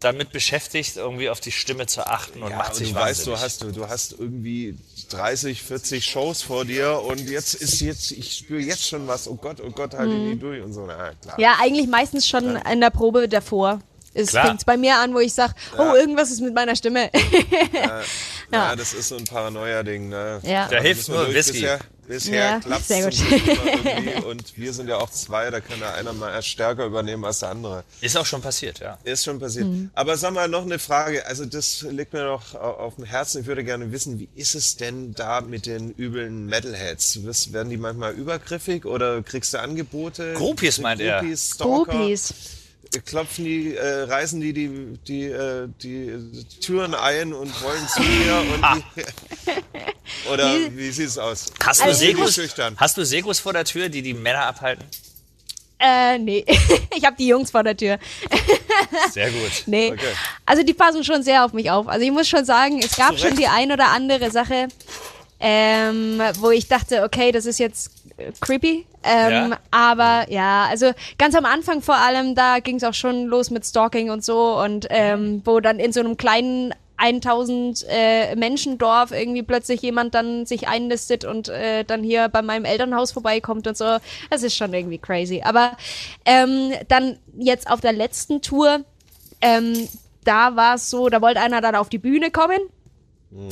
damit 0.00 0.32
beschäftigt, 0.32 0.96
irgendwie 0.96 1.28
auf 1.30 1.38
die 1.40 1.52
Stimme 1.52 1.86
zu 1.86 2.04
achten 2.06 2.42
und 2.42 2.50
Ja, 2.50 2.56
macht 2.56 2.70
und 2.70 2.76
sich 2.78 2.88
du 2.92 2.94
weißt, 2.96 3.26
du 3.26 3.38
hast, 3.38 3.62
du, 3.62 3.70
du 3.70 3.88
hast 3.88 4.12
irgendwie 4.18 4.76
30, 5.10 5.62
40 5.62 6.04
Shows 6.04 6.42
vor 6.42 6.64
dir 6.64 7.00
und 7.02 7.28
jetzt 7.28 7.54
ist 7.54 7.80
jetzt, 7.80 8.10
ich 8.10 8.32
spüre 8.38 8.60
jetzt 8.60 8.88
schon 8.88 9.06
was, 9.06 9.28
oh 9.28 9.34
Gott, 9.36 9.58
oh 9.60 9.70
Gott, 9.70 9.94
halte 9.94 10.12
ich 10.14 10.18
nie 10.20 10.36
durch 10.36 10.60
und 10.62 10.72
so. 10.72 10.86
Na, 10.86 11.12
klar. 11.22 11.38
ja, 11.38 11.56
eigentlich 11.60 11.86
meistens 11.88 12.26
schon 12.28 12.56
in 12.56 12.80
der 12.80 12.90
Probe 12.90 13.28
davor. 13.28 13.80
Es 14.14 14.32
fängt 14.32 14.66
bei 14.66 14.76
mir 14.76 14.96
an, 14.98 15.14
wo 15.14 15.20
ich 15.20 15.32
sage, 15.32 15.54
oh, 15.78 15.94
irgendwas 15.94 16.30
ist 16.30 16.40
mit 16.40 16.54
meiner 16.54 16.74
Stimme. 16.76 17.10
Ja, 18.52 18.76
das 18.76 18.92
ist 18.92 19.08
so 19.08 19.16
ein 19.16 19.24
Paranoia-Ding. 19.24 20.10
Ne? 20.10 20.40
Ja. 20.42 20.68
Da 20.68 20.76
Aber 20.76 20.80
hilft 20.84 21.08
nur. 21.08 21.32
Whisky. 21.32 21.52
Bisher, 21.60 21.78
bisher 22.06 22.34
Ja, 22.52 22.60
klappt 22.60 22.84
sehr 22.86 23.08
es 23.08 23.20
und 24.26 24.56
wir 24.58 24.72
sind 24.72 24.88
ja 24.88 24.96
auch 24.98 25.10
zwei, 25.10 25.50
da 25.50 25.60
kann 25.60 25.78
der 25.80 25.94
einer 25.94 26.12
mal 26.12 26.32
erst 26.32 26.48
stärker 26.48 26.86
übernehmen 26.86 27.24
als 27.24 27.40
der 27.40 27.50
andere. 27.50 27.84
Ist 28.00 28.16
auch 28.16 28.26
schon 28.26 28.40
passiert, 28.42 28.80
ja. 28.80 28.98
Ist 29.04 29.24
schon 29.24 29.38
passiert. 29.38 29.66
Mhm. 29.66 29.90
Aber 29.94 30.16
sag 30.16 30.32
mal 30.34 30.48
noch 30.48 30.62
eine 30.62 30.78
Frage, 30.78 31.26
also 31.26 31.44
das 31.44 31.82
liegt 31.88 32.12
mir 32.12 32.24
noch 32.24 32.54
au- 32.54 32.58
auf 32.58 32.96
dem 32.96 33.04
Herzen. 33.04 33.40
Ich 33.42 33.46
würde 33.46 33.64
gerne 33.64 33.92
wissen, 33.92 34.18
wie 34.18 34.28
ist 34.34 34.54
es 34.54 34.76
denn 34.76 35.14
da 35.14 35.40
mit 35.40 35.66
den 35.66 35.94
üblen 35.96 36.46
Metalheads? 36.46 37.22
Wirst- 37.24 37.52
Werden 37.52 37.70
die 37.70 37.76
manchmal 37.76 38.12
übergriffig 38.14 38.84
oder 38.84 39.22
kriegst 39.22 39.54
du 39.54 39.60
Angebote? 39.60 40.32
Groupies, 40.34 40.78
meint 40.78 41.00
er. 41.00 41.20
Groupies, 41.20 41.50
Stalker? 41.54 41.92
Groupies. 41.92 42.34
Klopfen 43.00 43.44
die, 43.44 43.74
äh, 43.74 44.02
reißen 44.02 44.40
die 44.40 44.52
die, 44.52 44.98
die, 45.06 45.24
äh, 45.24 45.68
die 45.82 46.44
Türen 46.60 46.94
ein 46.94 47.32
und 47.32 47.62
wollen 47.62 47.88
zu 47.88 48.02
mir 48.02 48.34
und 48.54 48.84
die, 48.96 50.30
oder 50.30 50.54
wie 50.70 50.90
sieht's 50.90 51.18
aus? 51.18 51.46
Hast 51.64 51.80
du, 51.80 51.84
Also 51.84 51.98
Segus, 51.98 52.40
hast 52.76 52.96
du 52.96 53.04
Segus 53.04 53.40
vor 53.40 53.52
der 53.52 53.64
Tür, 53.64 53.88
die 53.88 54.02
die 54.02 54.14
Männer 54.14 54.46
abhalten? 54.46 54.84
Äh, 55.82 56.18
nee. 56.18 56.44
ich 56.96 57.04
habe 57.04 57.16
die 57.18 57.26
Jungs 57.26 57.50
vor 57.50 57.64
der 57.64 57.76
Tür. 57.76 57.98
Sehr 59.10 59.30
gut. 59.30 59.40
Nee. 59.66 59.92
Okay. 59.92 60.14
Also 60.46 60.62
die 60.62 60.74
passen 60.74 61.02
schon 61.02 61.22
sehr 61.22 61.44
auf 61.44 61.52
mich 61.52 61.70
auf. 61.70 61.88
Also 61.88 62.04
ich 62.04 62.12
muss 62.12 62.28
schon 62.28 62.44
sagen, 62.44 62.80
es 62.82 62.96
gab 62.96 63.18
schon 63.18 63.36
die 63.36 63.46
ein 63.46 63.72
oder 63.72 63.88
andere 63.88 64.30
Sache, 64.30 64.68
ähm, 65.40 66.20
wo 66.38 66.50
ich 66.50 66.68
dachte, 66.68 67.02
okay, 67.02 67.32
das 67.32 67.46
ist 67.46 67.58
jetzt 67.58 67.90
creepy. 68.40 68.86
Ähm, 69.02 69.50
Ja. 69.50 69.58
Aber 69.70 70.30
ja, 70.30 70.66
also 70.66 70.92
ganz 71.18 71.34
am 71.34 71.44
Anfang 71.44 71.82
vor 71.82 71.96
allem, 71.96 72.34
da 72.34 72.60
ging 72.60 72.76
es 72.76 72.84
auch 72.84 72.94
schon 72.94 73.26
los 73.26 73.50
mit 73.50 73.64
Stalking 73.64 74.10
und 74.10 74.24
so 74.24 74.60
und 74.60 74.86
ähm, 74.90 75.42
wo 75.44 75.60
dann 75.60 75.78
in 75.78 75.92
so 75.92 76.00
einem 76.00 76.16
kleinen 76.16 76.72
1000 77.02 77.84
äh, 77.88 78.36
Menschendorf 78.36 79.10
irgendwie 79.10 79.42
plötzlich 79.42 79.82
jemand 79.82 80.14
dann 80.14 80.46
sich 80.46 80.68
einlistet 80.68 81.24
und 81.24 81.48
äh, 81.48 81.84
dann 81.84 82.04
hier 82.04 82.28
bei 82.28 82.42
meinem 82.42 82.64
Elternhaus 82.64 83.10
vorbeikommt 83.10 83.66
und 83.66 83.76
so. 83.76 83.96
Das 84.30 84.42
ist 84.42 84.56
schon 84.56 84.72
irgendwie 84.72 84.98
crazy. 84.98 85.42
Aber 85.44 85.72
ähm, 86.24 86.72
dann 86.88 87.18
jetzt 87.36 87.68
auf 87.68 87.80
der 87.80 87.92
letzten 87.92 88.40
Tour, 88.40 88.84
ähm, 89.40 89.88
da 90.24 90.54
war 90.54 90.76
es 90.76 90.90
so, 90.90 91.08
da 91.08 91.20
wollte 91.20 91.40
einer 91.40 91.60
dann 91.60 91.74
auf 91.74 91.88
die 91.88 91.98
Bühne 91.98 92.30
kommen. 92.30 92.60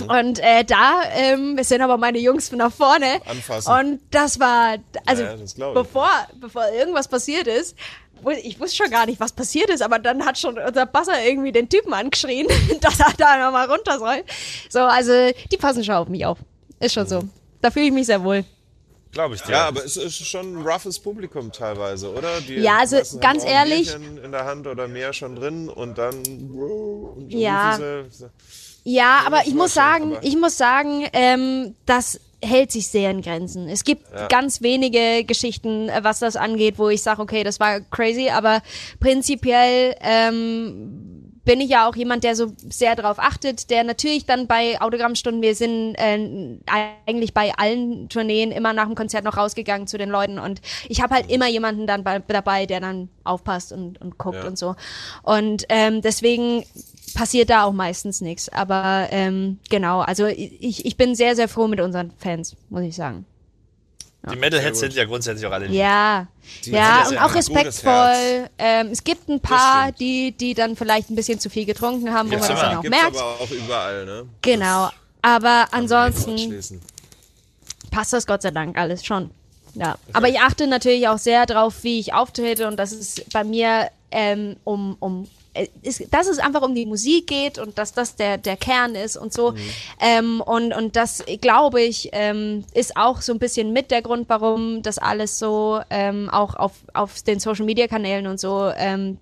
Und 0.09 0.39
äh, 0.41 0.62
da 0.64 1.01
ähm, 1.14 1.57
sind 1.62 1.81
aber 1.81 1.97
meine 1.97 2.18
Jungs 2.18 2.53
nach 2.53 2.72
vorne. 2.72 3.20
Anfassen. 3.26 3.72
Und 3.72 4.01
das 4.11 4.39
war, 4.39 4.76
also 5.07 5.22
Ja, 5.22 5.37
das 5.37 5.55
bevor, 5.55 6.11
bevor 6.39 6.68
irgendwas 6.70 7.09
passiert 7.09 7.47
ist, 7.47 7.74
ich 8.43 8.61
wusste 8.61 8.76
schon 8.76 8.91
gar 8.91 9.07
nicht, 9.07 9.18
was 9.20 9.33
passiert 9.33 9.70
ist, 9.70 9.81
aber 9.83 9.99
dann 9.99 10.26
hat 10.26 10.37
schon 10.39 10.59
unser 10.59 10.85
Basser 10.85 11.24
irgendwie 11.24 11.53
den 11.53 11.70
Typen 11.70 11.95
angeschrien, 11.95 12.47
dass 12.83 13.01
er 13.01 13.14
da 13.16 13.39
nochmal 13.43 13.70
runter 13.70 13.99
soll. 13.99 14.22
So, 14.68 14.81
also 14.81 15.12
die 15.51 15.57
passen 15.57 15.83
schon 15.83 15.95
auf 15.95 16.09
mich 16.09 16.26
auf. 16.26 16.37
Ist 16.78 16.93
schon 16.93 17.07
so. 17.07 17.22
Da 17.62 17.70
fühle 17.70 17.87
ich 17.87 17.93
mich 17.93 18.05
sehr 18.07 18.22
wohl. 18.22 18.45
Glaube 19.12 19.35
ich 19.37 19.41
dir. 19.43 19.53
Ja, 19.53 19.68
aber 19.68 19.85
es 19.85 19.97
ist 19.97 20.14
schon 20.26 20.55
ein 20.61 20.66
roughes 20.66 20.99
Publikum 21.01 21.51
teilweise, 21.51 22.12
oder? 22.12 22.41
Die 22.43 22.57
Ja, 22.57 22.78
also 22.81 22.97
ganz 23.18 23.43
haben 23.45 23.49
auch 23.51 23.57
ein 23.61 23.70
ehrlich- 23.70 23.95
in 23.95 24.31
der 24.31 24.45
Hand 24.45 24.66
oder 24.66 24.87
mehr 24.87 25.12
schon 25.14 25.35
drin 25.37 25.68
und 25.70 25.97
dann 25.99 26.14
und 26.16 27.31
Ja. 27.31 27.76
diese- 27.76 28.31
Ja, 28.93 29.22
aber 29.26 29.47
ich 29.47 29.55
muss 29.55 29.74
sagen, 29.74 30.16
ich 30.22 30.36
muss 30.36 30.59
sagen, 30.59 31.07
ähm, 31.12 31.74
das 31.86 32.20
hält 32.43 32.72
sich 32.72 32.88
sehr 32.88 33.11
in 33.11 33.22
Grenzen. 33.22 33.68
Es 33.68 33.84
gibt 33.84 34.05
ganz 34.28 34.62
wenige 34.62 35.24
Geschichten, 35.24 35.88
äh, 35.88 36.01
was 36.03 36.18
das 36.18 36.36
angeht, 36.36 36.78
wo 36.78 36.88
ich 36.88 37.03
sage, 37.03 37.22
okay, 37.22 37.45
das 37.45 37.61
war 37.61 37.80
crazy, 37.80 38.30
aber 38.30 38.62
prinzipiell 38.99 39.95
ähm, 40.01 41.30
bin 41.45 41.61
ich 41.61 41.70
ja 41.70 41.88
auch 41.88 41.97
jemand, 41.97 42.24
der 42.24 42.36
so 42.36 42.53
sehr 42.68 42.97
darauf 42.97 43.18
achtet, 43.18 43.70
der 43.70 43.82
natürlich 43.84 44.26
dann 44.26 44.47
bei 44.47 44.80
Autogrammstunden, 44.80 45.43
wir 45.43 45.55
sind 45.55 45.95
äh, 45.97 46.59
eigentlich 47.07 47.34
bei 47.34 47.53
allen 47.57 48.09
Tourneen 48.09 48.53
immer 48.53 48.72
nach 48.72 48.86
dem 48.86 48.95
Konzert 48.95 49.24
noch 49.24 49.36
rausgegangen 49.36 49.86
zu 49.86 49.99
den 49.99 50.11
Leuten 50.11 50.38
und 50.38 50.61
ich 50.88 51.01
habe 51.03 51.14
halt 51.14 51.30
immer 51.30 51.49
jemanden 51.49 51.86
dann 51.86 52.05
bei, 52.05 52.18
dabei, 52.20 52.66
der 52.66 52.80
dann 52.80 53.09
aufpasst 53.24 53.72
und, 53.72 54.01
und 54.01 54.18
guckt 54.18 54.36
Ja. 54.43 54.47
und 54.47 54.59
so. 54.59 54.76
Und 55.22 55.64
ähm, 55.68 56.03
deswegen 56.03 56.64
passiert 57.15 57.51
da 57.51 57.65
auch 57.65 57.73
meistens 57.73 58.21
nichts. 58.21 58.49
Aber 58.49 59.09
ähm, 59.11 59.59
genau, 59.69 60.01
also 60.01 60.27
ich, 60.27 60.85
ich 60.85 60.97
bin 60.97 61.15
sehr, 61.15 61.37
sehr 61.37 61.49
froh 61.49 61.69
mit 61.69 61.81
unseren 61.81 62.13
Fans, 62.19 62.57
muss 62.69 62.83
ich 62.83 62.95
sagen. 62.97 63.25
Die 64.31 64.37
Metalheads 64.37 64.81
sind 64.81 64.93
ja 64.93 65.07
grundsätzlich 65.07 65.47
auch 65.47 65.53
alle 65.53 65.67
lieb. 65.67 65.77
Ja, 65.77 66.27
Die 66.67 66.73
ja, 66.73 67.07
und 67.09 67.15
ja 67.15 67.25
auch 67.25 67.35
respektvoll. 67.35 68.51
Ähm, 68.59 68.89
es 68.89 69.03
gibt 69.03 69.31
ein 69.31 69.41
paar, 69.41 69.93
die, 69.93 70.33
die 70.33 70.53
dann 70.53 70.77
vielleicht 70.77 71.09
ein 71.11 71.15
bisschen 71.15 71.41
zu 71.41 71.49
viel 71.49 71.65
getrunken 71.65 72.13
haben, 72.13 72.29
wo 72.29 72.33
Gibt's 72.33 72.49
man 72.49 72.57
das 72.57 72.67
dann 72.67 72.77
auch 72.77 72.83
Gibt's 72.83 73.01
merkt. 73.01 73.17
aber 73.17 73.41
auch 73.41 73.51
überall, 73.51 74.05
ne? 74.05 74.27
Genau. 74.43 74.91
Aber 75.23 75.49
man 75.49 75.69
ansonsten 75.73 76.81
passt 77.91 78.13
das 78.13 78.27
Gott 78.27 78.43
sei 78.43 78.51
Dank 78.51 78.77
alles 78.77 79.07
schon. 79.07 79.31
Ja, 79.75 79.97
aber 80.13 80.29
ich 80.29 80.39
achte 80.41 80.67
natürlich 80.67 81.09
auch 81.09 81.19
sehr 81.19 81.47
drauf, 81.47 81.83
wie 81.83 82.01
ich 82.01 82.13
auftrete 82.13 82.69
und 82.69 82.77
dass 82.77 82.93
es 82.93 83.25
bei 83.33 83.45
mir 83.45 83.89
ähm, 84.11 84.57
um, 84.65 84.97
um 85.01 85.29
äh, 85.55 85.67
ist, 85.83 86.13
dass 86.13 86.29
es 86.29 86.39
einfach 86.39 86.63
um 86.63 86.75
die 86.75 86.87
Musik 86.87 87.27
geht 87.27 87.59
und 87.59 87.77
dass 87.79 87.93
das 87.93 88.17
der, 88.17 88.39
der 88.39 88.57
Kern 88.57 88.95
ist 88.95 89.17
und 89.17 89.33
so. 89.33 89.55
Ähm, 90.01 90.41
und, 90.41 90.73
und 90.73 90.97
das, 90.97 91.25
glaube 91.41 91.83
ich, 91.83 92.11
ähm, 92.13 92.65
ist 92.75 92.97
auch 92.97 93.21
so 93.21 93.33
ein 93.33 93.39
bisschen 93.39 93.73
mit 93.73 93.91
der 93.91 94.03
Grund, 94.03 94.29
warum 94.29 94.83
das 94.83 94.99
alles 94.99 95.39
so 95.39 95.81
ähm, 95.91 96.31
auch 96.31 96.55
auf, 96.55 96.73
auf 96.95 97.23
den 97.23 97.41
Social-Media-Kanälen 97.41 98.27
und 98.27 98.39
so 98.39 98.71
ähm, 98.77 99.19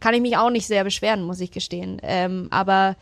kann 0.00 0.14
ich 0.14 0.20
mich 0.20 0.36
auch 0.36 0.50
nicht 0.50 0.66
sehr 0.66 0.84
beschweren, 0.84 1.22
muss 1.22 1.40
ich 1.40 1.50
gestehen. 1.50 2.00
Ähm, 2.02 2.48
aber 2.50 2.96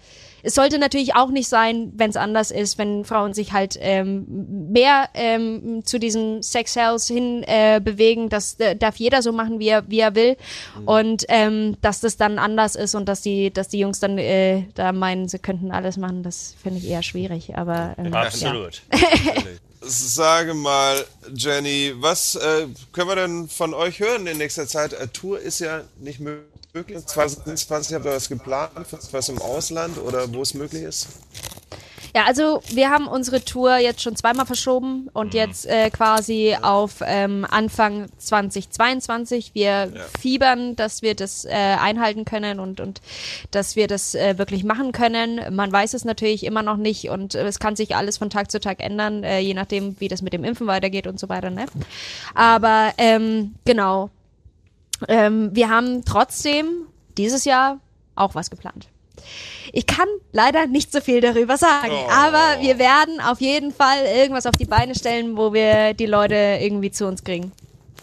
es 0.47 0.55
sollte 0.55 0.79
natürlich 0.79 1.17
auch 1.17 1.31
nicht 1.31 1.49
sein, 1.49 1.93
wenn 1.97 2.09
es 2.09 2.17
anders 2.17 2.53
ist, 2.53 2.79
wenn 2.79 3.05
Frauen 3.05 3.35
sich 3.35 3.53
halt 3.53 3.77
ähm, 3.81 4.27
mehr 4.71 5.09
ähm, 5.15 5.85
zu 5.85 5.99
diesem 5.99 6.41
Sex 6.41 6.75
Cells 6.75 7.09
hin 7.09 7.43
äh, 7.43 7.81
bewegen. 7.83 8.29
Das 8.29 8.55
äh, 8.61 8.77
darf 8.77 8.95
jeder 8.95 9.23
so 9.23 9.33
machen, 9.33 9.59
wie 9.59 9.67
er, 9.67 9.91
wie 9.91 9.99
er 9.99 10.15
will. 10.15 10.37
Und 10.85 11.25
ähm, 11.31 11.77
dass 11.83 11.99
das 11.99 12.17
dann 12.17 12.39
anders 12.39 12.77
ist 12.77 12.95
und 12.95 13.09
dass 13.09 13.23
die, 13.23 13.53
dass 13.53 13.67
die 13.67 13.81
Jungs 13.81 13.99
dann 13.99 14.19
äh, 14.19 14.67
da 14.77 14.93
meinen, 14.93 15.29
sie 15.29 15.41
könnten 15.41 15.73
alles 15.73 15.97
machen, 15.97 16.23
das 16.23 16.55
finde 16.63 16.79
ich 16.79 16.89
eher 16.89 17.03
schwierig. 17.03 17.57
Aber 17.57 17.97
ähm, 17.99 18.13
Ja. 18.13 18.23
Absolut. 18.23 18.83
Sage 19.81 20.55
mal, 20.55 21.05
Jenny, 21.35 21.93
was 21.97 22.37
äh, 22.37 22.69
können 22.93 23.09
wir 23.09 23.17
denn 23.17 23.49
von 23.49 23.75
euch 23.75 23.99
hören 23.99 24.29
in 24.29 24.39
nächster 24.39 24.69
Zeit? 24.69 24.93
Äh, 24.93 25.09
Tour 25.09 25.41
ist 25.41 25.59
ja 25.59 25.83
nicht 25.99 26.21
möglich. 26.21 26.56
2020 26.85 27.95
habt 27.95 28.05
ihr 28.05 28.13
was 28.13 28.29
geplant, 28.29 28.73
was 29.13 29.29
im 29.29 29.41
Ausland 29.41 29.99
oder 29.99 30.33
wo 30.33 30.43
es 30.43 30.55
möglich 30.55 30.83
ist? 30.83 31.09
Ja, 32.17 32.25
also 32.25 32.63
wir 32.71 32.89
haben 32.89 33.09
unsere 33.09 33.45
Tour 33.45 33.77
jetzt 33.77 34.01
schon 34.01 34.17
zweimal 34.17 34.47
verschoben 34.47 35.11
und 35.13 35.35
jetzt 35.35 35.67
äh, 35.67 35.91
quasi 35.91 36.57
auf 36.63 37.03
ähm, 37.05 37.47
Anfang 37.47 38.07
2022. 38.17 39.51
Wir 39.53 39.93
fiebern, 40.19 40.77
dass 40.77 41.03
wir 41.03 41.15
das 41.15 41.45
äh, 41.45 41.51
einhalten 41.51 42.25
können 42.25 42.59
und, 42.59 42.81
und 42.81 43.03
dass 43.51 43.77
wir 43.77 43.87
das 43.87 44.15
äh, 44.15 44.39
wirklich 44.39 44.65
machen 44.65 44.93
können. 44.93 45.55
Man 45.55 45.71
weiß 45.71 45.93
es 45.93 46.07
natürlich 46.07 46.45
immer 46.47 46.63
noch 46.63 46.79
nicht 46.79 47.11
und 47.11 47.35
äh, 47.35 47.47
es 47.47 47.59
kann 47.59 47.77
sich 47.77 47.95
alles 47.95 48.17
von 48.17 48.31
Tag 48.31 48.51
zu 48.51 48.61
Tag 48.61 48.83
ändern, 48.83 49.23
äh, 49.23 49.41
je 49.41 49.53
nachdem, 49.53 50.01
wie 50.01 50.09
das 50.09 50.23
mit 50.23 50.33
dem 50.33 50.43
Impfen 50.43 50.67
weitergeht 50.67 51.07
und 51.07 51.21
so 51.21 51.29
weiter. 51.29 51.51
Ne? 51.51 51.67
Aber 52.35 52.95
ähm, 52.97 53.57
genau, 53.67 54.09
ähm, 55.09 55.51
wir 55.53 55.69
haben 55.69 56.05
trotzdem 56.05 56.87
dieses 57.17 57.45
Jahr 57.45 57.79
auch 58.15 58.35
was 58.35 58.51
geplant. 58.51 58.89
Ich 59.73 59.87
kann 59.87 60.09
leider 60.33 60.67
nicht 60.67 60.93
so 60.93 61.01
viel 61.01 61.21
darüber 61.21 61.57
sagen, 61.57 61.93
aber 62.11 62.61
wir 62.61 62.79
werden 62.79 63.21
auf 63.21 63.41
jeden 63.41 63.73
Fall 63.73 64.05
irgendwas 64.05 64.47
auf 64.47 64.53
die 64.53 64.65
Beine 64.65 64.95
stellen, 64.95 65.37
wo 65.37 65.53
wir 65.53 65.95
die 65.95 66.07
Leute 66.07 66.35
irgendwie 66.61 66.91
zu 66.91 67.07
uns 67.07 67.25
kriegen. 67.25 67.53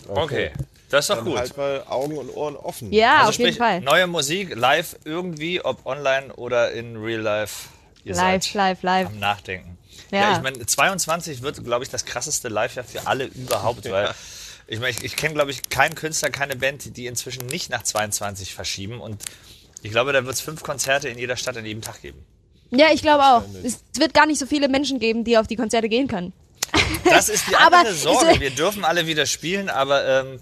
Okay. 0.08 0.52
Das 0.89 1.06
ist 1.06 1.10
doch 1.10 1.16
Dann 1.18 1.26
gut. 1.26 1.38
halt 1.38 1.58
mal 1.58 1.84
Augen 1.89 2.18
und 2.18 2.30
Ohren 2.36 2.56
offen. 2.56 2.91
Ja, 2.94 3.20
also 3.20 3.30
auf 3.30 3.36
jeden 3.39 3.54
sprich, 3.54 3.58
Fall. 3.58 3.82
neue 3.82 4.06
Musik 4.06 4.54
live 4.56 4.96
irgendwie, 5.06 5.64
ob 5.64 5.86
online 5.88 6.32
oder 6.36 6.72
in 6.72 6.98
real 6.98 7.22
life. 7.22 7.70
Ihr 8.04 8.14
Live, 8.14 8.44
seid 8.44 8.54
live, 8.54 8.84
live. 8.84 9.08
am 9.08 9.20
Nachdenken. 9.20 9.78
Ja. 10.12 10.20
Ja, 10.20 10.36
ich 10.38 10.44
meine, 10.44 10.64
22 10.64 11.41
wird, 11.41 11.64
glaube 11.64 11.84
ich, 11.84 11.89
das 11.89 12.06
krasseste 12.06 12.50
Live-Jahr 12.50 12.86
für 12.86 13.08
alle 13.08 13.26
überhaupt, 13.26 13.89
weil 13.89 14.14
ich 14.68 14.80
meine, 14.80 14.91
ich, 14.91 15.03
ich 15.03 15.16
kenne, 15.16 15.34
glaube 15.34 15.51
ich, 15.51 15.70
keinen 15.70 15.95
Künstler, 15.95 16.30
keine 16.30 16.55
Band, 16.55 16.86
die- 16.86 16.91
die 16.91 17.07
inzwischen 17.07 17.45
nicht 17.47 17.70
nach 17.70 17.84
22 17.84 18.53
verschieben 18.53 18.99
und 19.01 19.22
ich 19.82 19.91
glaube, 19.91 20.14
da 20.14 20.24
wird 20.26 20.34
es 20.36 20.41
fünf 20.41 20.64
Konzerte 20.64 21.09
in 21.09 21.18
jeder 21.18 21.36
Stadt 21.36 21.57
an 21.57 21.66
jedem 21.66 21.82
Tag 21.82 22.01
geben. 22.01 22.24
Ja, 22.72 22.88
ich 22.93 23.01
glaube 23.01 23.24
auch. 23.24 23.43
Es 23.64 23.80
wird 23.97 24.14
gar 24.14 24.26
nicht 24.26 24.39
so 24.39 24.45
viele 24.45 24.68
Menschen 24.70 24.97
geben, 24.99 25.24
die 25.24 25.38
auf 25.38 25.45
die 25.47 25.55
Konzerte 25.57 25.89
gehen 25.89 26.07
können. 26.07 26.34
Das 27.03 27.30
ist 27.30 27.47
die 27.49 27.55
Aber 27.57 27.80
andere 27.80 27.93
Sorge. 27.93 28.39
Wir 28.39 28.49
dürfen 28.49 28.84
alle 28.86 29.05
wieder 29.05 29.26
spielen, 29.26 29.70
aber 29.70 30.05
ähm, 30.07 30.39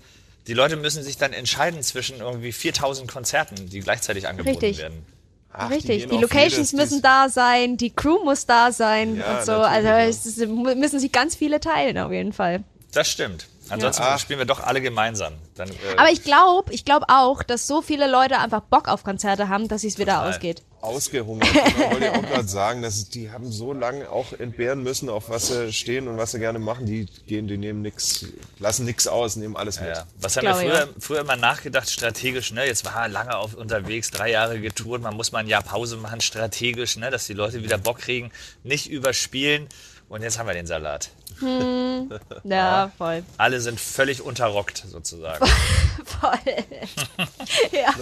die 0.47 0.53
Leute 0.53 0.75
müssen 0.77 1.03
sich 1.03 1.17
dann 1.17 1.33
entscheiden 1.33 1.81
zwischen 1.83 2.19
irgendwie 2.19 2.51
4000 2.51 3.11
Konzerten, 3.11 3.69
die 3.69 3.79
gleichzeitig 3.81 4.27
angeboten 4.27 4.57
Richtig. 4.59 4.77
werden. 4.77 5.05
Ach, 5.51 5.69
Richtig. 5.69 6.07
Die 6.07 6.15
auf 6.15 6.21
Locations 6.21 6.71
jedes, 6.71 6.73
müssen 6.73 7.01
da 7.01 7.27
sein, 7.27 7.75
die 7.75 7.89
Crew 7.89 8.23
muss 8.23 8.45
da 8.45 8.71
sein 8.71 9.17
Ja, 9.17 9.39
und 9.39 9.45
so. 9.45 9.51
Also 9.53 9.89
es 9.89 10.37
müssen 10.47 10.99
sich 10.99 11.11
ganz 11.11 11.35
viele 11.35 11.59
teilen 11.59 11.97
auf 11.97 12.11
jeden 12.13 12.31
Fall. 12.31 12.63
Das 12.93 13.09
stimmt. 13.09 13.47
Ansonsten 13.71 14.03
Ja. 14.03 14.17
spielen 14.19 14.39
wir 14.39 14.45
doch 14.45 14.59
alle 14.61 14.81
gemeinsam. 14.81 15.33
Dann, 15.55 15.69
äh, 15.69 15.73
Aber 15.97 16.09
ich 16.11 16.23
glaube, 16.23 16.73
ich 16.73 16.85
glaube 16.85 17.05
auch, 17.09 17.43
dass 17.43 17.67
so 17.67 17.81
viele 17.81 18.09
Leute 18.09 18.37
einfach 18.39 18.61
Bock 18.61 18.87
auf 18.87 19.03
Konzerte 19.03 19.49
haben, 19.49 19.67
dass 19.67 19.83
es 19.83 19.97
wieder 19.97 20.15
Total. 20.15 20.29
ausgeht. 20.29 20.61
Ausgehungert. 20.81 21.47
Da 21.53 21.91
wollte 21.91 22.05
ich 22.05 22.11
auch 22.11 22.21
gerade 22.29 22.47
sagen, 22.47 22.81
dass 22.81 23.07
die 23.09 23.29
haben 23.31 23.51
so 23.51 23.71
lange 23.71 24.09
auch 24.09 24.33
entbehren 24.33 24.81
müssen, 24.81 25.09
auf 25.09 25.29
was 25.29 25.47
sie 25.49 25.71
stehen 25.71 26.07
und 26.07 26.17
was 26.17 26.31
sie 26.31 26.39
gerne 26.39 26.57
machen. 26.57 26.87
Die 26.87 27.05
gehen, 27.27 27.47
die 27.47 27.57
nehmen 27.57 27.83
nix, 27.83 28.25
lassen 28.57 28.85
nichts 28.85 29.05
aus, 29.07 29.35
nehmen 29.35 29.55
alles 29.55 29.79
mit. 29.79 29.89
Ja. 29.89 30.05
Was 30.19 30.37
haben 30.37 30.45
wir 30.47 30.55
früher, 30.55 30.79
ja. 30.79 30.87
früher 30.99 31.19
immer 31.21 31.35
nachgedacht, 31.35 31.89
strategisch, 31.89 32.51
ne? 32.51 32.65
Jetzt 32.65 32.83
war 32.83 33.03
er 33.03 33.09
lange 33.09 33.37
auf, 33.37 33.53
unterwegs, 33.53 34.09
drei 34.09 34.31
Jahre 34.31 34.59
getourt, 34.59 35.01
man 35.03 35.15
muss 35.15 35.31
mal 35.31 35.39
ein 35.39 35.47
Jahr 35.47 35.61
Pause 35.61 35.97
machen, 35.97 36.19
strategisch, 36.19 36.97
ne? 36.97 37.11
Dass 37.11 37.27
die 37.27 37.33
Leute 37.33 37.61
wieder 37.63 37.77
Bock 37.77 37.99
kriegen, 37.99 38.31
nicht 38.63 38.89
überspielen. 38.89 39.67
Und 40.09 40.23
jetzt 40.23 40.37
haben 40.39 40.47
wir 40.47 40.53
den 40.53 40.67
Salat. 40.67 41.09
Ja, 42.43 42.91
voll. 42.97 43.23
Alle 43.37 43.59
sind 43.61 43.79
völlig 43.79 44.21
unterrockt, 44.21 44.83
sozusagen. 44.87 45.45
Voll. 46.05 46.39
ja. 47.71 47.93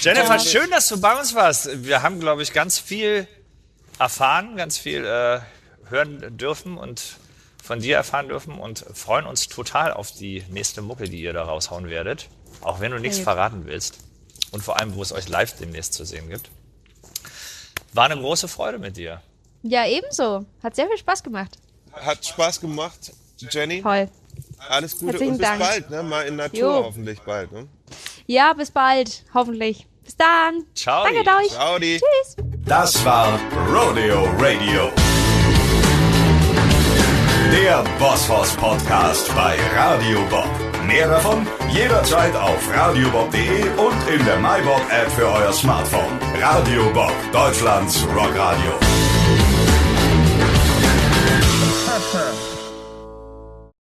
Jennifer, 0.00 0.38
schön, 0.38 0.70
dass 0.70 0.88
du 0.88 1.00
bei 1.00 1.18
uns 1.18 1.34
warst. 1.34 1.84
Wir 1.84 2.02
haben, 2.02 2.20
glaube 2.20 2.42
ich, 2.42 2.52
ganz 2.52 2.78
viel 2.78 3.26
erfahren, 3.98 4.56
ganz 4.56 4.78
viel 4.78 5.04
äh, 5.04 5.40
hören 5.88 6.36
dürfen 6.36 6.76
und 6.78 7.16
von 7.62 7.80
dir 7.80 7.96
erfahren 7.96 8.28
dürfen 8.28 8.58
und 8.58 8.84
freuen 8.94 9.26
uns 9.26 9.48
total 9.48 9.92
auf 9.92 10.12
die 10.12 10.44
nächste 10.50 10.82
Mucke, 10.82 11.08
die 11.08 11.20
ihr 11.20 11.32
da 11.32 11.44
raushauen 11.44 11.88
werdet. 11.90 12.28
Auch 12.60 12.80
wenn 12.80 12.92
du 12.92 12.98
nichts 12.98 13.18
verraten 13.18 13.62
willst. 13.66 13.98
Und 14.52 14.62
vor 14.62 14.78
allem, 14.78 14.94
wo 14.94 15.02
es 15.02 15.12
euch 15.12 15.28
live 15.28 15.54
demnächst 15.58 15.94
zu 15.94 16.04
sehen 16.04 16.28
gibt. 16.28 16.50
War 17.92 18.04
eine 18.04 18.20
große 18.20 18.48
Freude 18.48 18.78
mit 18.78 18.96
dir. 18.96 19.20
ja, 19.62 19.86
ebenso. 19.86 20.44
Hat 20.62 20.76
sehr 20.76 20.86
viel 20.86 20.98
Spaß 20.98 21.22
gemacht. 21.22 21.58
Hat 22.00 22.24
Spaß 22.24 22.60
gemacht, 22.60 23.12
Jenny. 23.38 23.82
Toll. 23.82 24.08
Alles 24.68 24.98
Gute 24.98 25.12
Herzlichen 25.12 25.32
und 25.32 25.38
bis 25.38 25.46
Dank. 25.48 25.60
bald, 25.60 25.90
ne? 25.90 26.02
Mal 26.02 26.22
in 26.26 26.36
Natur 26.36 26.58
Jo. 26.58 26.84
hoffentlich 26.86 27.20
bald. 27.22 27.52
Ne? 27.52 27.68
Ja, 28.26 28.52
bis 28.52 28.70
bald. 28.70 29.24
Hoffentlich. 29.32 29.86
Bis 30.04 30.16
dann. 30.16 30.64
Ciao. 30.74 31.04
Danke, 31.04 31.24
Daui. 31.24 31.48
Audi. 31.58 32.00
Tschüss. 32.00 32.36
Das 32.64 33.04
war 33.04 33.38
Rodeo 33.72 34.24
Radio. 34.38 34.90
Der 37.52 37.84
Bosshaus 37.98 38.50
Podcast 38.56 39.34
bei 39.34 39.56
Radio 39.74 40.20
Bob. 40.28 40.48
Mehr 40.86 41.08
davon 41.08 41.46
jederzeit 41.70 42.34
auf 42.36 42.68
radiobob.de 42.72 43.68
und 43.78 44.08
in 44.08 44.24
der 44.24 44.36
MyBob 44.38 44.80
App 44.90 45.10
für 45.12 45.26
euer 45.26 45.52
Smartphone. 45.52 46.18
Radio 46.40 46.90
Bob, 46.92 47.12
Deutschlands 47.32 48.04
Rockradio. 48.14 48.72
Master. 51.96 52.45